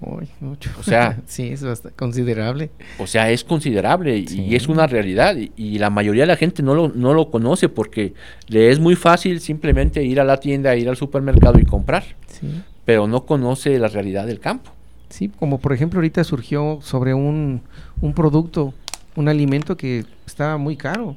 Uy, 0.00 0.28
mucho. 0.38 0.70
O 0.78 0.84
sea, 0.84 1.18
sí, 1.26 1.48
es 1.48 1.64
considerable. 1.96 2.70
O 3.00 3.08
sea, 3.08 3.32
es 3.32 3.42
considerable 3.42 4.16
y, 4.16 4.54
es 4.54 4.68
una 4.68 4.86
realidad 4.86 5.34
y, 5.56 5.78
la 5.78 5.90
mayoría 5.90 6.22
de 6.22 6.28
la 6.28 6.36
gente 6.36 6.62
no 6.62 6.76
lo, 6.76 6.88
no 6.88 7.14
lo 7.14 7.32
conoce 7.32 7.68
porque 7.68 8.14
le 8.46 8.70
es 8.70 8.78
muy 8.78 8.94
fácil 8.94 9.40
simplemente 9.40 10.04
ir 10.04 10.20
a 10.20 10.24
la 10.24 10.38
tienda, 10.38 10.76
ir 10.76 10.88
al 10.88 10.96
supermercado 10.96 11.58
y 11.58 11.64
comprar, 11.64 12.04
pero 12.88 13.06
no 13.06 13.26
conoce 13.26 13.78
la 13.78 13.88
realidad 13.88 14.26
del 14.26 14.40
campo. 14.40 14.70
Sí, 15.10 15.28
como 15.28 15.58
por 15.58 15.74
ejemplo 15.74 15.98
ahorita 15.98 16.24
surgió 16.24 16.78
sobre 16.80 17.12
un, 17.12 17.60
un 18.00 18.14
producto 18.14 18.72
un 19.14 19.28
alimento 19.28 19.76
que 19.76 20.06
estaba 20.24 20.56
muy 20.56 20.74
caro, 20.74 21.14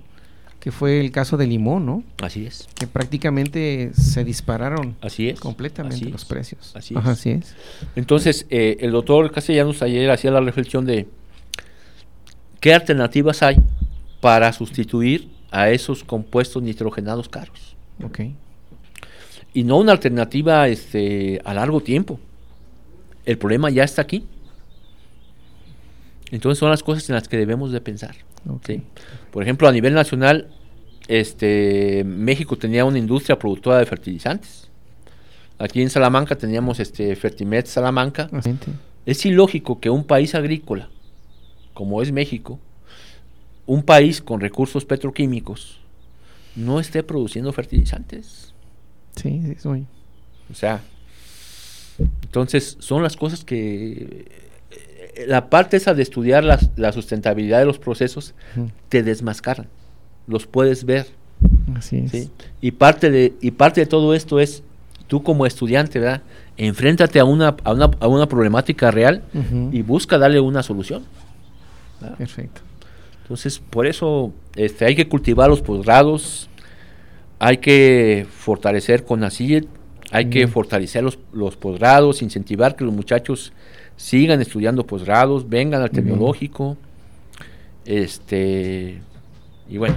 que 0.59 0.69
fue 0.73 0.99
el 0.99 1.11
caso 1.13 1.37
del 1.37 1.47
limón, 1.47 1.85
¿no? 1.85 2.03
Así 2.21 2.45
es. 2.45 2.67
Que 2.75 2.87
prácticamente 2.87 3.91
se 3.93 4.25
dispararon 4.25 4.97
así 4.99 5.29
es, 5.29 5.39
completamente 5.39 6.09
los 6.09 6.25
precios. 6.25 6.75
Así 6.75 6.93
es. 6.93 7.05
así 7.05 7.29
es. 7.29 7.55
Entonces, 7.95 8.47
eh, 8.49 8.75
el 8.81 8.91
doctor 8.91 9.31
Castellanos 9.31 9.81
ayer 9.81 10.11
hacía 10.11 10.31
la 10.31 10.41
reflexión 10.41 10.85
de 10.85 11.07
qué 12.59 12.73
alternativas 12.73 13.43
hay 13.43 13.55
para 14.19 14.51
sustituir 14.51 15.29
a 15.51 15.69
esos 15.69 16.03
compuestos 16.03 16.61
nitrogenados 16.61 17.29
caros. 17.29 17.77
Ok. 18.03 18.19
Y 19.53 19.63
no 19.63 19.77
una 19.77 19.91
alternativa 19.91 20.67
este, 20.67 21.41
a 21.43 21.53
largo 21.53 21.81
tiempo. 21.81 22.19
El 23.25 23.37
problema 23.37 23.69
ya 23.69 23.83
está 23.83 24.01
aquí. 24.01 24.25
Entonces 26.31 26.59
son 26.59 26.69
las 26.69 26.83
cosas 26.83 27.07
en 27.09 27.15
las 27.15 27.27
que 27.27 27.37
debemos 27.37 27.71
de 27.71 27.81
pensar. 27.81 28.15
Por 29.31 29.43
ejemplo, 29.43 29.67
a 29.67 29.71
nivel 29.71 29.93
nacional, 29.93 30.49
este, 31.07 32.03
México 32.05 32.57
tenía 32.57 32.85
una 32.85 32.97
industria 32.97 33.37
productora 33.37 33.79
de 33.79 33.85
fertilizantes. 33.85 34.69
Aquí 35.59 35.81
en 35.81 35.89
Salamanca 35.89 36.35
teníamos 36.35 36.79
este 36.79 37.15
Fertimet 37.15 37.67
Salamanca. 37.67 38.29
Es 39.05 39.25
ilógico 39.25 39.79
que 39.79 39.89
un 39.89 40.05
país 40.05 40.33
agrícola, 40.33 40.89
como 41.73 42.01
es 42.01 42.11
México, 42.11 42.59
un 43.67 43.83
país 43.83 44.21
con 44.21 44.39
recursos 44.39 44.85
petroquímicos, 44.85 45.79
no 46.55 46.79
esté 46.79 47.03
produciendo 47.03 47.53
fertilizantes. 47.53 48.50
Sí, 49.15 49.41
sí, 49.45 49.55
soy. 49.59 49.85
O 50.49 50.53
sea, 50.53 50.81
entonces 52.23 52.77
son 52.79 53.03
las 53.03 53.15
cosas 53.15 53.43
que 53.43 54.25
la 55.27 55.49
parte 55.49 55.77
esa 55.77 55.93
de 55.93 56.03
estudiar 56.03 56.43
la, 56.43 56.91
sustentabilidad 56.91 57.59
de 57.59 57.65
los 57.65 57.79
procesos 57.79 58.33
te 58.89 59.03
desmascaran, 59.03 59.67
los 60.27 60.47
puedes 60.47 60.85
ver. 60.85 61.07
Así 61.75 61.97
es. 61.97 62.29
Y, 62.61 62.71
parte 62.71 63.09
de, 63.09 63.33
y 63.41 63.51
parte 63.51 63.81
de 63.81 63.87
todo 63.87 64.13
esto 64.13 64.39
es, 64.39 64.63
tú 65.07 65.23
como 65.23 65.45
estudiante, 65.45 65.99
¿verdad? 65.99 66.21
Enfréntate 66.57 67.19
a 67.19 67.25
una, 67.25 67.55
a 67.63 67.73
una, 67.73 67.91
a 67.99 68.07
una 68.07 68.27
problemática 68.27 68.91
real 68.91 69.23
y 69.71 69.81
busca 69.81 70.17
darle 70.17 70.39
una 70.39 70.63
solución. 70.63 71.03
Perfecto. 72.17 72.61
Entonces, 73.23 73.59
por 73.59 73.85
eso 73.87 74.33
este, 74.55 74.85
hay 74.85 74.95
que 74.95 75.07
cultivar 75.07 75.49
los 75.49 75.61
posgrados, 75.61 76.49
hay 77.43 77.57
que 77.57 78.27
fortalecer 78.29 79.03
con 79.03 79.23
ACID, 79.23 79.65
hay 80.11 80.29
que 80.29 80.47
fortalecer 80.47 81.03
los, 81.03 81.17
los 81.33 81.57
posgrados, 81.57 82.21
incentivar 82.21 82.75
que 82.75 82.83
los 82.83 82.93
muchachos 82.93 83.51
sigan 83.95 84.41
estudiando 84.41 84.85
posgrados, 84.85 85.49
vengan 85.49 85.81
al 85.81 85.89
tecnológico. 85.89 86.77
Este, 87.83 89.01
y 89.67 89.77
bueno. 89.79 89.95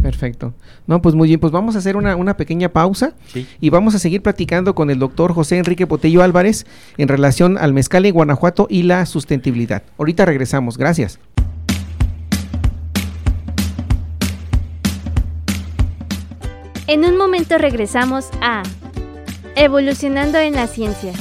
Perfecto. 0.00 0.54
No, 0.86 1.02
pues 1.02 1.16
muy 1.16 1.26
bien, 1.26 1.40
pues 1.40 1.52
vamos 1.52 1.74
a 1.74 1.78
hacer 1.78 1.96
una, 1.96 2.36
pequeña 2.36 2.68
pausa 2.68 3.14
y 3.60 3.70
vamos 3.70 3.96
a 3.96 3.98
seguir 3.98 4.22
platicando 4.22 4.76
con 4.76 4.88
el 4.88 5.00
doctor 5.00 5.32
José 5.32 5.58
Enrique 5.58 5.88
Potello 5.88 6.22
Álvarez 6.22 6.66
en 6.98 7.08
relación 7.08 7.58
al 7.58 7.72
mezcal 7.72 8.06
en 8.06 8.14
Guanajuato 8.14 8.68
y 8.70 8.84
la 8.84 9.06
sustentabilidad. 9.06 9.82
Ahorita 9.98 10.24
regresamos, 10.24 10.78
gracias. 10.78 11.18
En 16.88 17.04
un 17.04 17.16
momento 17.16 17.58
regresamos 17.58 18.28
a 18.40 18.62
Evolucionando 19.56 20.38
en 20.38 20.54
la 20.54 20.68
Ciencia. 20.68 21.12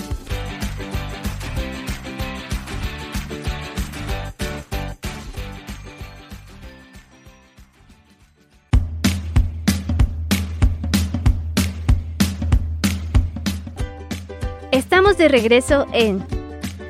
Estamos 14.71 15.17
de 15.17 15.29
regreso 15.29 15.87
en 15.93 16.23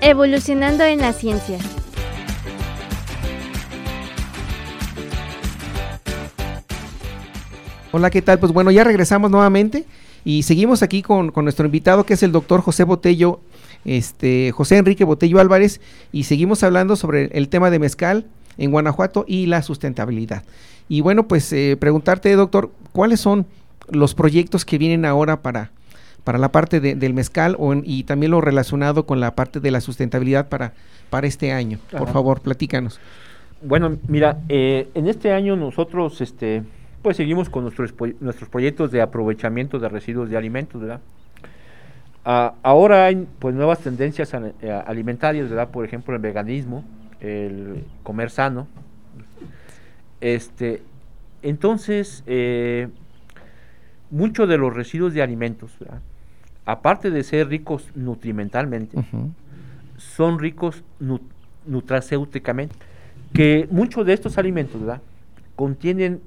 Evolucionando 0.01 0.83
en 0.83 0.99
la 0.99 1.13
Ciencia. 1.13 1.59
Hola, 7.97 8.09
¿qué 8.09 8.21
tal? 8.21 8.39
Pues 8.39 8.51
bueno, 8.51 8.71
ya 8.71 8.83
regresamos 8.83 9.31
nuevamente 9.31 9.85
Y 10.25 10.43
seguimos 10.43 10.83
aquí 10.83 11.01
con, 11.01 11.31
con 11.31 11.45
nuestro 11.45 11.65
invitado 11.65 12.05
que 12.05 12.15
es 12.15 12.23
el 12.23 12.33
doctor 12.33 12.59
José 12.59 12.83
Botello, 12.83 13.39
este, 13.85 14.51
José 14.51 14.75
Enrique 14.75 15.05
Botello 15.05 15.39
Álvarez, 15.39 15.79
y 16.11 16.23
seguimos 16.23 16.61
hablando 16.63 16.97
sobre 16.97 17.27
el 17.27 17.47
tema 17.47 17.69
de 17.69 17.79
mezcal 17.79 18.25
en 18.57 18.71
Guanajuato 18.71 19.23
y 19.29 19.45
la 19.45 19.61
sustentabilidad. 19.61 20.43
Y 20.89 20.99
bueno, 20.99 21.25
pues 21.29 21.53
eh, 21.53 21.77
preguntarte, 21.79 22.33
doctor, 22.33 22.69
¿cuáles 22.91 23.21
son 23.21 23.45
los 23.89 24.13
proyectos 24.13 24.65
que 24.65 24.77
vienen 24.77 25.05
ahora 25.05 25.41
para, 25.41 25.71
para 26.25 26.37
la 26.37 26.51
parte 26.51 26.81
de- 26.81 26.95
del 26.95 27.13
mezcal 27.13 27.55
o 27.59 27.71
en- 27.71 27.83
y 27.85 28.03
también 28.03 28.31
lo 28.31 28.41
relacionado 28.41 29.05
con 29.05 29.21
la 29.21 29.35
parte 29.35 29.61
de 29.61 29.71
la 29.71 29.79
sustentabilidad 29.79 30.49
para, 30.49 30.73
para 31.09 31.27
este 31.27 31.53
año? 31.53 31.79
Por 31.91 32.03
Ajá. 32.03 32.11
favor, 32.11 32.41
platícanos. 32.41 32.99
Bueno, 33.61 33.95
mira, 34.09 34.39
eh, 34.49 34.89
en 34.95 35.07
este 35.07 35.31
año 35.31 35.55
nosotros, 35.55 36.19
este, 36.19 36.63
pues 37.05 37.17
seguimos 37.17 37.51
con 37.51 37.61
nuestros, 37.61 37.93
nuestros 38.19 38.49
proyectos 38.49 38.89
de 38.89 38.99
aprovechamiento 38.99 39.77
de 39.77 39.87
residuos 39.89 40.27
de 40.27 40.37
alimentos, 40.37 40.81
¿verdad? 40.81 41.01
Ah, 42.25 42.55
ahora 42.63 43.05
hay 43.05 43.27
pues 43.37 43.53
nuevas 43.53 43.77
tendencias 43.77 44.33
eh, 44.33 44.71
alimentarias, 44.87 45.47
¿verdad? 45.47 45.69
Por 45.69 45.85
ejemplo, 45.85 46.15
el 46.15 46.19
veganismo, 46.19 46.83
el 47.21 47.83
comer 48.01 48.31
sano. 48.31 48.65
Este, 50.19 50.81
entonces, 51.43 52.23
eh, 52.25 52.87
muchos 54.09 54.49
de 54.49 54.57
los 54.57 54.75
residuos 54.75 55.13
de 55.13 55.21
alimentos, 55.21 55.77
¿verdad? 55.79 56.01
aparte 56.65 57.11
de 57.11 57.21
ser 57.21 57.49
ricos 57.49 57.91
nutrimentalmente, 57.93 58.97
son 59.97 60.39
ricos 60.39 60.83
nu- 60.99 61.21
nutracéuticamente. 61.67 62.75
Que 63.31 63.67
muchos 63.69 64.07
de 64.07 64.13
estos 64.13 64.39
alimentos, 64.39 64.81
¿verdad? 64.81 65.01
Contienen 65.55 66.21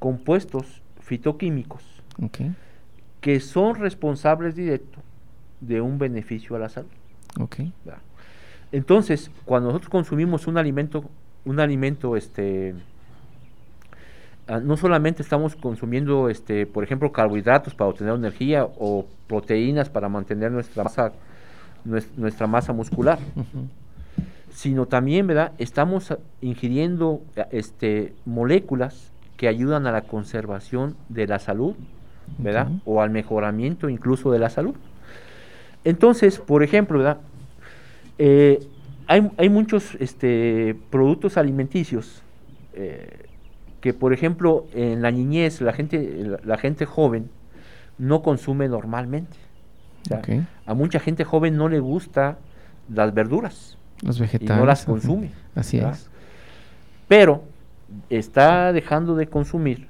compuestos 0.00 0.82
fitoquímicos 1.00 1.82
que 3.20 3.38
son 3.38 3.76
responsables 3.76 4.56
directos 4.56 5.02
de 5.60 5.80
un 5.80 5.98
beneficio 5.98 6.56
a 6.56 6.58
la 6.58 6.68
salud. 6.68 6.88
ok. 7.38 7.56
¿verdad? 7.84 8.00
Entonces, 8.72 9.30
cuando 9.44 9.68
nosotros 9.68 9.90
consumimos 9.90 10.46
un 10.46 10.56
alimento, 10.58 11.04
un 11.44 11.60
alimento, 11.60 12.16
este, 12.16 12.74
ah, 14.48 14.60
no 14.60 14.76
solamente 14.76 15.22
estamos 15.22 15.56
consumiendo, 15.56 16.28
este, 16.28 16.66
por 16.66 16.82
ejemplo, 16.84 17.12
carbohidratos 17.12 17.74
para 17.74 17.90
obtener 17.90 18.14
energía 18.14 18.64
o 18.78 19.06
proteínas 19.26 19.88
para 19.90 20.08
mantener 20.08 20.50
nuestra 20.52 20.84
masa, 20.84 21.12
nues- 21.84 22.08
nuestra 22.16 22.46
masa 22.46 22.72
muscular, 22.72 23.18
sino 24.52 24.86
también, 24.86 25.26
¿verdad? 25.26 25.52
Estamos 25.58 26.16
ingiriendo 26.40 27.22
este, 27.50 28.14
moléculas 28.24 29.09
que 29.40 29.48
ayudan 29.48 29.86
a 29.86 29.90
la 29.90 30.02
conservación 30.02 30.96
de 31.08 31.26
la 31.26 31.38
salud, 31.38 31.74
¿verdad? 32.36 32.68
O 32.84 33.00
al 33.00 33.08
mejoramiento 33.08 33.88
incluso 33.88 34.30
de 34.30 34.38
la 34.38 34.50
salud. 34.50 34.74
Entonces, 35.82 36.38
por 36.38 36.62
ejemplo, 36.62 36.98
¿verdad? 36.98 37.16
Eh, 38.18 38.58
hay, 39.06 39.30
hay 39.38 39.48
muchos 39.48 39.94
este, 39.98 40.76
productos 40.90 41.38
alimenticios 41.38 42.22
eh, 42.74 43.28
que, 43.80 43.94
por 43.94 44.12
ejemplo, 44.12 44.66
en 44.74 45.00
la 45.00 45.10
niñez, 45.10 45.62
la 45.62 45.72
gente, 45.72 46.22
la, 46.22 46.38
la 46.44 46.58
gente 46.58 46.84
joven 46.84 47.30
no 47.96 48.20
consume 48.20 48.68
normalmente. 48.68 49.38
O 50.02 50.08
sea, 50.08 50.18
Ok. 50.18 50.28
A 50.66 50.74
mucha 50.74 51.00
gente 51.00 51.24
joven 51.24 51.56
no 51.56 51.70
le 51.70 51.80
gusta 51.80 52.36
las 52.92 53.14
verduras 53.14 53.78
Los 54.02 54.18
y 54.18 54.20
vegetales. 54.20 54.58
no 54.58 54.66
las 54.66 54.84
consume. 54.84 55.30
Así 55.54 55.78
¿verdad? 55.78 55.94
es. 55.94 56.10
Pero 57.08 57.44
está 58.08 58.72
dejando 58.72 59.16
de 59.16 59.26
consumir 59.26 59.88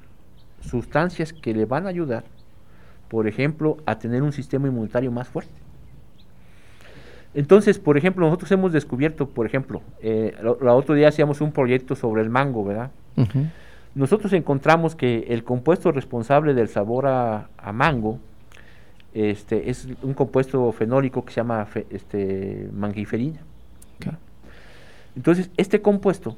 sustancias 0.60 1.32
que 1.32 1.54
le 1.54 1.64
van 1.64 1.86
a 1.86 1.88
ayudar, 1.90 2.24
por 3.08 3.26
ejemplo, 3.26 3.78
a 3.86 3.98
tener 3.98 4.22
un 4.22 4.32
sistema 4.32 4.68
inmunitario 4.68 5.10
más 5.10 5.28
fuerte. 5.28 5.52
Entonces, 7.32 7.78
por 7.78 7.96
ejemplo, 7.96 8.26
nosotros 8.26 8.50
hemos 8.52 8.72
descubierto, 8.72 9.28
por 9.28 9.46
ejemplo, 9.46 9.82
eh, 10.02 10.34
el 10.40 10.68
otro 10.68 10.94
día 10.94 11.08
hacíamos 11.08 11.40
un 11.40 11.52
proyecto 11.52 11.94
sobre 11.94 12.22
el 12.22 12.30
mango, 12.30 12.64
¿verdad? 12.64 12.90
Nosotros 13.94 14.32
encontramos 14.32 14.94
que 14.96 15.26
el 15.28 15.44
compuesto 15.44 15.92
responsable 15.92 16.54
del 16.54 16.68
sabor 16.68 17.06
a, 17.06 17.48
a 17.56 17.72
mango 17.72 18.18
este, 19.14 19.70
es 19.70 19.88
un 20.02 20.14
compuesto 20.14 20.70
fenólico 20.72 21.24
que 21.24 21.32
se 21.32 21.40
llama 21.40 21.64
fe- 21.66 21.86
este, 21.90 22.68
mangiferina. 22.72 23.40
Entonces, 25.16 25.50
este 25.56 25.80
compuesto 25.82 26.36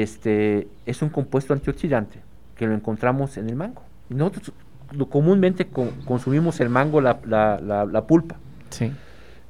este, 0.00 0.68
es 0.86 1.02
un 1.02 1.08
compuesto 1.10 1.52
antioxidante 1.52 2.18
que 2.56 2.66
lo 2.66 2.74
encontramos 2.74 3.36
en 3.36 3.48
el 3.50 3.56
mango. 3.56 3.82
Nosotros 4.08 4.52
lo- 4.92 5.06
comúnmente 5.10 5.66
co- 5.66 5.90
consumimos 6.06 6.60
el 6.60 6.68
mango, 6.70 7.00
la, 7.00 7.18
la- 7.26 7.60
la- 7.60 7.84
la 7.84 8.06
pulpa, 8.06 8.36
Sí. 8.70 8.90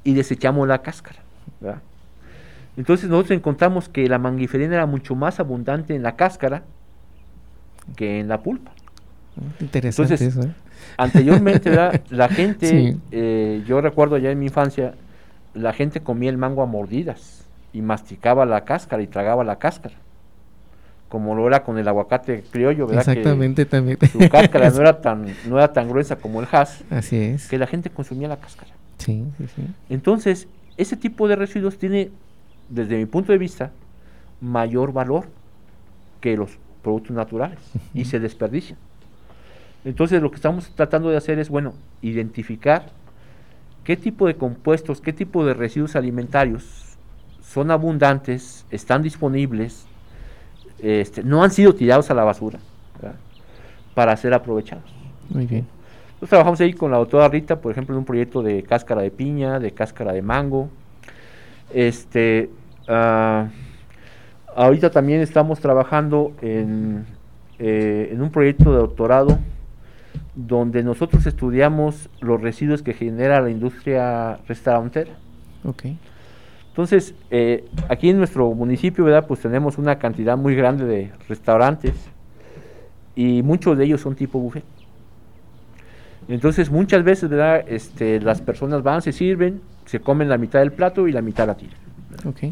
y 0.03 0.13
desechamos 0.13 0.67
la 0.67 0.81
cáscara. 0.81 1.19
¿verdad? 1.61 1.81
Entonces 2.75 3.09
nosotros 3.09 3.37
encontramos 3.37 3.87
que 3.87 4.07
la 4.09 4.17
mangiferina 4.19 4.75
era 4.75 4.85
mucho 4.85 5.15
más 5.15 5.39
abundante 5.39 5.95
en 5.95 6.03
la 6.03 6.15
cáscara 6.17 6.63
que 7.95 8.19
en 8.19 8.27
la 8.27 8.41
pulpa. 8.41 8.71
Interesante 9.61 10.13
Entonces, 10.15 10.35
eso. 10.37 10.47
¿eh? 10.47 10.51
Anteriormente, 10.97 11.69
¿verdad? 11.69 12.01
la 12.09 12.27
gente, 12.29 12.67
Sí. 12.67 12.99
eh, 13.11 13.63
yo 13.67 13.79
recuerdo 13.81 14.17
ya 14.17 14.31
en 14.31 14.39
mi 14.39 14.47
infancia, 14.47 14.93
la 15.53 15.71
gente 15.73 16.01
comía 16.01 16.29
el 16.29 16.37
mango 16.37 16.61
a 16.63 16.65
mordidas 16.65 17.45
y 17.73 17.81
masticaba 17.81 18.45
la 18.45 18.65
cáscara 18.65 19.01
y 19.03 19.07
tragaba 19.07 19.43
la 19.43 19.57
cáscara. 19.57 19.95
Como 21.13 21.35
lo 21.35 21.45
era 21.45 21.61
con 21.61 21.77
el 21.77 21.87
aguacate 21.87 22.43
criollo, 22.49 22.87
¿verdad? 22.87 23.05
Que 23.05 23.11
Exactamente 23.11 23.65
también. 23.65 23.99
su 24.11 24.17
cáscara 24.29 24.71
no 24.71 24.77
era 24.81 24.99
tan, 24.99 25.27
no 25.47 25.59
era 25.59 25.71
tan 25.71 25.87
gruesa 25.87 26.15
como 26.15 26.41
el 26.41 26.47
has, 26.51 26.83
Así 26.89 27.17
es. 27.17 27.47
que 27.49 27.59
la 27.59 27.67
gente 27.67 27.91
consumía 27.91 28.27
la 28.27 28.37
cáscara. 28.37 28.71
Sí, 28.97 29.23
sí, 29.37 29.45
sí. 29.55 29.61
Entonces, 29.91 30.47
ese 30.75 30.97
tipo 30.97 31.27
de 31.27 31.35
residuos 31.35 31.77
tiene, 31.77 32.09
desde 32.67 32.97
mi 32.97 33.05
punto 33.05 33.31
de 33.31 33.37
vista, 33.37 33.69
mayor 34.41 34.91
valor 34.91 35.27
que 36.19 36.35
los 36.35 36.57
productos 36.81 37.15
naturales 37.15 37.59
y 37.93 38.05
se 38.05 38.19
desperdician. 38.19 38.79
Entonces, 39.85 40.19
lo 40.19 40.31
que 40.31 40.37
estamos 40.37 40.67
tratando 40.73 41.11
de 41.11 41.17
hacer 41.17 41.37
es, 41.37 41.49
bueno, 41.49 41.75
identificar 42.01 42.87
qué 43.83 43.95
tipo 43.97 44.25
de 44.25 44.33
compuestos, 44.33 44.99
qué 44.99 45.13
tipo 45.13 45.45
de 45.45 45.53
residuos 45.53 45.95
alimentarios 45.95 46.97
son 47.39 47.69
abundantes, 47.69 48.65
están 48.71 49.03
disponibles, 49.03 49.85
este, 50.83 51.23
no 51.23 51.43
han 51.43 51.51
sido 51.51 51.73
tirados 51.73 52.11
a 52.11 52.13
la 52.13 52.25
basura 52.25 52.59
¿verdad? 53.01 53.15
para 53.93 54.15
ser 54.17 54.33
aprovechados. 54.33 54.83
Muy 55.29 55.45
bien. 55.45 55.65
Nosotros 56.09 56.29
trabajamos 56.29 56.61
ahí 56.61 56.73
con 56.73 56.91
la 56.91 56.97
doctora 56.97 57.29
Rita, 57.29 57.59
por 57.59 57.71
ejemplo, 57.71 57.95
en 57.95 57.99
un 57.99 58.05
proyecto 58.05 58.43
de 58.43 58.63
cáscara 58.63 59.01
de 59.01 59.11
piña, 59.11 59.59
de 59.59 59.71
cáscara 59.71 60.11
de 60.11 60.21
mango. 60.21 60.69
Este, 61.73 62.49
ah, 62.87 63.47
ahorita 64.55 64.89
también 64.91 65.21
estamos 65.21 65.59
trabajando 65.59 66.33
en, 66.41 67.05
eh, 67.59 68.09
en 68.11 68.21
un 68.21 68.29
proyecto 68.29 68.71
de 68.71 68.79
doctorado 68.79 69.39
donde 70.35 70.83
nosotros 70.83 71.25
estudiamos 71.25 72.09
los 72.19 72.41
residuos 72.41 72.81
que 72.81 72.93
genera 72.93 73.39
la 73.39 73.49
industria 73.49 74.39
restaurantera. 74.47 75.13
Ok. 75.63 75.85
Entonces, 76.73 77.13
eh, 77.29 77.65
aquí 77.87 78.09
en 78.09 78.17
nuestro 78.17 78.51
municipio, 78.55 79.05
¿verdad? 79.05 79.27
Pues 79.27 79.41
tenemos 79.41 79.77
una 79.77 79.99
cantidad 79.99 80.35
muy 80.35 80.55
grande 80.55 80.85
de 80.85 81.11
restaurantes 81.29 81.93
y 83.15 83.43
muchos 83.43 83.77
de 83.77 83.85
ellos 83.85 84.01
son 84.01 84.15
tipo 84.15 84.39
buffet. 84.39 84.63
Entonces, 86.27 86.71
muchas 86.71 87.03
veces, 87.03 87.29
¿verdad? 87.29 87.63
Este, 87.67 88.19
las 88.19 88.41
personas 88.41 88.81
van, 88.81 89.03
se 89.03 89.11
sirven, 89.11 89.61
se 89.85 89.99
comen 89.99 90.29
la 90.29 90.39
mitad 90.39 90.61
del 90.61 90.71
plato 90.71 91.07
y 91.07 91.11
la 91.11 91.21
mitad 91.21 91.45
la 91.45 91.53
tiran. 91.53 91.77
Ok. 92.25 92.51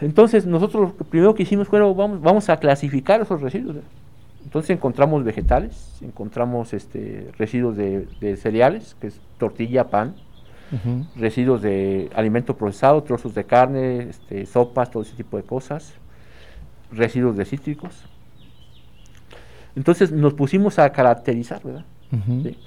Entonces, 0.00 0.46
nosotros 0.46 0.94
lo 0.98 1.04
primero 1.04 1.34
que 1.34 1.42
hicimos 1.42 1.68
fue, 1.68 1.78
vamos, 1.78 2.22
vamos 2.22 2.48
a 2.48 2.56
clasificar 2.56 3.20
esos 3.20 3.42
residuos. 3.42 3.74
¿verdad? 3.74 3.90
Entonces 4.44 4.70
encontramos 4.70 5.24
vegetales, 5.24 5.98
encontramos 6.00 6.72
este, 6.72 7.32
residuos 7.36 7.76
de, 7.76 8.08
de 8.18 8.38
cereales, 8.38 8.96
que 8.98 9.08
es 9.08 9.20
tortilla, 9.36 9.90
pan, 9.90 10.14
Residuos 11.16 11.62
de 11.62 12.10
alimento 12.14 12.56
procesado, 12.56 13.02
trozos 13.02 13.34
de 13.34 13.44
carne, 13.44 14.08
este, 14.10 14.46
sopas, 14.46 14.90
todo 14.90 15.02
ese 15.02 15.14
tipo 15.16 15.36
de 15.36 15.42
cosas, 15.42 15.94
residuos 16.92 17.36
de 17.36 17.44
cítricos. 17.44 18.04
Entonces 19.76 20.10
nos 20.12 20.34
pusimos 20.34 20.78
a 20.78 20.90
caracterizar, 20.90 21.62
¿verdad? 21.62 21.84
Sí. 22.42 22.58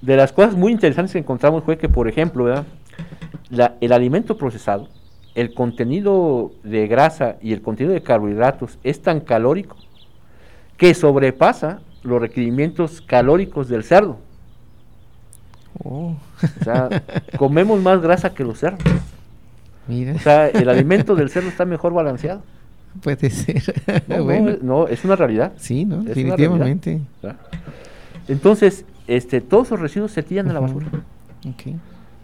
De 0.00 0.16
las 0.16 0.32
cosas 0.32 0.54
muy 0.56 0.72
interesantes 0.72 1.12
que 1.12 1.18
encontramos 1.18 1.64
fue 1.64 1.78
que, 1.78 1.88
por 1.88 2.08
ejemplo, 2.08 2.44
¿verdad? 2.44 2.64
La- 3.50 3.74
el 3.80 3.92
alimento 3.92 4.36
procesado, 4.36 4.88
el 5.34 5.54
contenido 5.54 6.52
de 6.62 6.86
grasa 6.88 7.36
y 7.40 7.52
el 7.52 7.62
contenido 7.62 7.94
de 7.94 8.02
carbohidratos 8.02 8.78
es 8.82 9.00
tan 9.02 9.20
calórico 9.20 9.76
que 10.76 10.94
sobrepasa 10.94 11.80
los 12.02 12.20
requerimientos 12.20 13.00
calóricos 13.00 13.68
del 13.68 13.84
cerdo. 13.84 14.18
Oh, 15.82 16.14
O 16.60 16.64
sea, 16.64 16.88
comemos 17.38 17.80
más 17.80 18.00
grasa 18.00 18.32
que 18.34 18.44
los 18.44 18.58
cerdos. 18.58 18.82
mira, 19.88 20.14
O 20.14 20.18
sea, 20.18 20.48
el 20.48 20.68
alimento 20.68 21.14
del 21.14 21.30
cerdo 21.30 21.48
está 21.48 21.64
mejor 21.64 21.92
balanceado. 21.94 22.42
puede 23.02 23.30
ser. 23.30 23.62
No, 24.08 24.24
bueno, 24.24 24.50
es- 24.50 24.62
no, 24.62 24.88
es 24.88 25.04
una 25.04 25.16
realidad. 25.16 25.52
sí, 25.56 25.84
¿no? 25.84 26.00
es 26.00 26.06
Definitivamente. 26.06 27.00
Entonces, 28.28 28.84
este, 29.06 29.40
todos 29.40 29.68
esos 29.68 29.80
residuos 29.80 30.12
se 30.12 30.22
tiran 30.22 30.48
a 30.50 30.52
la 30.52 30.60
basura. 30.60 30.86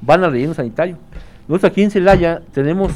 Van 0.01 0.22
al 0.22 0.30
relleno 0.30 0.55
sanitario. 0.55 0.96
Nosotros 1.49 1.72
aquí 1.72 1.82
en 1.82 1.90
Celaya 1.90 2.40
tenemos 2.53 2.92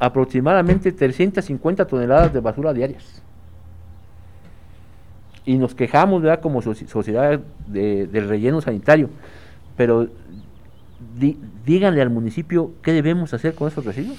aproximadamente 0.00 0.90
350 0.90 1.84
toneladas 1.86 2.32
de 2.32 2.40
basura 2.40 2.72
diarias. 2.72 3.22
Y 5.44 5.56
nos 5.58 5.74
quejamos, 5.74 6.22
¿verdad? 6.22 6.40
Como 6.40 6.62
soci- 6.62 6.86
sociedad 6.86 7.38
de- 7.66 8.06
del 8.06 8.28
relleno 8.28 8.60
sanitario. 8.60 9.10
Pero 9.76 10.08
di- 11.18 11.38
díganle 11.64 12.02
al 12.02 12.10
municipio 12.10 12.72
qué 12.82 12.92
debemos 12.92 13.32
hacer 13.34 13.54
con 13.54 13.68
esos 13.68 13.84
residuos. 13.84 14.18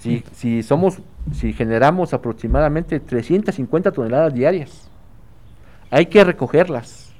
Si, 0.00 0.24
si 0.32 0.62
somos, 0.64 0.98
si 1.32 1.52
generamos 1.52 2.12
aproximadamente 2.12 2.98
350 2.98 3.92
toneladas 3.92 4.34
diarias, 4.34 4.88
hay 5.90 6.06
que 6.06 6.24
recogerlas, 6.24 7.12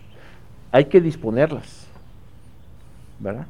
hay 0.73 0.87
que 0.87 1.01
disponerlas, 1.01 1.87
¿verdad? 3.21 3.47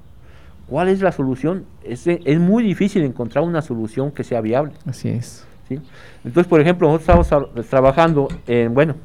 ¿Cuál 0.66 0.88
es 0.88 1.01
la 1.01 1.12
solución? 1.12 1.64
Es, 1.82 2.07
es 2.07 2.38
muy 2.38 2.62
difícil 2.62 3.03
encontrar 3.05 3.45
una 3.45 3.62
solución 3.62 4.11
que 4.11 4.22
sea 4.22 4.40
viable. 4.43 4.72
Así 4.86 5.09
es. 5.09 5.47
¿sí? 5.68 5.78
Entonces, 6.24 6.47
por 6.49 6.61
ejemplo, 6.61 6.88
nosotros 6.90 7.26
estamos 7.26 7.68
trabajando 7.68 8.28
en, 8.47 8.74
bueno, 8.74 8.97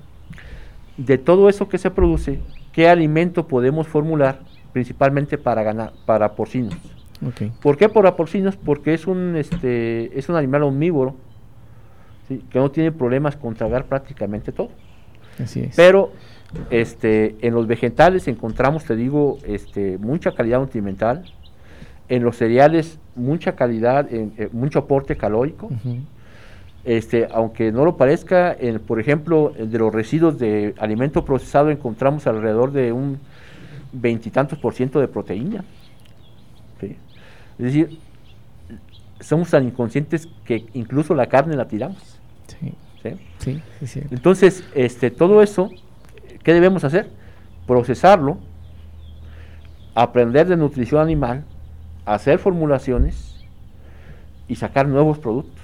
de 0.97 1.17
todo 1.17 1.47
eso 1.47 1.69
que 1.69 1.77
se 1.77 1.89
produce, 1.89 2.41
¿qué 2.77 2.87
alimento 2.87 3.47
podemos 3.47 3.87
formular 3.87 4.37
principalmente 4.71 5.39
para 5.39 5.63
ganar, 5.63 5.93
para 6.05 6.35
porcinos? 6.35 6.75
¿Por 7.59 7.75
qué 7.75 7.89
para 7.89 8.15
porcinos? 8.15 8.55
Porque 8.55 8.93
es 8.93 9.07
un, 9.07 9.35
este, 9.35 10.11
es 10.17 10.29
un 10.29 10.35
animal 10.35 10.61
omnívoro, 10.61 11.15
¿sí? 12.27 12.43
que 12.51 12.59
no 12.59 12.69
tiene 12.69 12.91
problemas 12.91 13.35
con 13.35 13.55
tragar 13.55 13.85
prácticamente 13.85 14.51
todo. 14.51 14.69
Así 15.43 15.61
es. 15.61 15.75
Pero 15.75 16.11
este, 16.69 17.35
en 17.41 17.55
los 17.55 17.65
vegetales 17.65 18.27
encontramos, 18.27 18.85
te 18.85 18.95
digo, 18.95 19.39
este, 19.47 19.97
mucha 19.97 20.33
calidad 20.33 20.59
nutrimental. 20.59 21.23
En 22.09 22.23
los 22.23 22.37
cereales, 22.37 22.99
mucha 23.15 23.55
calidad, 23.55 24.13
en- 24.13 24.33
eh, 24.37 24.49
mucho 24.51 24.77
aporte 24.77 25.17
calórico. 25.17 25.71
Este, 26.87 27.27
aunque 27.33 27.69
no 27.73 27.83
lo 27.83 27.97
parezca, 27.97 28.55
por 28.87 29.01
ejemplo, 29.01 29.51
el 29.57 29.69
de 29.69 29.77
los 29.77 29.93
residuos 29.93 30.39
de 30.39 30.73
alimento 30.77 31.25
procesado 31.25 31.69
encontramos 31.69 32.25
alrededor 32.27 32.71
de 32.71 32.93
un 32.93 33.19
veintitantos 33.91 34.57
por 34.57 34.73
ciento 34.73 35.01
de 35.01 35.09
proteína. 35.09 35.65
¿sí? 36.79 36.95
Es 37.59 37.65
decir, 37.65 37.99
somos 39.19 39.49
tan 39.49 39.65
inconscientes 39.65 40.29
que 40.45 40.65
incluso 40.73 41.13
la 41.13 41.25
carne 41.25 41.57
la 41.57 41.67
tiramos. 41.67 42.21
Sí. 43.37 43.61
Entonces, 44.09 44.63
este, 44.73 45.11
todo 45.11 45.41
eso, 45.41 45.69
¿qué 46.41 46.53
debemos 46.53 46.85
hacer? 46.85 47.09
Procesarlo, 47.65 48.37
aprender 49.93 50.47
de 50.47 50.55
nutrición 50.55 51.01
animal, 51.01 51.43
hacer 52.05 52.39
formulaciones 52.39 53.45
y 54.47 54.55
sacar 54.55 54.87
nuevos 54.87 55.17
productos. 55.17 55.56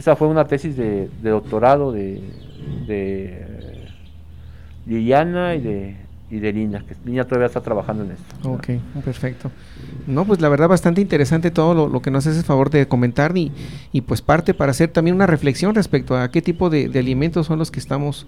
Esa 0.00 0.16
fue 0.16 0.28
una 0.28 0.46
tesis 0.46 0.78
de, 0.78 1.10
doctorado 1.22 1.92
de, 1.92 2.22
de 2.86 3.86
Liliana 4.86 5.54
y 5.56 5.60
de, 5.60 5.96
y 6.30 6.38
de 6.38 6.54
Lina, 6.54 6.82
que 6.88 6.96
Lina 7.04 7.26
todavía 7.26 7.48
está 7.48 7.60
trabajando 7.60 8.04
en 8.04 8.12
esto. 8.12 8.50
Ok, 8.50 8.68
perfecto. 9.04 9.50
No, 10.06 10.24
pues 10.24 10.40
la 10.40 10.48
verdad 10.48 10.68
bastante 10.68 11.02
interesante 11.02 11.50
todo 11.50 11.86
lo, 11.86 12.00
que 12.00 12.10
nos 12.10 12.26
haces 12.26 12.46
favor 12.46 12.70
de 12.70 12.88
comentar 12.88 13.36
y, 13.36 13.52
y 13.92 14.00
pues 14.00 14.22
parte 14.22 14.54
para 14.54 14.70
hacer 14.70 14.88
también 14.88 15.14
una 15.14 15.26
reflexión 15.26 15.74
respecto 15.74 16.16
a 16.16 16.30
qué 16.30 16.40
tipo 16.40 16.70
de 16.70 16.98
alimentos 16.98 17.46
son 17.46 17.58
los 17.58 17.70
que 17.70 17.78
estamos 17.78 18.26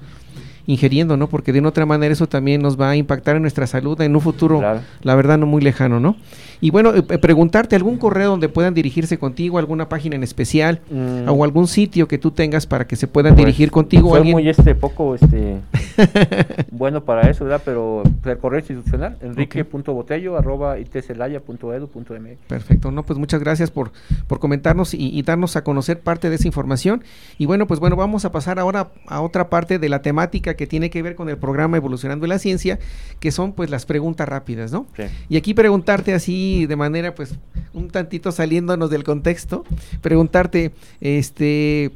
ingiriendo, 0.67 1.17
¿no? 1.17 1.27
Porque 1.29 1.53
de 1.53 1.59
una 1.61 1.69
otra 1.71 1.87
manera 1.87 2.13
eso 2.13 2.29
también 2.29 2.63
nos 2.63 2.81
va 2.81 2.91
a 2.91 2.97
impactar 2.97 3.37
en 3.37 3.43
nuestra 3.43 3.67
salud 3.67 4.01
en 4.01 4.15
un 4.15 4.21
futuro, 4.21 4.59
Claro. 4.61 4.81
la 5.03 5.15
verdad, 5.15 5.39
no 5.39 5.47
muy 5.47 5.61
lejano, 5.63 5.99
¿no? 6.01 6.17
Y 6.61 6.71
bueno, 6.71 6.95
eh, 6.95 7.03
eh, 7.09 7.19
preguntarte 7.19 7.75
algún 7.75 7.97
correo 7.99 8.31
donde 8.31 8.49
puedan 8.49 8.73
dirigirse 8.73 9.19
contigo, 9.19 9.59
alguna 9.59 9.89
página 9.89 10.15
en 10.15 10.23
especial 10.23 10.81
Mm, 10.91 11.29
o 11.29 11.43
algún 11.45 11.67
sitio 11.67 12.07
que 12.07 12.19
tú 12.19 12.31
tengas 12.31 12.67
para 12.67 12.87
que 12.87 12.95
se 12.95 13.09
puedan 13.09 13.35
pues, 13.35 13.45
dirigir 13.47 13.71
contigo. 13.73 14.11
Soy 14.11 14.19
alguien- 14.19 14.35
muy 14.35 14.49
este 14.49 14.75
poco 14.77 15.17
este 15.17 15.59
bueno 16.71 17.03
para 17.05 17.29
eso, 17.29 17.45
¿verdad? 17.45 17.63
Pero 17.65 18.03
el 18.25 18.39
correo 18.39 18.61
institucional, 18.61 19.17
enrique.botello 19.23 20.37
arroba 20.39 20.79
itcelaya.edu.mx. 20.79 22.39
Perfecto, 22.47 22.91
no, 22.91 23.03
pues 23.03 23.19
muchas 23.19 23.41
gracias 23.41 23.71
por, 23.71 23.93
por 24.27 24.39
comentarnos 24.39 24.95
y, 24.95 25.09
y 25.17 25.23
darnos 25.23 25.57
a 25.57 25.65
conocer 25.65 26.01
parte 26.01 26.29
de 26.31 26.37
esa 26.37 26.47
información. 26.47 27.03
Y 27.39 27.47
bueno, 27.47 27.67
pues 27.67 27.81
bueno, 27.81 27.97
vamos 27.97 28.25
a 28.25 28.33
pasar 28.33 28.59
ahora 28.59 28.89
a 29.07 29.21
otra 29.21 29.49
parte 29.51 29.79
de 29.79 29.89
la 29.89 30.03
temática 30.03 30.52
que 30.55 30.67
tiene 30.67 30.91
que 30.91 31.03
ver 31.03 31.15
con 31.15 31.29
el 31.29 31.39
programa 31.39 31.77
Evolucionando 31.77 32.27
la 32.27 32.39
Ciencia, 32.39 32.79
que 33.21 33.31
son 33.31 33.53
pues 33.53 33.71
las 33.71 33.87
preguntas 33.87 34.29
rápidas, 34.29 34.73
¿no? 34.73 34.87
Sí. 34.97 35.05
Y 35.29 35.37
aquí 35.37 35.55
preguntarte 35.55 36.15
así 36.15 36.67
de 36.67 36.77
manera 36.77 37.15
pues 37.15 37.35
un 37.73 37.89
tantito 37.91 38.33
saliéndonos 38.33 38.91
del 38.91 39.05
contexto, 39.05 39.65
preguntarte, 40.01 40.73
este, 41.01 41.93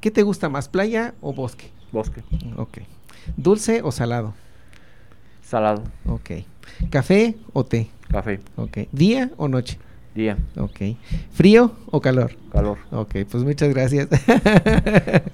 ¿qué 0.00 0.10
te 0.10 0.22
gusta 0.22 0.48
más, 0.48 0.68
playa 0.68 1.14
o 1.20 1.32
bosque? 1.32 1.70
Bosque, 1.92 2.22
Ok. 2.56 2.78
¿Dulce 3.36 3.80
o 3.82 3.92
salado? 3.92 4.34
salado, 5.42 5.82
Ok. 6.06 6.30
¿Café 6.90 7.36
o 7.52 7.64
té? 7.64 7.88
café, 8.10 8.40
Ok. 8.56 8.78
¿Día 8.92 9.30
o 9.36 9.48
noche? 9.48 9.78
Día, 10.14 10.36
Ok. 10.56 10.96
¿Frío 11.32 11.72
o 11.90 12.00
calor? 12.00 12.36
calor, 12.52 12.78
Ok, 12.92 13.16
pues 13.30 13.42
muchas 13.42 13.70
gracias. 13.74 14.08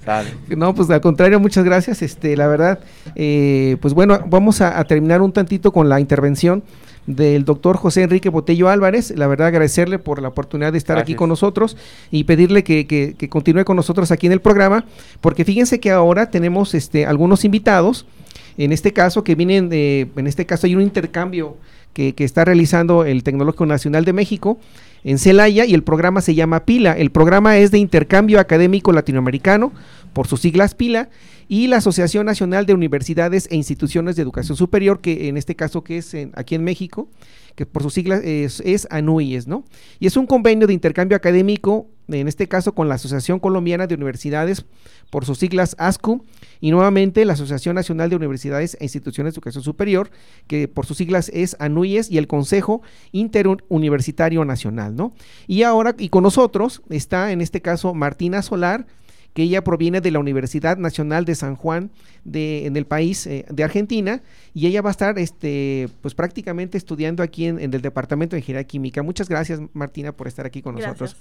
sal. 0.03 0.25
no, 0.55 0.73
pues 0.73 0.89
al 0.89 1.01
contrario, 1.01 1.39
muchas 1.39 1.63
gracias. 1.63 2.01
Este, 2.01 2.35
la 2.35 2.47
verdad, 2.47 2.79
eh, 3.15 3.77
pues 3.81 3.93
bueno, 3.93 4.19
vamos 4.27 4.59
a, 4.61 4.79
a 4.79 4.83
terminar 4.85 5.21
un 5.21 5.31
tantito 5.31 5.71
con 5.71 5.87
la 5.87 5.99
intervención 5.99 6.63
del 7.07 7.45
doctor 7.45 7.77
José 7.77 8.03
Enrique 8.03 8.29
Botello 8.29 8.69
Álvarez. 8.69 9.11
La 9.15 9.27
verdad, 9.27 9.47
agradecerle 9.47 9.99
por 9.99 10.21
la 10.21 10.29
oportunidad 10.29 10.71
de 10.71 10.77
estar 10.79 10.97
aquí 10.97 11.13
con 11.15 11.29
nosotros 11.29 11.77
y 12.11 12.23
pedirle 12.23 12.63
que, 12.63 12.87
que- 12.87 13.15
que 13.17 13.29
continúe 13.29 13.63
con 13.65 13.75
nosotros 13.75 14.11
aquí 14.11 14.25
en 14.27 14.33
el 14.33 14.41
programa, 14.41 14.85
porque 15.19 15.45
fíjense 15.45 15.79
que 15.79 15.91
ahora 15.91 16.31
tenemos 16.31 16.73
este, 16.73 17.05
algunos 17.05 17.45
invitados, 17.45 18.05
en 18.57 18.71
este 18.71 18.93
caso, 18.93 19.23
que 19.23 19.35
vienen 19.35 19.69
de, 19.69 20.09
en 20.15 20.27
este 20.27 20.45
caso 20.45 20.67
hay 20.67 20.75
un 20.75 20.81
intercambio 20.81 21.55
que, 21.93 22.13
está 22.17 22.45
realizando 22.45 23.05
el 23.05 23.23
Tecnológico 23.23 23.65
Nacional 23.65 24.05
de 24.05 24.13
México 24.13 24.59
en 25.03 25.17
Celaya 25.17 25.65
y 25.65 25.73
el 25.73 25.83
programa 25.83 26.21
se 26.21 26.35
llama 26.35 26.65
PILA. 26.65 26.93
El 26.93 27.11
programa 27.11 27.57
es 27.57 27.71
de 27.71 27.79
intercambio 27.79 28.39
académico 28.39 28.91
latinoamericano, 28.91 29.71
por 30.13 30.27
sus 30.27 30.41
siglas 30.41 30.75
PILA, 30.75 31.09
y 31.47 31.67
la 31.67 31.77
Asociación 31.77 32.25
Nacional 32.25 32.65
de 32.65 32.73
Universidades 32.73 33.47
e 33.51 33.57
Instituciones 33.57 34.15
de 34.15 34.21
Educación 34.21 34.55
Superior, 34.55 35.01
que 35.01 35.27
en 35.27 35.35
este 35.35 35.55
caso 35.55 35.83
que 35.83 35.97
es 35.97 36.15
aquí 36.33 36.55
en 36.55 36.63
México, 36.63 37.09
que 37.55 37.65
por 37.65 37.83
sus 37.83 37.93
siglas 37.93 38.21
es, 38.23 38.61
es 38.61 38.87
ANUIES, 38.89 39.47
¿no? 39.47 39.65
Y 39.99 40.07
es 40.07 40.15
un 40.15 40.27
convenio 40.27 40.65
de 40.65 40.73
intercambio 40.73 41.17
académico, 41.17 41.89
en 42.07 42.29
este 42.29 42.47
caso 42.47 42.73
con 42.73 42.87
la 42.87 42.95
Asociación 42.95 43.39
Colombiana 43.39 43.87
de 43.87 43.95
Universidades, 43.95 44.65
por 45.09 45.25
sus 45.25 45.39
siglas 45.39 45.75
ASCU, 45.77 46.23
y 46.61 46.71
nuevamente 46.71 47.25
la 47.25 47.33
Asociación 47.33 47.75
Nacional 47.75 48.09
de 48.09 48.15
Universidades 48.15 48.77
e 48.79 48.85
Instituciones 48.85 49.33
de 49.33 49.39
Educación 49.39 49.63
Superior, 49.63 50.09
que 50.47 50.69
por 50.69 50.85
sus 50.85 50.97
siglas 50.97 51.29
es 51.33 51.57
ANUIES, 51.59 52.09
y 52.09 52.17
el 52.17 52.27
Consejo 52.27 52.81
Interuniversitario 53.11 54.45
Nacional, 54.45 54.95
¿no? 54.95 55.13
Y 55.47 55.63
ahora, 55.63 55.95
y 55.97 56.07
con 56.07 56.23
nosotros 56.23 56.81
está 56.89 57.33
en 57.33 57.41
este 57.41 57.61
caso 57.61 57.93
Martina 57.93 58.41
Solar, 58.41 58.87
que 59.33 59.43
ella 59.43 59.63
proviene 59.63 60.01
de 60.01 60.11
la 60.11 60.19
Universidad 60.19 60.77
Nacional 60.77 61.25
de 61.25 61.35
San 61.35 61.55
Juan 61.55 61.91
de, 62.23 62.65
en 62.65 62.75
el 62.75 62.85
país 62.85 63.25
eh, 63.27 63.45
de 63.49 63.63
Argentina 63.63 64.21
y 64.53 64.67
ella 64.67 64.81
va 64.81 64.89
a 64.89 64.91
estar 64.91 65.17
este 65.19 65.89
pues 66.01 66.15
prácticamente 66.15 66.77
estudiando 66.77 67.23
aquí 67.23 67.45
en, 67.45 67.59
en 67.59 67.73
el 67.73 67.81
departamento 67.81 68.35
de 68.35 68.39
ingeniería 68.39 68.67
química. 68.67 69.03
Muchas 69.03 69.29
gracias 69.29 69.61
Martina 69.73 70.11
por 70.11 70.27
estar 70.27 70.45
aquí 70.45 70.61
con 70.61 70.75
nosotros. 70.75 71.15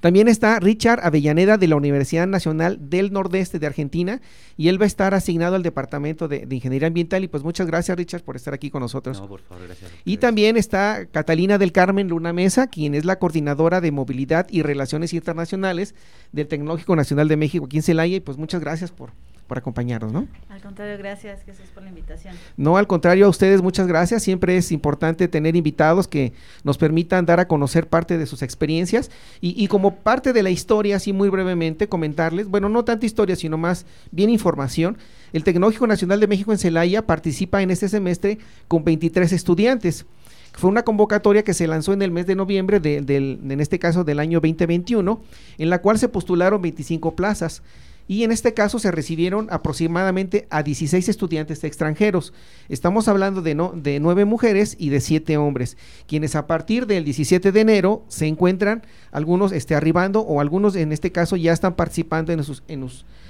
También 0.00 0.28
está 0.28 0.60
Richard 0.60 1.00
Avellaneda 1.02 1.58
de 1.58 1.68
la 1.68 1.76
Universidad 1.76 2.26
Nacional 2.26 2.78
del 2.90 3.12
Nordeste 3.12 3.58
de 3.58 3.66
Argentina 3.66 4.20
y 4.56 4.68
él 4.68 4.80
va 4.80 4.84
a 4.84 4.86
estar 4.86 5.14
asignado 5.14 5.56
al 5.56 5.62
Departamento 5.62 6.28
de, 6.28 6.46
de 6.46 6.54
Ingeniería 6.54 6.88
Ambiental 6.88 7.24
y 7.24 7.28
pues 7.28 7.42
muchas 7.42 7.66
gracias 7.66 7.96
Richard 7.96 8.22
por 8.22 8.36
estar 8.36 8.54
aquí 8.54 8.70
con 8.70 8.80
nosotros. 8.80 9.20
No, 9.20 9.28
por 9.28 9.40
favor, 9.40 9.64
gracias. 9.66 9.90
Y 10.04 10.18
también 10.18 10.56
está 10.56 11.06
Catalina 11.06 11.58
del 11.58 11.72
Carmen 11.72 12.08
Luna 12.08 12.32
Mesa, 12.32 12.66
quien 12.66 12.94
es 12.94 13.04
la 13.04 13.18
coordinadora 13.18 13.80
de 13.80 13.90
movilidad 13.90 14.46
y 14.50 14.62
relaciones 14.62 15.12
internacionales 15.12 15.94
del 16.32 16.48
Tecnológico 16.48 16.96
Nacional 16.96 17.28
de 17.28 17.36
México 17.36 17.66
aquí 17.66 17.76
en 17.76 17.82
Celaya. 17.82 18.16
Y 18.16 18.20
pues 18.20 18.38
muchas 18.38 18.60
gracias 18.60 18.90
por, 18.90 19.10
por 19.46 19.58
acompañarnos, 19.58 20.12
¿no? 20.12 20.26
Al 20.48 20.60
contrario, 20.62 20.96
gracias 20.98 21.42
Jesús 21.44 21.66
por 21.74 21.82
la 21.82 21.90
invitación. 21.90 22.34
No, 22.56 22.76
al 22.76 22.86
contrario, 22.86 23.26
a 23.26 23.28
ustedes 23.28 23.60
muchas 23.62 23.86
gracias. 23.86 24.22
Siempre 24.22 24.56
es 24.56 24.72
importante 24.72 25.28
tener 25.28 25.54
invitados 25.56 26.08
que 26.08 26.32
nos 26.62 26.78
permitan 26.78 27.26
dar 27.26 27.40
a 27.40 27.46
conocer 27.48 27.86
parte 27.88 28.16
de 28.16 28.26
sus 28.26 28.42
experiencias 28.42 29.10
y, 29.40 29.54
y 29.62 29.68
como 29.68 29.96
parte 29.96 30.32
de 30.32 30.42
la 30.42 30.50
historia, 30.50 30.96
así 30.96 31.12
muy 31.12 31.28
brevemente, 31.28 31.88
comentarles, 31.88 32.48
bueno, 32.48 32.68
no 32.68 32.84
tanta 32.84 33.04
historia, 33.06 33.36
sino 33.36 33.58
más 33.58 33.84
bien 34.10 34.30
información. 34.30 34.96
El 35.32 35.44
Tecnológico 35.44 35.86
Nacional 35.86 36.20
de 36.20 36.26
México 36.28 36.52
en 36.52 36.58
Celaya 36.58 37.06
participa 37.06 37.60
en 37.60 37.70
este 37.70 37.88
semestre 37.88 38.38
con 38.68 38.84
23 38.84 39.32
estudiantes. 39.32 40.06
Fue 40.52 40.70
una 40.70 40.84
convocatoria 40.84 41.42
que 41.42 41.52
se 41.52 41.66
lanzó 41.66 41.92
en 41.92 42.00
el 42.02 42.12
mes 42.12 42.26
de 42.26 42.36
noviembre, 42.36 42.78
de- 42.78 43.00
del, 43.02 43.40
en 43.50 43.60
este 43.60 43.80
caso 43.80 44.04
del 44.04 44.20
año 44.20 44.38
2021, 44.40 45.20
en 45.58 45.68
la 45.70 45.80
cual 45.82 45.98
se 45.98 46.08
postularon 46.08 46.62
25 46.62 47.16
plazas. 47.16 47.62
Y 48.06 48.24
en 48.24 48.32
este 48.32 48.54
caso 48.54 48.78
se 48.78 48.90
recibieron 48.90 49.48
aproximadamente 49.50 50.46
a 50.50 50.62
16 50.62 51.08
estudiantes 51.08 51.64
extranjeros. 51.64 52.32
Estamos 52.68 53.08
hablando 53.08 53.42
de, 53.42 53.54
no, 53.54 53.72
de 53.74 54.00
9 54.00 54.24
mujeres 54.24 54.76
y 54.78 54.90
de 54.90 55.00
7 55.00 55.36
hombres, 55.36 55.76
quienes 56.06 56.36
a 56.36 56.46
partir 56.46 56.86
del 56.86 57.04
17 57.04 57.52
de 57.52 57.60
enero 57.60 58.04
se 58.08 58.26
encuentran 58.26 58.82
algunos 59.10 59.52
este, 59.52 59.74
arribando 59.74 60.20
o 60.20 60.40
algunos 60.40 60.76
en 60.76 60.92
este 60.92 61.12
caso 61.12 61.36
ya 61.36 61.52
están 61.52 61.74
participando 61.74 62.32
en 62.32 62.44
sus, 62.44 62.62
en, 62.68 62.86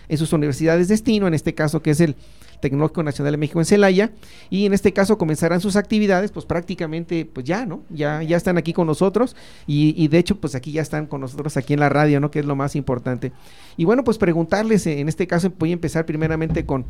en 0.09 0.19
sus 0.19 0.33
universidades 0.33 0.89
destino, 0.89 1.27
en 1.27 1.35
este 1.35 1.55
caso 1.55 1.83
que 1.83 1.91
es 1.91 2.01
el 2.01 2.17
Tecnológico 2.65 3.03
Nacional 3.03 3.35
de 3.35 3.37
México 3.37 3.59
en 3.59 3.67
Celaya 3.67 4.11
y 4.49 4.65
en 4.65 4.73
este 4.73 4.95
caso 4.95 5.19
comenzarán 5.19 5.61
sus 5.61 5.77
actividades 5.77 6.33
pues 6.33 6.47
prácticamente 6.47 7.27
pues 7.27 7.45
ya, 7.45 7.67
¿no? 7.67 7.83
Ya, 7.91 8.23
ya 8.23 8.39
están 8.39 8.57
aquí 8.57 8.73
con 8.73 8.87
nosotros 8.87 9.37
y, 9.67 10.09
de 10.09 10.19
hecho 10.19 10.41
pues 10.41 10.55
aquí 10.55 10.73
ya 10.73 10.81
están 10.81 11.07
con 11.07 11.21
nosotros 11.21 11.59
aquí 11.59 11.75
en 11.75 11.81
la 11.81 11.91
radio, 11.91 12.21
¿no? 12.21 12.31
Que 12.31 12.39
es 12.39 12.47
lo 12.47 12.57
más 12.57 12.75
importante. 12.75 13.33
Y 13.77 13.85
bueno 13.85 14.03
pues 14.03 14.17
preguntarles, 14.17 14.87
en 14.87 15.11
este 15.11 15.27
caso 15.27 15.53
voy 15.59 15.71
a 15.71 15.73
empezar 15.75 16.07
primeramente 16.07 16.65
con, 16.65 16.87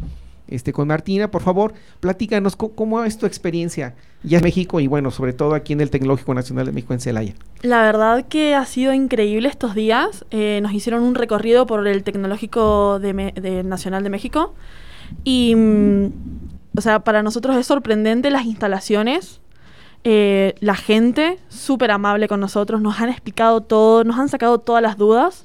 este, 0.46 0.72
con 0.72 0.86
Martina, 0.86 1.28
por 1.32 1.42
favor, 1.42 1.74
platícanos 1.98 2.54
cómo, 2.54 3.02
es 3.02 3.18
tu 3.18 3.26
experiencia 3.26 3.96
ya 4.22 4.38
en 4.38 4.44
México 4.44 4.78
y 4.78 4.86
bueno, 4.86 5.10
sobre 5.10 5.32
todo 5.32 5.54
aquí 5.54 5.72
en 5.72 5.80
el 5.80 5.90
Tecnológico 5.90 6.34
Nacional 6.34 6.66
de 6.66 6.72
México 6.72 6.94
en 6.94 7.00
Celaya. 7.00 7.34
La 7.62 7.82
verdad 7.82 8.26
que 8.28 8.54
ha 8.54 8.64
sido 8.64 8.92
increíble 8.92 9.48
estos 9.48 9.74
días. 9.74 10.24
Eh, 10.30 10.60
nos 10.62 10.72
hicieron 10.72 11.02
un 11.02 11.16
recorrido 11.16 11.66
por 11.66 11.84
el 11.88 12.04
Tecnológico 12.04 13.00
de, 13.00 13.32
de 13.34 13.64
Nacional 13.64 14.04
de 14.04 14.10
México 14.10 14.54
y, 15.24 15.54
mm, 15.54 16.06
o 16.76 16.80
sea, 16.80 17.00
para 17.00 17.22
nosotros 17.22 17.56
es 17.56 17.66
sorprendente 17.66 18.30
las 18.30 18.44
instalaciones, 18.44 19.40
eh, 20.04 20.54
la 20.60 20.74
gente 20.74 21.38
súper 21.48 21.90
amable 21.90 22.28
con 22.28 22.40
nosotros, 22.40 22.80
nos 22.82 23.00
han 23.00 23.08
explicado 23.08 23.62
todo, 23.62 24.04
nos 24.04 24.18
han 24.18 24.28
sacado 24.28 24.58
todas 24.58 24.82
las 24.82 24.98
dudas. 24.98 25.44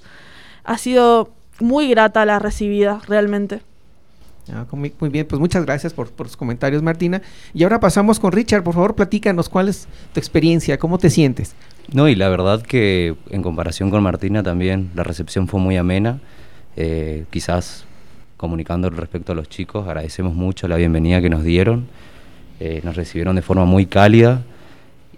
Ha 0.66 0.78
sido 0.78 1.30
muy 1.60 1.88
grata 1.90 2.26
la 2.26 2.40
recibida, 2.40 3.02
realmente. 3.08 3.62
Ah, 4.52 4.66
muy, 4.72 4.92
bien, 5.10 5.28
pues 5.28 5.40
muchas 5.40 5.64
gracias 5.64 5.94
por, 5.94 6.12
por 6.12 6.28
sus 6.28 6.36
comentarios, 6.36 6.82
Martina. 6.82 7.22
Y 7.54 7.64
ahora 7.64 7.80
pasamos 7.80 8.20
con 8.20 8.32
Richard, 8.32 8.64
por 8.64 8.74
favor, 8.74 8.96
platícanos 8.96 9.48
cuál 9.48 9.70
es 9.70 9.88
tu 10.14 10.20
experiencia, 10.20 10.78
cómo 10.80 10.98
te 10.98 11.10
sientes. 11.10 11.56
No, 11.94 12.08
y 12.08 12.16
la 12.16 12.30
verdad 12.30 12.62
que 12.62 13.16
en 13.30 13.42
comparación 13.42 13.90
con 13.90 14.04
Martina 14.04 14.44
también 14.44 14.92
la 14.96 15.04
recepción 15.04 15.48
fue 15.48 15.60
muy 15.60 15.78
amena. 15.78 16.20
Eh, 16.76 17.26
quizás 17.30 17.86
comunicando 18.40 18.90
respecto 18.90 19.34
a 19.34 19.36
los 19.36 19.50
chicos. 19.50 19.86
Agradecemos 19.86 20.34
mucho 20.34 20.70
la 20.70 20.78
bienvenida 20.78 21.22
que 21.22 21.30
nos 21.30 21.44
dieron. 21.44 21.88
Eh, 22.62 22.80
nos 22.86 22.96
recibieron 22.96 23.36
de 23.36 23.42
forma 23.42 23.66
muy 23.66 23.86
cálida. 23.86 24.44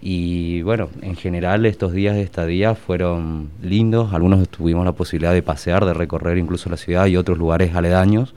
Y 0.00 0.62
bueno, 0.62 0.88
en 1.02 1.14
general 1.14 1.64
estos 1.64 1.92
días 1.92 2.16
de 2.16 2.22
estadía 2.22 2.74
fueron 2.74 3.50
lindos. 3.62 4.12
Algunos 4.12 4.48
tuvimos 4.48 4.84
la 4.84 4.90
posibilidad 4.90 5.32
de 5.32 5.40
pasear, 5.40 5.84
de 5.84 5.94
recorrer 5.94 6.36
incluso 6.36 6.68
la 6.68 6.76
ciudad 6.76 7.06
y 7.06 7.16
otros 7.16 7.38
lugares 7.38 7.76
aledaños. 7.76 8.34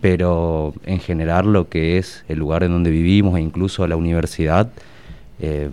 Pero 0.00 0.74
en 0.84 0.98
general 0.98 1.52
lo 1.52 1.68
que 1.68 1.98
es 1.98 2.24
el 2.28 2.40
lugar 2.40 2.64
en 2.64 2.72
donde 2.72 2.90
vivimos 2.90 3.38
e 3.38 3.40
incluso 3.40 3.86
la 3.86 3.94
universidad, 3.94 4.68
eh, 5.38 5.70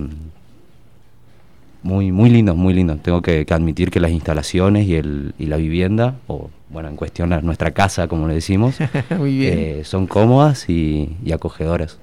muy, 1.86 2.12
muy 2.12 2.32
lindo, 2.32 2.56
muy 2.56 2.74
lindo. 2.74 2.98
Tengo 2.98 3.22
que, 3.22 3.46
admitir 3.48 3.92
que 3.92 4.00
las 4.00 4.10
instalaciones 4.10 4.88
y, 4.88 4.96
el, 4.96 5.36
y 5.38 5.46
la 5.46 5.58
vivienda, 5.58 6.16
o 6.26 6.50
bueno, 6.70 6.90
en 6.90 6.96
cuestión 6.96 7.32
a 7.32 7.42
nuestra 7.42 7.72
casa, 7.72 8.08
como 8.08 8.28
le 8.28 8.34
decimos, 8.34 8.78
eh, 9.12 9.84
son 9.86 10.08
cómodas 10.08 10.68
y, 10.68 11.16
acogedoras. 11.32 12.00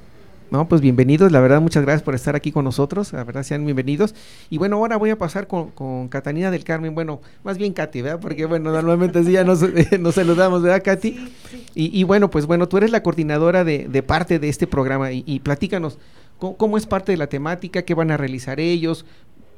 No, 0.53 0.68
pues 0.68 0.83
bienvenidos, 0.83 1.33
la 1.33 1.41
verdad, 1.41 1.61
muchas 1.61 1.83
gracias 1.83 2.03
por 2.03 2.14
estar 2.14 2.37
aquí 2.37 2.53
con 2.53 2.64
nosotros, 2.64 3.12
la 3.12 3.24
verdad, 3.24 3.43
sean 3.43 3.64
bienvenidos. 3.64 4.14
Y 4.51 4.59
bueno, 4.59 4.76
ahora 4.76 4.99
voy 4.99 5.11
a 5.11 5.18
pasar 5.18 5.49
con, 5.49 5.70
con 5.70 6.07
Catalina 6.09 6.53
del 6.53 6.62
Carmen, 6.62 6.95
bueno, 6.95 7.20
más 7.43 7.59
bien 7.59 7.72
Katy, 7.72 8.03
¿verdad? 8.03 8.20
Porque 8.20 8.45
bueno, 8.45 8.70
normalmente 8.70 9.18
así 9.18 9.33
ya 9.33 9.43
nos, 9.43 9.61
saludamos, 10.14 10.62
¿verdad, 10.62 10.83
Katy? 10.85 11.28
Y, 11.74 12.05
bueno, 12.05 12.30
pues 12.30 12.47
bueno, 12.47 12.68
tú 12.68 12.76
eres 12.76 12.93
la 12.93 13.03
coordinadora 13.03 13.64
de, 13.64 13.89
de 13.89 14.03
parte 14.05 14.39
de 14.39 14.49
este 14.49 14.68
programa 14.68 15.11
y, 15.11 15.41
platícanos 15.41 15.99
cómo 16.39 16.76
es 16.76 16.87
parte 16.87 17.12
de 17.12 17.18
la 17.18 17.28
temática, 17.28 17.83
qué 17.83 17.95
van 17.95 18.11
a 18.11 18.16
realizar 18.16 18.59
ellos, 18.59 19.05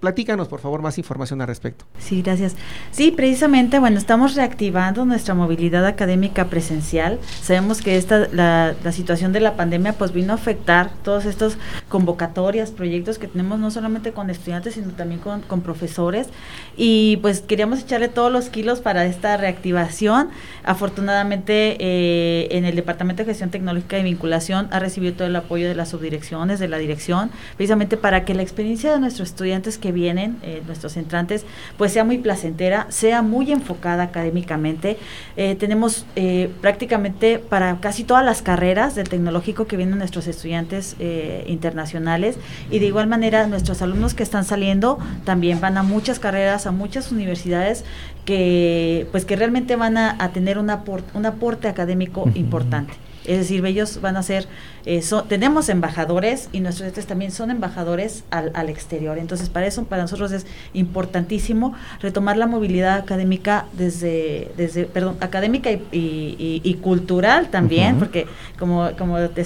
Platícanos, 0.05 0.49
por 0.49 0.61
favor, 0.61 0.83
más 0.83 0.99
información 0.99 1.41
al 1.41 1.47
respecto. 1.47 1.87
Sí, 1.99 2.21
gracias. 2.21 2.57
Sí, 2.91 3.11
precisamente, 3.11 3.79
bueno, 3.79 3.97
estamos 3.97 4.35
reactivando 4.35 5.07
nuestra 5.07 5.33
movilidad 5.33 5.87
académica 5.87 6.45
presencial. 6.51 7.19
Sabemos 7.41 7.81
que 7.81 7.97
esta, 7.97 8.29
la, 8.31 8.75
la 8.85 8.93
situación 8.93 9.33
de 9.33 9.41
la 9.41 9.57
pandemia 9.57 9.95
pues 9.95 10.13
vino 10.13 10.35
a 10.35 10.37
afectar 10.37 10.91
todos 11.03 11.25
estos 11.25 11.57
convocatorias, 11.89 12.71
proyectos 12.71 13.19
que 13.19 13.29
tenemos 13.29 13.59
no 13.59 13.71
solamente 13.71 14.13
con 14.13 14.29
estudiantes, 14.29 14.75
sino 14.75 14.91
también 14.91 15.23
con, 15.23 15.41
con 15.41 15.63
profesores. 15.63 16.29
Y 16.77 17.17
pues 17.23 17.41
queríamos 17.41 17.81
echarle 17.81 18.09
todos 18.09 18.31
los 18.31 18.51
kilos 18.51 18.81
para 18.81 19.07
esta 19.07 19.39
reactivación. 19.39 20.29
Afortunadamente, 20.65 21.79
eh, 21.81 22.49
en 22.51 22.67
el 22.67 22.77
Departamento 22.77 23.23
de 23.23 23.29
Gestión 23.31 23.49
Tecnológica 23.49 23.99
y 23.99 24.03
Vinculación 24.03 24.69
ha 24.71 24.81
recibido 24.81 25.15
todo 25.15 25.29
el 25.29 25.37
apoyo 25.37 25.67
de 25.67 25.75
las 25.75 25.89
subdirecciones, 25.89 26.59
de 26.59 26.69
la 26.69 26.77
dirección, 26.77 27.31
precisamente 27.57 27.97
para 27.97 28.27
que 28.27 28.35
la 28.35 28.43
experiencia 28.43 28.93
de 28.93 29.01
nuestros 29.01 29.31
estudiantes 29.31 29.79
que 29.79 29.93
vienen, 29.95 30.36
eh, 30.42 30.62
nuestros 30.66 30.99
entrantes, 30.99 31.47
pues 31.78 31.92
sea 31.92 32.05
muy 32.05 32.18
placentera, 32.18 32.86
sea 32.90 33.22
muy 33.22 33.51
enfocada 33.51 34.03
académicamente. 34.03 34.99
Eh, 35.38 35.55
tenemos 35.55 36.05
eh, 36.16 36.51
prácticamente 36.61 37.38
para 37.38 37.80
casi 37.80 38.05
todas 38.05 38.24
las 38.24 38.42
carreras 38.42 38.95
del 38.95 39.09
tecnológico 39.09 39.66
que 39.66 39.78
vienen 39.78 39.99
nuestros 39.99 40.26
estudiantes 40.26 40.97
internacionales 41.47 42.36
y 42.70 42.78
de 42.78 42.86
igual 42.86 43.07
manera 43.07 43.47
nuestros 43.47 43.80
alumnos 43.82 44.14
que 44.14 44.22
están 44.22 44.45
saliendo 44.45 44.99
también 45.24 45.61
van 45.61 45.78
a 45.78 45.82
muchas 45.82 46.18
carreras, 46.18 46.66
a 46.66 46.72
muchas 46.72 47.12
universidades 47.12 47.84
que 48.24 49.07
pues 49.12 49.24
que 49.24 49.36
realmente 49.36 49.76
van 49.76 49.97
a, 49.97 50.32
tener 50.32 50.59
un 50.59 50.70
aporte 50.70 51.68
académico 51.68 52.28
importante. 52.34 52.95
Es 53.25 53.39
decir, 53.39 53.64
ellos 53.64 54.01
van 54.03 54.16
a 54.16 54.22
ser, 54.22 54.47
eh, 54.85 55.03
tenemos 55.29 55.68
embajadores 55.70 56.51
y 56.53 56.61
nuestros 56.61 56.87
estudiantes 56.87 57.07
también 57.07 57.31
son 57.31 57.51
embajadores 57.51 58.25
al, 58.31 58.51
al, 58.55 58.68
exterior. 58.68 59.18
Entonces, 59.18 59.49
para 59.49 59.66
eso, 59.66 59.85
para 59.85 60.03
nosotros 60.03 60.31
es 60.33 60.47
importantísimo 60.75 61.75
retomar 62.01 62.37
la 62.37 62.47
movilidad 62.47 62.99
académica 62.99 63.64
desde, 63.72 64.51
desde 64.57 64.85
perdón, 64.85 65.16
académica 65.20 65.70
y, 65.70 65.81
y, 65.91 66.75
cultural 66.83 67.49
también, 67.49 67.99
porque 67.99 68.27
como, 68.59 68.91
como 68.99 69.18
te, 69.31 69.45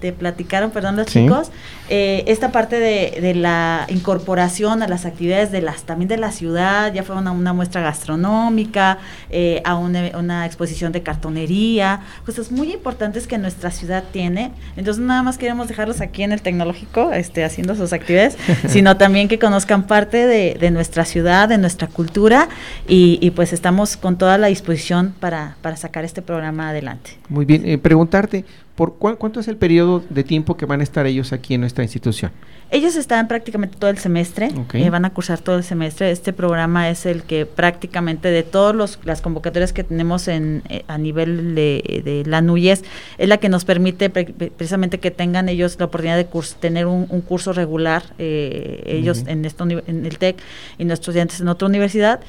te, 0.00 0.12
platicaron, 0.12 0.70
perdón, 0.70 0.96
los 0.96 1.06
chicos, 1.06 1.50
eh, 1.88 2.24
esta 2.26 2.50
parte 2.50 2.78
de, 2.78 3.20
de, 3.20 3.34
la 3.34 3.86
incorporación 3.88 4.82
a 4.82 4.88
las 4.88 5.04
actividades 5.04 5.52
de 5.52 5.60
las 5.60 5.82
también 5.82 6.08
de 6.08 6.16
la 6.16 6.32
ciudad, 6.32 6.92
ya 6.94 7.02
fue 7.02 7.16
una, 7.16 7.32
una 7.32 7.52
muestra 7.52 7.82
gastronómica, 7.82 8.98
eh, 9.28 9.60
a 9.64 9.76
una, 9.76 10.16
una 10.18 10.46
exposición 10.46 10.92
de 10.92 11.02
cartonería, 11.02 12.00
cosas 12.24 12.50
muy 12.50 12.69
importantes 12.70 13.26
que 13.26 13.38
nuestra 13.38 13.70
ciudad 13.70 14.04
tiene. 14.12 14.52
Entonces, 14.76 15.02
nada 15.02 15.22
más 15.22 15.38
queremos 15.38 15.68
dejarlos 15.68 16.00
aquí 16.00 16.22
en 16.22 16.32
el 16.32 16.42
tecnológico, 16.42 17.12
este, 17.12 17.44
haciendo 17.44 17.74
sus 17.74 17.92
actividades, 17.92 18.36
sino 18.68 18.96
también 18.96 19.28
que 19.28 19.38
conozcan 19.38 19.86
parte 19.86 20.26
de, 20.26 20.70
nuestra 20.70 21.04
ciudad, 21.04 21.48
de 21.48 21.58
nuestra 21.58 21.88
cultura, 21.88 22.48
y, 22.86 23.30
pues 23.30 23.52
estamos 23.52 23.96
con 23.96 24.16
toda 24.16 24.38
la 24.38 24.48
disposición 24.48 25.14
para, 25.18 25.56
para 25.62 25.76
sacar 25.76 26.04
este 26.04 26.22
programa 26.22 26.70
adelante. 26.70 27.12
Muy 27.28 27.44
bien, 27.44 27.66
eh, 27.66 27.78
preguntarte, 27.78 28.44
¿por 28.80 28.94
cuánto 28.94 29.40
es 29.40 29.48
el 29.48 29.58
periodo 29.58 30.02
de 30.08 30.24
tiempo 30.24 30.56
que 30.56 30.64
van 30.64 30.80
a 30.80 30.82
estar 30.82 31.04
ellos 31.04 31.34
aquí 31.34 31.52
en 31.52 31.60
nuestra 31.60 31.84
institución? 31.84 32.32
Ellos 32.72 32.94
están 32.94 33.26
prácticamente 33.26 33.76
todo 33.76 33.90
el 33.90 33.98
semestre, 33.98 34.50
eh, 34.74 34.90
van 34.90 35.04
a 35.04 35.10
cursar 35.10 35.40
todo 35.40 35.56
el 35.56 35.64
semestre. 35.64 36.12
Este 36.12 36.32
programa 36.32 36.88
es 36.88 37.04
el 37.04 37.24
que 37.24 37.44
prácticamente 37.44 38.28
de 38.28 38.44
todas 38.44 38.98
las 39.04 39.20
convocatorias 39.20 39.72
que 39.72 39.82
tenemos 39.82 40.28
en, 40.28 40.62
eh, 40.68 40.84
a 40.86 40.96
nivel 40.96 41.56
de, 41.56 42.22
la 42.26 42.40
NUYES, 42.40 42.84
es 43.18 43.28
la 43.28 43.38
que 43.38 43.48
nos 43.48 43.64
permite 43.64 44.08
precisamente 44.08 44.98
que 44.98 45.10
tengan 45.10 45.48
ellos 45.48 45.76
la 45.80 45.86
oportunidad 45.86 46.16
de 46.16 46.28
tener 46.60 46.86
un, 46.86 47.06
curso 47.22 47.52
regular, 47.52 48.04
eh, 48.18 48.82
ellos 48.86 49.24
en, 49.26 49.44
esto, 49.44 49.64
en 49.68 50.06
el 50.06 50.16
TEC 50.16 50.36
y 50.78 50.84
nuestros 50.84 51.08
estudiantes 51.10 51.40
en 51.40 51.48
otra 51.48 51.66
universidad, 51.66 52.20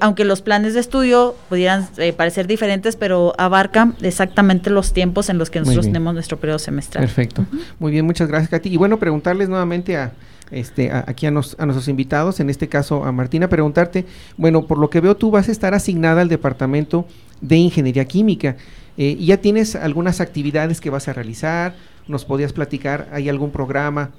aunque 0.00 0.24
los 0.24 0.42
planes 0.42 0.74
de 0.74 0.80
estudio 0.80 1.34
pudieran 1.48 1.88
parecer 2.16 2.46
diferentes, 2.46 2.94
pero 2.94 3.32
abarcan 3.38 3.96
exactamente 4.02 4.68
los 4.68 4.92
tiempos 4.92 5.30
en 5.30 5.38
los 5.38 5.48
que 5.48 5.60
nosotros 5.60 5.87
tenemos 5.92 6.14
nuestro 6.14 6.38
periodo 6.38 6.58
semestral. 6.58 7.04
Perfecto. 7.04 7.44
Muy 7.78 7.92
bien, 7.92 8.04
muchas 8.04 8.28
gracias, 8.28 8.50
Katy. 8.50 8.68
Y 8.70 8.76
bueno, 8.76 8.98
preguntarles 8.98 9.48
nuevamente 9.48 9.96
a, 9.96 10.12
este, 10.50 10.90
aquí 10.92 11.26
a, 11.26 11.30
nuestros 11.30 11.88
invitados, 11.88 12.40
en 12.40 12.50
este 12.50 12.68
caso 12.68 13.04
a 13.04 13.12
Martina, 13.12 13.48
preguntarte, 13.48 14.06
bueno, 14.36 14.66
por 14.66 14.78
lo 14.78 14.90
que 14.90 15.00
veo 15.00 15.16
tú 15.16 15.30
vas 15.30 15.48
a 15.48 15.52
estar 15.52 15.74
asignada 15.74 16.22
al 16.22 16.28
Departamento 16.28 17.06
de 17.40 17.56
Ingeniería 17.56 18.04
Química. 18.04 18.56
Eh, 18.96 19.16
¿Ya 19.20 19.36
tienes 19.36 19.76
algunas 19.76 20.20
actividades 20.20 20.80
que 20.80 20.90
vas 20.90 21.08
a 21.08 21.12
realizar? 21.12 21.74
¿Nos 22.08 22.24
podías 22.24 22.52
platicar? 22.52 23.08
¿Hay 23.12 23.28
algún 23.28 23.50
programa 23.50 24.10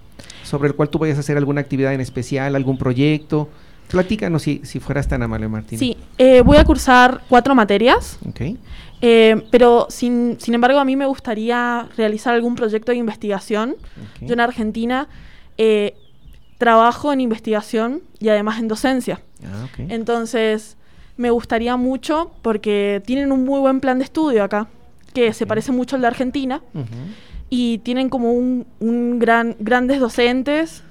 sobre 0.44 0.70
el 0.70 0.76
cual 0.76 0.90
tú 0.90 1.00
vayas 1.00 1.18
a 1.18 1.22
hacer 1.22 1.38
alguna 1.38 1.62
actividad 1.62 1.94
en 1.94 2.02
especial, 2.02 2.56
algún 2.56 2.78
proyecto? 2.78 3.50
Platícanos 3.90 4.44
si, 4.44 4.62
si 4.64 4.80
fueras 4.80 5.08
tan 5.08 5.24
amable, 5.24 5.48
Martina. 5.48 5.80
Sí, 5.80 5.98
eh, 6.18 6.42
voy 6.42 6.58
a 6.58 6.64
cursar 6.64 7.22
cuatro 7.28 7.56
materias. 7.56 8.20
Eh, 9.02 9.44
pero 9.50 9.88
sin, 9.90 10.38
sin 10.40 10.54
embargo, 10.54 10.80
a 10.80 10.86
mí 10.86 10.96
me 10.96 11.06
gustaría 11.06 11.88
realizar 11.98 12.36
algún 12.36 12.56
proyecto 12.56 12.92
de 12.92 12.98
investigación. 12.98 13.76
Yo 14.22 14.34
en 14.34 14.40
Argentina 14.40 15.08
eh, 15.58 15.96
trabajo 16.58 17.12
en 17.14 17.22
investigación 17.22 18.04
y 18.20 18.30
además 18.30 18.60
en 18.60 18.68
docencia. 18.68 19.22
Ah, 19.44 19.68
Entonces, 19.78 20.78
me 21.18 21.32
gustaría 21.32 21.76
mucho 21.78 22.32
porque 22.42 23.02
tienen 23.06 23.32
un 23.32 23.44
muy 23.46 23.60
buen 23.60 23.80
plan 23.80 23.98
de 23.98 24.04
estudio 24.04 24.44
acá, 24.44 24.68
que 25.14 25.34
se 25.34 25.46
parece 25.46 25.72
mucho 25.72 25.96
al 25.96 26.02
de 26.02 26.08
Argentina, 26.08 26.62
y 27.50 27.80
tienen 27.80 28.10
como 28.10 28.34
un, 28.34 28.68
un 28.80 29.18
gran, 29.20 29.56
grandes 29.60 30.00
docentes, 30.00 30.84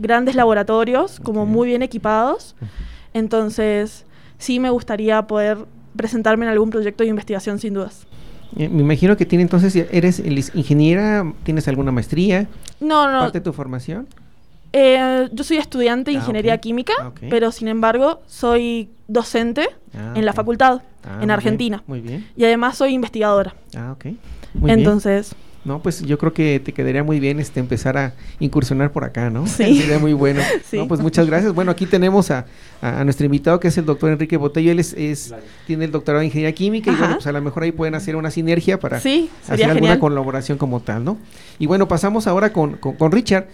grandes 0.00 0.34
laboratorios, 0.34 1.20
como 1.20 1.46
muy 1.46 1.68
bien 1.68 1.82
equipados. 1.82 2.56
Entonces, 3.14 4.04
sí 4.38 4.58
me 4.60 4.70
gustaría 4.70 5.22
poder 5.26 5.58
presentarme 5.96 6.46
en 6.46 6.50
algún 6.52 6.70
proyecto 6.70 7.02
de 7.04 7.10
investigación 7.10 7.58
sin 7.58 7.74
dudas. 7.74 8.06
Eh, 8.56 8.68
me 8.68 8.80
imagino 8.82 9.16
que 9.16 9.26
tiene 9.26 9.42
entonces, 9.42 9.76
¿eres 9.76 10.20
ingeniera? 10.54 11.24
¿Tienes 11.44 11.68
alguna 11.68 11.92
maestría? 11.92 12.48
No, 12.80 13.10
no, 13.12 13.20
¿Parte 13.20 13.38
de 13.38 13.44
tu 13.44 13.52
formación? 13.52 14.08
eh, 14.72 15.28
yo 15.32 15.42
soy 15.44 15.56
estudiante 15.58 16.10
de 16.12 16.16
Ah, 16.16 16.20
ingeniería 16.20 16.58
química, 16.58 16.92
Ah, 17.00 17.10
pero 17.28 17.50
sin 17.52 17.68
embargo 17.68 18.22
soy 18.26 18.88
docente 19.08 19.68
Ah, 19.94 20.14
en 20.16 20.24
la 20.24 20.32
facultad, 20.32 20.82
Ah, 21.02 21.08
muy 21.08 21.14
en 21.14 21.18
bien, 21.20 21.30
Argentina. 21.30 21.82
Muy 21.86 22.00
bien. 22.00 22.26
Y 22.36 22.44
además 22.44 22.76
soy 22.76 22.94
investigadora. 22.94 23.54
Ah, 23.76 23.92
ok. 23.92 24.04
Muy 24.54 24.74
bien. 24.76 25.00
No, 25.64 25.82
pues 25.82 26.00
yo 26.02 26.16
creo 26.16 26.32
que 26.32 26.58
te 26.58 26.72
quedaría 26.72 27.04
muy 27.04 27.20
bien 27.20 27.38
este 27.38 27.60
empezar 27.60 27.98
a 27.98 28.14
incursionar 28.38 28.92
por 28.92 29.04
acá, 29.04 29.28
¿no? 29.28 29.46
Sí. 29.46 29.78
Sería 29.80 29.98
muy 29.98 30.14
bueno. 30.14 30.40
Sí. 30.64 30.78
No, 30.78 30.88
pues 30.88 31.00
muchas 31.00 31.26
gracias. 31.26 31.52
Bueno, 31.52 31.70
aquí 31.72 31.84
tenemos 31.84 32.30
a, 32.30 32.46
a- 32.80 33.00
a 33.00 33.04
nuestro 33.04 33.26
invitado 33.26 33.60
que 33.60 33.68
es 33.68 33.76
el 33.76 33.84
doctor 33.84 34.10
Enrique 34.10 34.36
Botello. 34.38 34.70
Él 34.72 34.78
es, 34.78 34.94
es- 34.94 35.34
tiene 35.66 35.84
el 35.84 35.90
doctorado 35.90 36.22
en 36.22 36.26
ingeniería 36.26 36.54
química 36.54 36.90
y 36.92 36.94
bueno, 36.94 37.14
pues 37.16 37.26
a 37.26 37.32
lo 37.32 37.42
mejor 37.42 37.64
ahí 37.64 37.72
pueden 37.72 37.94
hacer 37.94 38.16
una 38.16 38.30
sinergia 38.30 38.78
para 38.80 39.00
sí, 39.00 39.28
hacer 39.44 39.64
alguna 39.64 39.74
genial. 39.74 39.98
colaboración 39.98 40.56
como 40.58 40.80
tal, 40.80 41.04
¿no? 41.04 41.18
Y 41.58 41.66
bueno, 41.66 41.88
pasamos 41.88 42.26
ahora 42.26 42.52
con, 42.52 42.76
con- 42.78 42.94
con 42.96 43.12
Richard. 43.12 43.48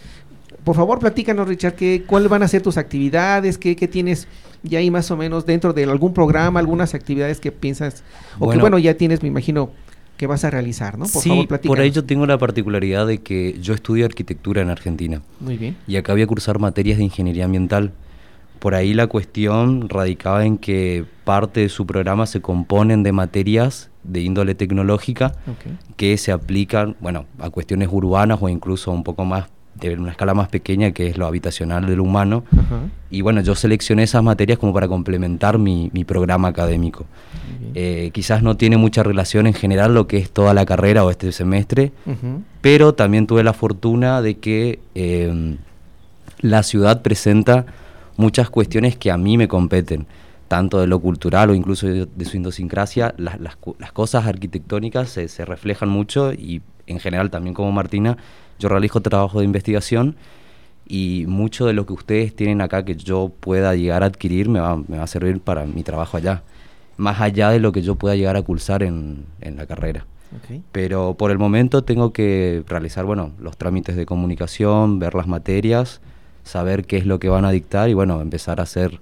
Por 0.63 0.77
favor, 0.77 0.99
platícanos, 0.99 1.47
Richard, 1.49 1.75
¿qué, 1.75 2.05
¿cuáles 2.07 2.29
van 2.29 2.43
a 2.43 2.49
ser 2.49 2.61
tus 2.63 2.77
actividades? 2.77 3.57
¿Qué, 3.59 3.77
qué 3.77 3.89
tienes 3.89 4.27
ya 4.63 4.79
ahí 4.81 4.91
más 4.91 5.11
o 5.11 5.17
menos 5.17 5.47
dentro 5.47 5.73
de 5.73 5.85
algún 5.85 6.13
programa, 6.13 6.59
algunas 6.61 6.93
actividades 6.95 7.41
que 7.41 7.53
piensas? 7.53 8.03
O 8.39 8.51
que 8.51 8.59
bueno, 8.59 8.79
ya 8.79 8.95
tienes, 8.95 9.23
me 9.23 9.29
imagino, 9.29 9.71
que 10.17 10.27
vas 10.27 10.45
a 10.45 10.51
realizar, 10.51 10.99
¿no? 10.99 11.07
Por 11.07 11.23
sí, 11.23 11.29
favor, 11.29 11.61
por 11.61 11.81
ello 11.81 12.05
tengo 12.05 12.27
la 12.27 12.39
particularidad 12.39 13.07
de 13.07 13.19
que 13.19 13.59
yo 13.61 13.75
estudio 13.75 14.07
arquitectura 14.07 14.63
en 14.63 14.71
Argentina 14.71 15.23
Muy 15.41 15.57
bien. 15.57 15.77
y 15.87 15.97
acá 15.97 16.13
voy 16.13 16.23
a 16.23 16.27
cursar 16.27 16.59
materias 16.59 16.99
de 16.99 17.05
ingeniería 17.05 17.45
ambiental. 17.45 17.93
Por 18.59 18.75
ahí 18.75 18.95
la 18.95 19.07
cuestión 19.07 19.89
radicaba 19.89 20.47
en 20.47 20.57
que 20.57 21.05
parte 21.25 21.61
de 21.61 21.69
su 21.69 21.87
programa 21.87 22.27
se 22.27 22.41
componen 22.41 23.03
de 23.03 23.13
materias 23.13 23.91
de 24.03 24.21
índole 24.21 24.55
tecnológica 24.55 25.35
que 25.97 26.17
se 26.17 26.33
aplican, 26.33 26.97
bueno, 27.01 27.27
a 27.39 27.51
cuestiones 27.51 27.89
urbanas 27.91 28.39
o 28.41 28.49
incluso 28.49 28.91
un 28.93 29.05
poco 29.05 29.25
más 29.25 29.47
de 29.81 29.95
una 29.95 30.11
escala 30.11 30.35
más 30.35 30.49
pequeña 30.49 30.93
que 30.93 31.09
es 31.09 31.19
lo 31.19 31.27
habitacional 31.27 31.87
del 31.87 32.01
humano. 32.01 32.45
Ajá. 32.53 32.81
Y 33.11 33.21
bueno, 33.21 33.41
yo 33.41 33.55
seleccioné 33.55 34.05
esas 34.05 34.23
materias 34.23 34.59
como 34.59 34.73
para 34.73 34.89
complementar 34.89 35.59
mi, 35.59 35.91
mi 35.93 36.05
programa 36.05 36.49
académico. 36.49 37.07
Eh, 37.75 38.11
quizás 38.13 38.43
no 38.43 38.57
tiene 38.57 38.77
mucha 38.77 39.03
relación 39.03 39.47
en 39.47 39.53
general 39.55 39.95
lo 39.95 40.07
que 40.07 40.17
es 40.19 40.31
toda 40.31 40.55
la 40.55 40.65
carrera 40.65 41.05
o 41.05 41.11
este 41.11 41.31
semestre, 41.33 41.93
Ujú. 42.07 42.43
pero 42.61 42.95
también 42.95 43.27
tuve 43.27 43.45
la 43.45 43.53
fortuna 43.53 44.23
de 44.23 44.39
que 44.39 44.79
eh, 44.95 45.57
la 46.41 46.63
ciudad 46.63 47.03
presenta 47.03 47.67
muchas 48.17 48.49
cuestiones 48.51 48.97
que 48.97 49.11
a 49.11 49.17
mí 49.19 49.37
me 49.37 49.47
competen, 49.47 50.07
tanto 50.49 50.81
de 50.81 50.87
lo 50.87 51.01
cultural 51.01 51.51
o 51.51 51.55
incluso 51.55 51.87
de, 51.87 52.07
de 52.07 52.25
su 52.25 52.37
idiosincrasia. 52.39 53.15
Las, 53.19 53.39
las 53.41 53.57
las 53.79 53.93
cosas 53.93 54.27
arquitectónicas 54.27 55.11
se, 55.11 55.29
se 55.29 55.45
reflejan 55.45 55.89
mucho 55.89 56.33
y 56.33 56.63
en 56.87 57.01
general 57.01 57.31
también 57.31 57.55
como 57.55 57.73
Martina, 57.73 58.17
yo 58.59 58.69
realizo 58.69 59.01
trabajo 59.01 59.41
de 59.41 59.45
investigación 59.45 60.17
y 60.89 61.25
mucho 61.27 61.67
de 61.67 61.73
lo 61.73 61.85
que 61.85 61.93
ustedes 61.93 62.35
tienen 62.35 62.61
acá 62.61 62.85
que 62.85 62.95
yo 62.95 63.33
pueda 63.41 63.75
llegar 63.75 64.03
a 64.03 64.07
adquirir 64.07 64.49
me 64.49 64.61
va, 64.61 64.77
me 64.77 64.99
va 64.99 65.05
a 65.05 65.09
servir 65.09 65.41
para 65.41 65.65
mi 65.65 65.83
trabajo 65.83 66.17
allá, 66.17 66.43
más 66.97 67.21
allá 67.21 67.51
de 67.51 67.61
lo 67.61 67.73
que 67.73 67.83
yo 67.83 67.97
pueda 67.97 68.15
llegar 68.15 68.37
a 68.37 68.43
cursar 68.43 68.83
en, 68.83 69.25
en 69.41 69.57
la 69.57 69.67
carrera. 69.67 70.07
Pero 70.73 71.15
por 71.15 71.31
el 71.31 71.39
momento 71.39 71.83
tengo 71.83 72.13
que 72.13 72.63
realizar, 72.69 73.05
bueno, 73.05 73.33
los 73.41 73.57
trámites 73.57 73.97
de 73.97 74.05
comunicación, 74.07 74.99
ver 74.99 75.15
las 75.15 75.27
materias, 75.27 76.01
saber 76.45 76.85
qué 76.85 76.99
es 76.99 77.07
lo 77.07 77.19
que 77.19 77.29
van 77.29 77.45
a 77.45 77.51
dictar 77.51 77.89
y, 77.89 77.95
bueno, 77.95 78.21
empezar 78.21 78.61
a 78.61 78.65
hacer 78.65 79.01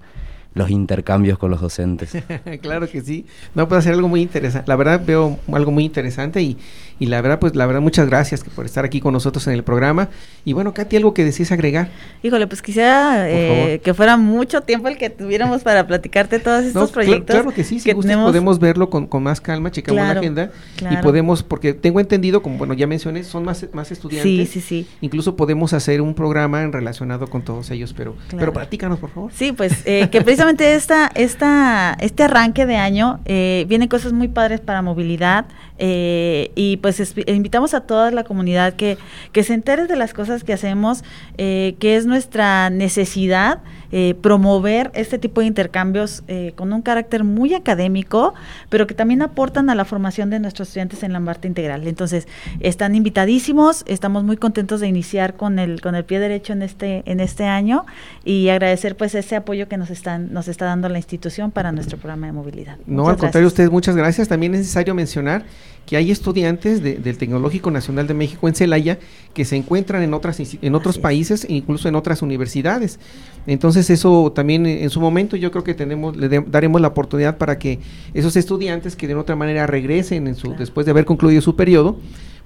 los 0.55 0.71
intercambios 0.71 1.37
con 1.39 1.51
los 1.51 1.61
docentes. 1.61 2.13
claro 2.63 2.89
que 2.89 3.01
sí. 3.01 3.27
No, 3.55 3.69
puede 3.69 3.83
ser 3.83 3.93
algo 3.95 4.07
muy 4.09 4.21
interesante. 4.23 4.69
La 4.69 4.77
verdad 4.77 5.01
veo 5.05 5.39
algo 5.53 5.73
muy 5.73 5.85
interesante 5.85 6.41
y, 6.43 6.57
y 7.01 7.07
la 7.07 7.21
verdad, 7.21 7.41
pues 7.41 7.57
la 7.57 7.67
verdad, 7.67 7.81
muchas 7.81 8.07
gracias 8.07 8.45
que 8.45 8.51
por 8.51 8.65
estar 8.65 8.85
aquí 8.85 9.01
con 9.01 9.13
nosotros 9.13 9.47
en 9.49 9.55
el 9.55 9.65
programa. 9.65 10.11
Y 10.45 10.53
bueno, 10.53 10.73
Katy, 10.73 10.97
algo 10.97 11.13
que 11.13 11.25
decís 11.25 11.51
agregar. 11.51 11.89
Híjole, 12.23 12.47
pues 12.47 12.63
quisiera 12.63 13.29
eh, 13.29 13.81
que 13.83 13.95
fuera 13.95 14.17
mucho 14.17 14.61
tiempo 14.61 14.87
el 14.87 14.97
que 14.97 15.11
tuviéramos 15.11 15.63
para 15.63 15.87
platicarte 15.89 16.39
todos 16.39 16.65
estos 16.65 16.83
No, 16.83 16.89
cl- 16.89 16.93
proyectos. 16.93 17.35
Claro 17.35 17.51
que 17.53 17.65
sí, 17.65 17.81
si 17.81 17.91
gustas, 17.93 18.11
tenemos. 18.11 18.31
podemos 18.31 18.59
verlo 18.61 18.91
con, 18.91 19.09
con 19.09 19.25
más 19.25 19.41
calma, 19.41 19.73
checamos 19.73 19.99
Claro, 19.99 20.15
la 20.15 20.21
agenda 20.21 20.51
y 20.89 20.97
podemos, 21.03 21.43
porque 21.43 21.75
tengo 21.75 21.99
entendido, 21.99 22.43
como 22.43 22.59
bueno, 22.59 22.75
ya 22.75 22.87
mencioné, 22.87 23.25
son 23.25 23.45
más, 23.45 23.67
más 23.73 23.91
estudiantes. 23.91 24.23
Sí, 24.23 24.47
sí, 24.47 24.61
sí. 24.61 24.87
Incluso 25.01 25.35
podemos 25.35 25.73
hacer 25.73 26.01
un 26.01 26.15
programa 26.15 26.63
en 26.63 26.73
relacionado 26.73 27.27
con 27.27 27.43
todos 27.43 27.73
ellos, 27.73 27.93
pero, 27.93 28.13
Claro. 28.29 28.39
pero 28.39 28.53
platícanos, 28.53 29.01
por 29.01 29.11
favor. 29.11 29.33
Sí, 29.35 29.51
pues 29.51 29.83
eh, 29.85 30.09
que 30.13 30.21
precisamente 30.23 30.44
esta, 30.49 31.11
esta, 31.15 31.97
este 32.01 32.23
arranque 32.23 32.67
de 32.67 32.77
año 32.77 33.21
eh, 33.25 33.65
vienen 33.69 33.89
cosas 33.89 34.13
muy 34.13 34.29
padres 34.29 34.61
para 34.61 34.83
movilidad 34.83 35.47
eh, 35.79 36.51
y 36.55 36.77
pues 36.79 37.15
invitamos 37.27 37.75
a 37.75 37.81
toda 37.81 38.11
la 38.11 38.25
comunidad 38.25 38.75
que, 38.75 38.99
que 39.33 39.43
se 39.43 39.55
entere 39.55 39.87
de 39.87 39.97
las 39.97 40.13
cosas 40.13 40.45
que 40.45 40.53
hacemos, 40.53 41.03
eh, 41.39 41.77
que 41.81 41.97
es 41.97 42.07
nuestra 42.07 42.71
necesidad 42.71 43.61
eh, 43.93 44.15
promover 44.21 44.91
este 44.95 45.19
tipo 45.19 45.41
de 45.41 45.47
intercambios 45.47 46.23
eh, 46.29 46.53
con 46.57 46.73
un 46.73 46.83
carácter 46.83 47.25
muy 47.25 47.55
académico, 47.55 48.35
pero 48.69 48.87
que 48.87 48.95
también 48.95 49.23
aportan 49.23 49.71
a 49.71 49.75
la 49.75 49.85
formación 49.85 50.31
de 50.31 50.41
nuestros 50.41 50.69
estudiantes 50.69 51.03
en 51.03 51.13
la 51.13 51.21
parte 51.21 51.49
integral. 51.49 51.87
Entonces, 51.87 52.27
están 52.61 52.95
invitadísimos, 52.95 53.85
estamos 53.87 54.25
muy 54.25 54.37
contentos 54.37 54.81
de 54.81 54.89
iniciar 54.89 55.35
con 55.35 55.59
el, 55.59 55.81
con 55.81 55.95
el 55.95 56.05
pie 56.05 56.19
derecho 56.19 56.53
en 56.53 56.63
este, 56.63 57.03
en 57.07 57.21
este 57.21 57.45
año 57.45 57.85
y 58.25 58.49
agradecer 58.49 58.97
pues 58.97 59.15
ese 59.15 59.37
apoyo 59.37 59.69
que 59.69 59.77
nos 59.77 59.91
están, 59.91 60.33
nos 60.33 60.49
está 60.49 60.65
dando 60.67 60.89
la 60.89 60.99
institución 60.99 61.51
para 61.51 61.73
nuestro 61.73 61.99
programa 61.99 62.27
de 62.27 62.33
movilidad. 62.33 62.77
No, 62.87 63.03
Muchas 63.03 63.15
al 63.15 63.19
contrario, 63.19 63.49
ustedes 63.49 63.71
muchas 63.71 63.97
gracias. 63.97 64.29
También 64.29 64.55
es 64.55 64.61
necesario 64.61 64.95
mencionar 64.95 65.45
que 65.87 65.99
hay 65.99 66.11
estudiantes 66.11 66.83
de- 66.83 66.95
del 66.97 67.19
Tecnológico 67.19 67.71
Nacional 67.71 68.07
de 68.07 68.15
México 68.15 68.49
en 68.49 68.55
Celaya 68.55 68.99
que 69.35 69.45
se 69.45 69.57
encuentran 69.57 70.03
en 70.03 70.15
otras 70.15 70.41
en 70.41 70.75
otros 70.75 70.95
Así 70.95 70.99
es. 70.99 71.03
países 71.03 71.45
e 71.45 71.53
incluso 71.53 71.89
en 71.89 71.95
otras 71.95 72.23
universidades. 72.23 72.99
Entonces 73.47 73.74
eso 73.77 74.33
también 74.35 74.67
eh, 74.67 74.83
en 74.85 74.91
su 74.91 75.01
momento 75.01 75.37
yo 75.37 75.51
creo 75.51 75.65
que 75.65 75.75
tenemos 75.75 76.17
le 76.17 76.29
de- 76.29 76.45
daremos 76.47 76.81
la 76.81 76.89
oportunidad 76.89 77.37
para 77.39 77.59
que 77.59 77.81
esos 78.15 78.37
estudiantes 78.37 78.97
que 78.97 79.07
de 79.09 79.15
otra 79.15 79.37
manera 79.37 79.67
regresen 79.67 80.27
en 80.27 80.35
su 80.35 80.49
Claro. 80.49 80.59
después 80.61 80.85
de 80.87 80.91
haber 80.93 81.05
concluido 81.05 81.41
su 81.41 81.57
periodo 81.57 81.99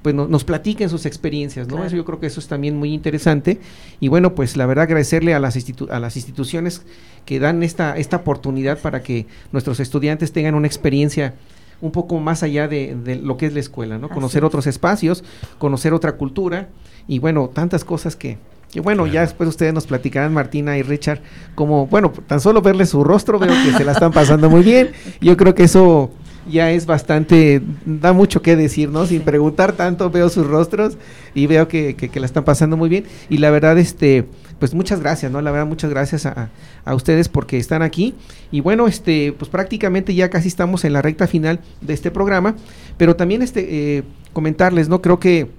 pues 0.02 0.14
no- 0.14 0.28
nos 0.28 0.44
platiquen 0.44 0.88
sus 0.88 1.06
experiencias, 1.06 1.66
¿no? 1.66 1.74
Claro. 1.74 1.88
Eso 1.88 1.96
yo 1.96 2.04
creo 2.04 2.20
que 2.20 2.28
eso 2.28 2.38
es 2.38 2.46
también 2.46 2.76
muy 2.76 2.94
interesante. 2.94 3.58
Y 3.98 4.06
bueno, 4.06 4.32
pues 4.36 4.56
la 4.56 4.64
verdad 4.64 4.84
agradecerle 4.84 5.34
a 5.34 5.40
las, 5.40 5.56
institu- 5.56 5.90
a 5.90 5.98
las 5.98 6.14
instituciones 6.14 6.82
que 7.26 7.40
dan 7.40 7.64
esta, 7.64 7.96
esta 7.96 8.18
oportunidad 8.18 8.78
para 8.78 9.02
que 9.02 9.26
nuestros 9.50 9.80
estudiantes 9.80 10.30
tengan 10.30 10.54
una 10.54 10.68
experiencia 10.68 11.34
un 11.80 11.90
poco 11.90 12.20
más 12.20 12.44
allá 12.44 12.68
de, 12.68 12.94
de 12.94 13.16
lo 13.16 13.36
que 13.36 13.46
es 13.46 13.54
la 13.54 13.58
escuela, 13.60 13.98
¿no? 13.98 14.06
Así 14.06 14.14
Conocer 14.14 14.44
otros 14.44 14.68
espacios, 14.68 15.24
conocer 15.58 15.92
otra 15.92 16.12
cultura 16.12 16.68
y 17.08 17.18
bueno, 17.18 17.48
tantas 17.52 17.82
cosas 17.84 18.14
que, 18.14 18.38
que 18.72 18.80
bueno, 18.80 19.06
ya 19.06 19.22
después 19.22 19.48
ustedes 19.48 19.72
nos 19.72 19.86
platicarán, 19.86 20.32
Martina 20.34 20.76
y 20.76 20.82
Richard, 20.82 21.20
como, 21.54 21.86
bueno, 21.86 22.12
tan 22.26 22.40
solo 22.40 22.60
verle 22.62 22.86
su 22.86 23.02
rostro, 23.04 23.38
veo 23.38 23.52
que 23.64 23.72
se 23.76 23.84
la 23.84 23.92
están 23.92 24.12
pasando 24.12 24.50
muy 24.50 24.62
bien. 24.62 24.90
Yo 25.20 25.36
creo 25.36 25.54
que 25.54 25.64
eso 25.64 26.10
ya 26.50 26.70
es 26.70 26.86
bastante, 26.86 27.62
da 27.84 28.12
mucho 28.12 28.40
que 28.42 28.56
decir, 28.56 28.88
¿no? 28.90 29.06
Sin 29.06 29.18
Sí. 29.18 29.24
preguntar 29.24 29.72
tanto, 29.72 30.10
veo 30.10 30.28
sus 30.30 30.46
rostros 30.46 30.96
y 31.34 31.46
veo 31.46 31.68
que, 31.68 31.94
que, 31.94 32.08
que 32.08 32.20
la 32.20 32.26
están 32.26 32.44
pasando 32.44 32.76
muy 32.76 32.88
bien. 32.88 33.04
Y 33.28 33.38
la 33.38 33.50
verdad, 33.50 33.78
este, 33.78 34.26
pues 34.58 34.74
muchas 34.74 35.00
gracias, 35.00 35.30
¿no? 35.30 35.40
La 35.42 35.50
verdad, 35.50 35.66
muchas 35.66 35.90
gracias 35.90 36.24
a, 36.26 36.48
a 36.84 36.94
ustedes 36.94 37.28
porque 37.28 37.58
están 37.58 37.82
aquí. 37.82 38.14
Y 38.50 38.60
bueno, 38.60 38.86
este, 38.86 39.32
pues 39.38 39.50
prácticamente 39.50 40.14
ya 40.14 40.30
casi 40.30 40.48
estamos 40.48 40.84
en 40.84 40.94
la 40.94 41.02
recta 41.02 41.26
final 41.26 41.60
de 41.82 41.92
este 41.94 42.10
programa, 42.10 42.54
pero 42.96 43.14
también 43.14 43.42
este, 43.42 43.96
eh, 43.98 44.02
comentarles, 44.32 44.88
¿no? 44.88 45.02
Creo 45.02 45.18
que, 45.20 45.50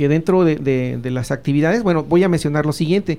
que 0.00 0.08
dentro 0.08 0.46
de, 0.46 0.98
las 1.04 1.30
actividades, 1.30 1.82
bueno, 1.82 2.02
voy 2.04 2.24
a 2.24 2.28
mencionar 2.30 2.64
lo 2.64 2.72
siguiente. 2.72 3.18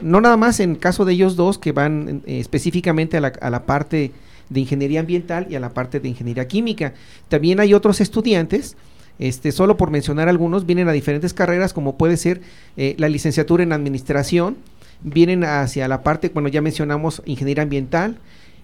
No 0.00 0.20
nada 0.20 0.36
más 0.36 0.58
en 0.58 0.74
caso 0.74 1.04
de 1.04 1.12
ellos 1.12 1.36
dos 1.36 1.56
que 1.56 1.70
van 1.70 2.24
eh, 2.26 2.40
específicamente 2.40 3.16
a 3.16 3.20
la, 3.20 3.28
a 3.28 3.48
la 3.48 3.64
parte 3.64 4.10
de 4.50 4.60
ingeniería 4.60 4.98
ambiental 4.98 5.46
y 5.48 5.54
a 5.54 5.60
la 5.60 5.72
parte 5.72 6.00
de 6.00 6.08
ingeniería 6.08 6.48
química. 6.48 6.94
También 7.28 7.60
hay 7.60 7.74
otros 7.74 8.00
estudiantes, 8.00 8.76
este, 9.20 9.52
solo 9.52 9.76
por 9.76 9.92
mencionar 9.92 10.28
algunos, 10.28 10.66
vienen 10.66 10.88
a 10.88 10.92
diferentes 10.92 11.32
carreras 11.32 11.72
como 11.72 11.96
puede 11.96 12.16
ser 12.16 12.40
eh, 12.76 12.96
la 12.98 13.08
licenciatura 13.08 13.62
en 13.62 13.72
administración, 13.72 14.56
vienen 15.02 15.44
hacia 15.44 15.86
la 15.86 16.02
parte, 16.02 16.28
bueno, 16.34 16.48
ya 16.48 16.60
mencionamos 16.60 17.22
ingeniería 17.24 17.62
ambiental, 17.62 18.18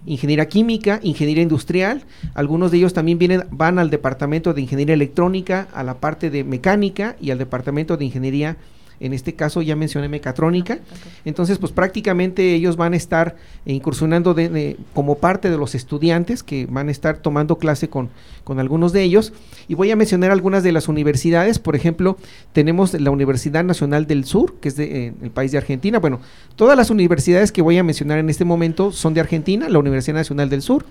ingeniería 0.05 0.47
química, 0.47 0.99
ingeniería 1.03 1.43
industrial, 1.43 2.03
algunos 2.33 2.71
de 2.71 2.77
ellos 2.77 2.93
también 2.93 3.17
vienen, 3.17 3.43
van 3.51 3.79
al 3.79 3.89
departamento 3.89 4.53
de 4.53 4.61
ingeniería 4.61 4.95
electrónica, 4.95 5.67
a 5.73 5.83
la 5.83 5.95
parte 5.95 6.29
de 6.29 6.43
mecánica 6.43 7.15
y 7.21 7.31
al 7.31 7.37
departamento 7.37 7.97
de 7.97 8.05
ingeniería 8.05 8.57
en 9.03 9.13
este 9.13 9.33
caso 9.33 9.61
ya 9.61 9.75
mencioné 9.75 10.07
mecatrónica. 10.07 10.79
Entonces, 11.25 11.57
pues 11.57 11.71
prácticamente 11.73 12.55
ellos 12.55 12.77
van 12.77 12.93
a 12.93 12.95
estar 12.95 13.35
incursionando 13.65 14.33
de, 14.33 14.77
como 14.93 15.17
parte 15.17 15.49
de 15.49 15.57
los 15.57 15.75
estudiantes 15.75 16.41
que 16.41 16.65
van 16.65 16.87
a 16.87 16.91
estar 16.91 17.17
tomando 17.17 17.57
clase 17.57 17.89
con, 17.89 18.09
con 18.45 18.59
algunos 18.59 18.93
de 18.93 19.03
ellos. 19.03 19.33
Y 19.67 19.75
voy 19.75 19.91
a 19.91 19.97
mencionar 19.97 20.31
algunas 20.31 20.63
de 20.63 20.71
las 20.71 20.87
universidades. 20.87 21.59
Por 21.59 21.75
ejemplo, 21.75 22.17
tenemos 22.53 22.93
la 22.93 23.11
Universidad 23.11 23.65
Nacional 23.65 24.07
del 24.07 24.23
Sur, 24.23 24.55
que 24.61 24.69
es 24.69 24.77
de, 24.77 25.07
eh, 25.07 25.13
el 25.21 25.31
país 25.31 25.51
de 25.51 25.57
Argentina. 25.57 25.99
Bueno, 25.99 26.21
todas 26.55 26.77
las 26.77 26.89
universidades 26.89 27.51
que 27.51 27.61
voy 27.61 27.77
a 27.77 27.83
mencionar 27.83 28.19
en 28.19 28.29
este 28.29 28.45
momento 28.45 28.93
son 28.93 29.13
de 29.13 29.19
Argentina, 29.19 29.67
la 29.67 29.79
Universidad 29.79 30.15
Nacional 30.15 30.49
del 30.49 30.61
Sur. 30.61 30.85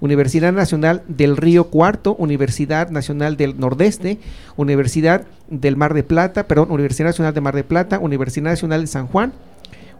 Universidad 0.00 0.52
Nacional 0.52 1.02
del 1.08 1.36
Río 1.36 1.64
Cuarto, 1.64 2.14
Universidad 2.16 2.90
Nacional 2.90 3.36
del 3.36 3.58
Nordeste, 3.58 4.18
Universidad 4.56 5.26
del 5.48 5.76
Mar 5.76 5.94
de 5.94 6.02
Plata, 6.02 6.46
perdón, 6.46 6.70
Universidad 6.70 7.08
Nacional 7.08 7.34
de 7.34 7.40
Mar 7.40 7.54
de 7.54 7.64
Plata, 7.64 7.98
Universidad 7.98 8.50
Nacional 8.50 8.80
de 8.80 8.86
San 8.86 9.06
Juan, 9.06 9.32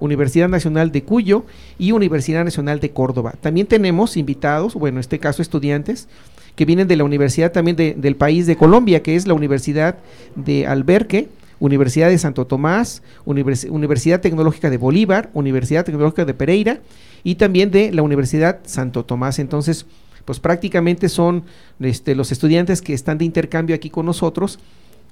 Universidad 0.00 0.48
Nacional 0.48 0.90
de 0.90 1.02
Cuyo 1.02 1.44
y 1.78 1.92
Universidad 1.92 2.44
Nacional 2.44 2.80
de 2.80 2.90
Córdoba. 2.90 3.34
También 3.40 3.66
tenemos 3.66 4.16
invitados, 4.16 4.74
bueno, 4.74 4.96
en 4.96 5.00
este 5.00 5.18
caso 5.18 5.42
estudiantes, 5.42 6.08
que 6.56 6.64
vienen 6.64 6.88
de 6.88 6.96
la 6.96 7.04
universidad 7.04 7.52
también 7.52 7.76
del 7.76 8.16
país 8.16 8.46
de 8.46 8.56
Colombia, 8.56 9.02
que 9.02 9.16
es 9.16 9.26
la 9.26 9.34
Universidad 9.34 9.98
de 10.34 10.66
Alberque, 10.66 11.28
Universidad 11.58 12.08
de 12.08 12.18
Santo 12.18 12.46
Tomás, 12.46 13.02
Universidad 13.26 14.20
Tecnológica 14.20 14.70
de 14.70 14.78
Bolívar, 14.78 15.28
Universidad 15.34 15.84
Tecnológica 15.84 16.24
de 16.24 16.34
Pereira 16.34 16.80
y 17.24 17.36
también 17.36 17.70
de 17.70 17.92
la 17.92 18.02
Universidad 18.02 18.60
Santo 18.64 19.04
Tomás. 19.04 19.38
Entonces, 19.38 19.86
pues 20.24 20.40
prácticamente 20.40 21.08
son 21.08 21.44
este, 21.80 22.14
los 22.14 22.32
estudiantes 22.32 22.82
que 22.82 22.94
están 22.94 23.18
de 23.18 23.24
intercambio 23.24 23.74
aquí 23.74 23.90
con 23.90 24.06
nosotros, 24.06 24.58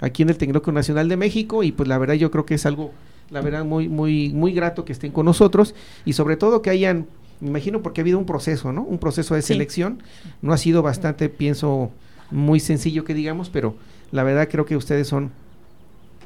aquí 0.00 0.22
en 0.22 0.30
el 0.30 0.38
Tecnológico 0.38 0.72
Nacional 0.72 1.09
de 1.09 1.16
México, 1.16 1.62
y 1.62 1.72
pues 1.72 1.88
la 1.88 1.98
verdad 1.98 2.14
yo 2.14 2.30
creo 2.30 2.46
que 2.46 2.54
es 2.54 2.66
algo, 2.66 2.92
la 3.30 3.40
verdad, 3.40 3.64
muy, 3.64 3.88
muy, 3.88 4.30
muy 4.30 4.52
grato 4.52 4.84
que 4.84 4.92
estén 4.92 5.12
con 5.12 5.26
nosotros 5.26 5.74
y 6.04 6.12
sobre 6.12 6.36
todo 6.36 6.62
que 6.62 6.70
hayan, 6.70 7.06
me 7.40 7.48
imagino 7.48 7.82
porque 7.82 8.00
ha 8.00 8.02
habido 8.02 8.18
un 8.18 8.26
proceso, 8.26 8.72
¿no? 8.72 8.82
Un 8.82 8.98
proceso 8.98 9.34
de 9.34 9.42
selección, 9.42 10.02
no 10.42 10.52
ha 10.52 10.59
sido 10.59 10.82
bastante, 10.82 11.28
pienso, 11.28 11.90
muy 12.30 12.61
sencillo 12.61 13.04
que 13.04 13.14
digamos, 13.14 13.50
pero 13.50 13.74
la 14.12 14.22
verdad 14.22 14.48
creo 14.50 14.66
que 14.66 14.76
ustedes 14.76 15.09
son 15.09 15.30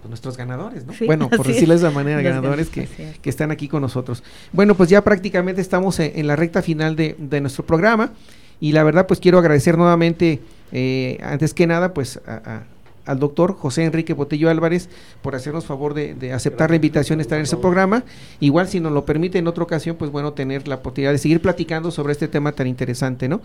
pues, 0.03 0.11
nuestros 0.11 0.37
ganadores, 0.37 0.85
¿no? 0.85 0.93
bueno, 1.07 1.31
por 1.31 1.47
decirles 1.47 1.81
de 1.81 1.91
manera, 1.91 2.21
ganadores 2.21 2.69
que, 2.69 2.89
que, 3.23 3.31
están 3.31 3.53
aquí 3.53 3.69
con 3.69 3.83
nosotros. 3.83 4.25
Bueno, 4.53 4.75
pues 4.75 4.91
ya 4.91 5.05
prácticamente 5.05 5.61
estamos 5.61 6.01
en, 6.01 6.27
la 6.27 6.35
recta 6.35 6.61
final 6.61 6.97
de, 6.97 7.15
de, 7.19 7.41
nuestro 7.41 7.65
programa 7.65 8.13
y 8.59 8.73
la 8.73 8.83
verdad 8.83 9.07
pues 9.07 9.21
quiero 9.21 9.39
agradecer 9.39 9.79
nuevamente, 9.79 10.41
eh, 10.73 11.19
antes 11.23 11.55
que 11.55 11.69
nada, 11.69 11.95
pues 11.95 12.21
a, 12.27 12.65
al 13.07 13.19
doctor 13.19 13.55
José 13.55 13.85
Enrique 13.85 14.15
Botello 14.15 14.51
Álvarez 14.51 14.89
por 15.23 15.35
hacernos 15.35 15.65
favor 15.65 15.95
de, 15.95 16.33
aceptar 16.33 16.71
la 16.71 16.77
invitación 16.77 17.19
a 17.19 17.23
estar 17.23 17.39
en 17.39 17.45
ese 17.45 17.57
programa. 17.57 18.05
Igual 18.41 18.69
si 18.69 18.81
nos 18.81 18.93
lo 18.93 19.05
permite 19.05 19.39
en 19.39 19.47
otra 19.47 19.65
ocasión, 19.65 19.97
pues 19.97 20.11
bueno, 20.11 20.33
tener 20.33 20.69
la 20.69 20.77
oportunidad 20.77 21.13
de 21.13 21.19
seguir 21.19 21.41
platicando 21.41 21.91
sobre 21.91 22.13
este 22.13 22.29
tema 22.29 22.53
tan 22.53 22.67
interesante, 22.67 23.29
¿no? 23.29 23.41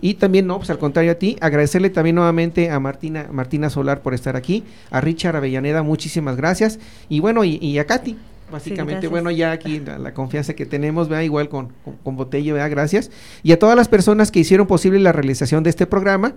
Y 0.00 0.14
también, 0.14 0.46
no, 0.46 0.58
pues 0.58 0.70
al 0.70 0.78
contrario 0.78 1.12
a 1.12 1.16
ti, 1.16 1.36
agradecerle 1.40 1.90
también 1.90 2.16
nuevamente 2.16 2.70
a 2.70 2.78
Martina, 2.80 3.28
Martina 3.30 3.70
Solar 3.70 4.02
por 4.02 4.14
estar 4.14 4.36
aquí, 4.36 4.64
a 4.90 5.00
Richard 5.00 5.36
Avellaneda, 5.36 5.82
muchísimas 5.82 6.36
gracias. 6.36 6.78
Y 7.08 7.20
bueno, 7.20 7.44
y, 7.44 7.78
a 7.78 7.86
Katy, 7.86 8.16
básicamente, 8.50 9.08
bueno, 9.08 9.30
ya 9.30 9.52
aquí 9.52 9.80
la, 9.80 10.14
confianza 10.14 10.54
que 10.54 10.66
tenemos, 10.66 11.08
vea, 11.08 11.24
igual 11.24 11.48
con, 11.48 11.72
con, 11.84 11.96
con 11.96 12.16
Botello, 12.16 12.54
vea, 12.54 12.68
gracias. 12.68 13.10
Y 13.42 13.52
a 13.52 13.58
todas 13.58 13.76
las 13.76 13.88
personas 13.88 14.30
que 14.30 14.40
hicieron 14.40 14.66
posible 14.66 14.98
la 14.98 15.12
realización 15.12 15.62
de 15.62 15.70
este 15.70 15.86
programa 15.86 16.34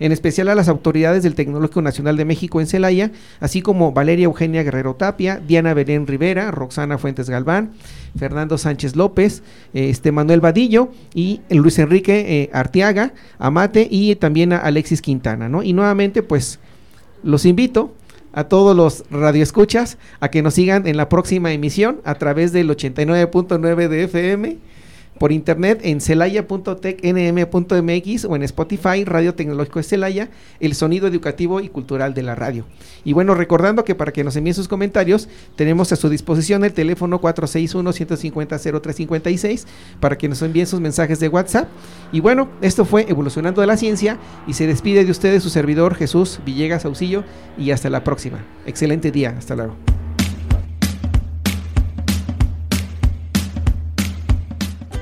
en 0.00 0.12
especial 0.12 0.48
a 0.48 0.54
las 0.54 0.68
autoridades 0.68 1.22
del 1.22 1.34
Tecnológico 1.34 1.82
Nacional 1.82 2.16
de 2.16 2.24
México 2.24 2.60
en 2.60 2.66
Celaya, 2.66 3.10
así 3.40 3.62
como 3.62 3.92
Valeria 3.92 4.24
Eugenia 4.24 4.62
Guerrero 4.62 4.94
Tapia, 4.94 5.40
Diana 5.46 5.74
Belén 5.74 6.06
Rivera, 6.06 6.50
Roxana 6.50 6.98
Fuentes 6.98 7.30
Galván, 7.30 7.72
Fernando 8.18 8.58
Sánchez 8.58 8.96
López, 8.96 9.42
este 9.74 10.12
Manuel 10.12 10.40
Vadillo 10.40 10.90
y 11.14 11.40
Luis 11.50 11.78
Enrique 11.78 12.42
eh, 12.42 12.50
Arteaga, 12.52 13.12
Amate 13.38 13.86
y 13.90 14.16
también 14.16 14.52
a 14.52 14.58
Alexis 14.58 15.02
Quintana, 15.02 15.48
¿no? 15.48 15.62
Y 15.62 15.72
nuevamente, 15.72 16.22
pues, 16.22 16.58
los 17.22 17.44
invito 17.44 17.92
a 18.32 18.44
todos 18.44 18.76
los 18.76 19.04
radioescuchas 19.10 19.96
a 20.20 20.30
que 20.30 20.42
nos 20.42 20.54
sigan 20.54 20.86
en 20.86 20.96
la 20.96 21.08
próxima 21.08 21.52
emisión 21.52 22.00
a 22.04 22.16
través 22.16 22.52
del 22.52 22.68
89.9 22.68 23.88
de 23.88 24.04
FM 24.04 24.58
por 25.18 25.32
internet 25.32 25.80
en 25.82 26.00
celaya.tecnm.mx 26.00 28.24
o 28.24 28.36
en 28.36 28.42
Spotify, 28.42 29.04
Radio 29.04 29.34
Tecnológico 29.34 29.78
de 29.78 29.84
Celaya, 29.84 30.30
el 30.60 30.74
sonido 30.74 31.06
educativo 31.06 31.60
y 31.60 31.68
cultural 31.68 32.14
de 32.14 32.22
la 32.22 32.34
radio. 32.34 32.64
Y 33.04 33.12
bueno, 33.12 33.34
recordando 33.34 33.84
que 33.84 33.94
para 33.94 34.12
que 34.12 34.24
nos 34.24 34.34
envíen 34.36 34.54
sus 34.54 34.68
comentarios, 34.68 35.28
tenemos 35.56 35.92
a 35.92 35.96
su 35.96 36.08
disposición 36.08 36.64
el 36.64 36.72
teléfono 36.72 37.20
461-150-0356 37.20 39.66
para 40.00 40.16
que 40.18 40.28
nos 40.28 40.42
envíen 40.42 40.66
sus 40.66 40.80
mensajes 40.80 41.20
de 41.20 41.28
WhatsApp. 41.28 41.68
Y 42.12 42.20
bueno, 42.20 42.48
esto 42.60 42.84
fue 42.84 43.06
Evolucionando 43.08 43.60
de 43.60 43.66
la 43.66 43.76
Ciencia 43.76 44.18
y 44.46 44.54
se 44.54 44.66
despide 44.66 45.04
de 45.04 45.10
ustedes 45.10 45.42
su 45.42 45.50
servidor 45.50 45.94
Jesús 45.94 46.40
Villegas 46.44 46.84
Auxillo 46.84 47.24
y 47.58 47.70
hasta 47.70 47.90
la 47.90 48.04
próxima. 48.04 48.44
Excelente 48.66 49.10
día, 49.10 49.34
hasta 49.36 49.54
luego. 49.54 49.76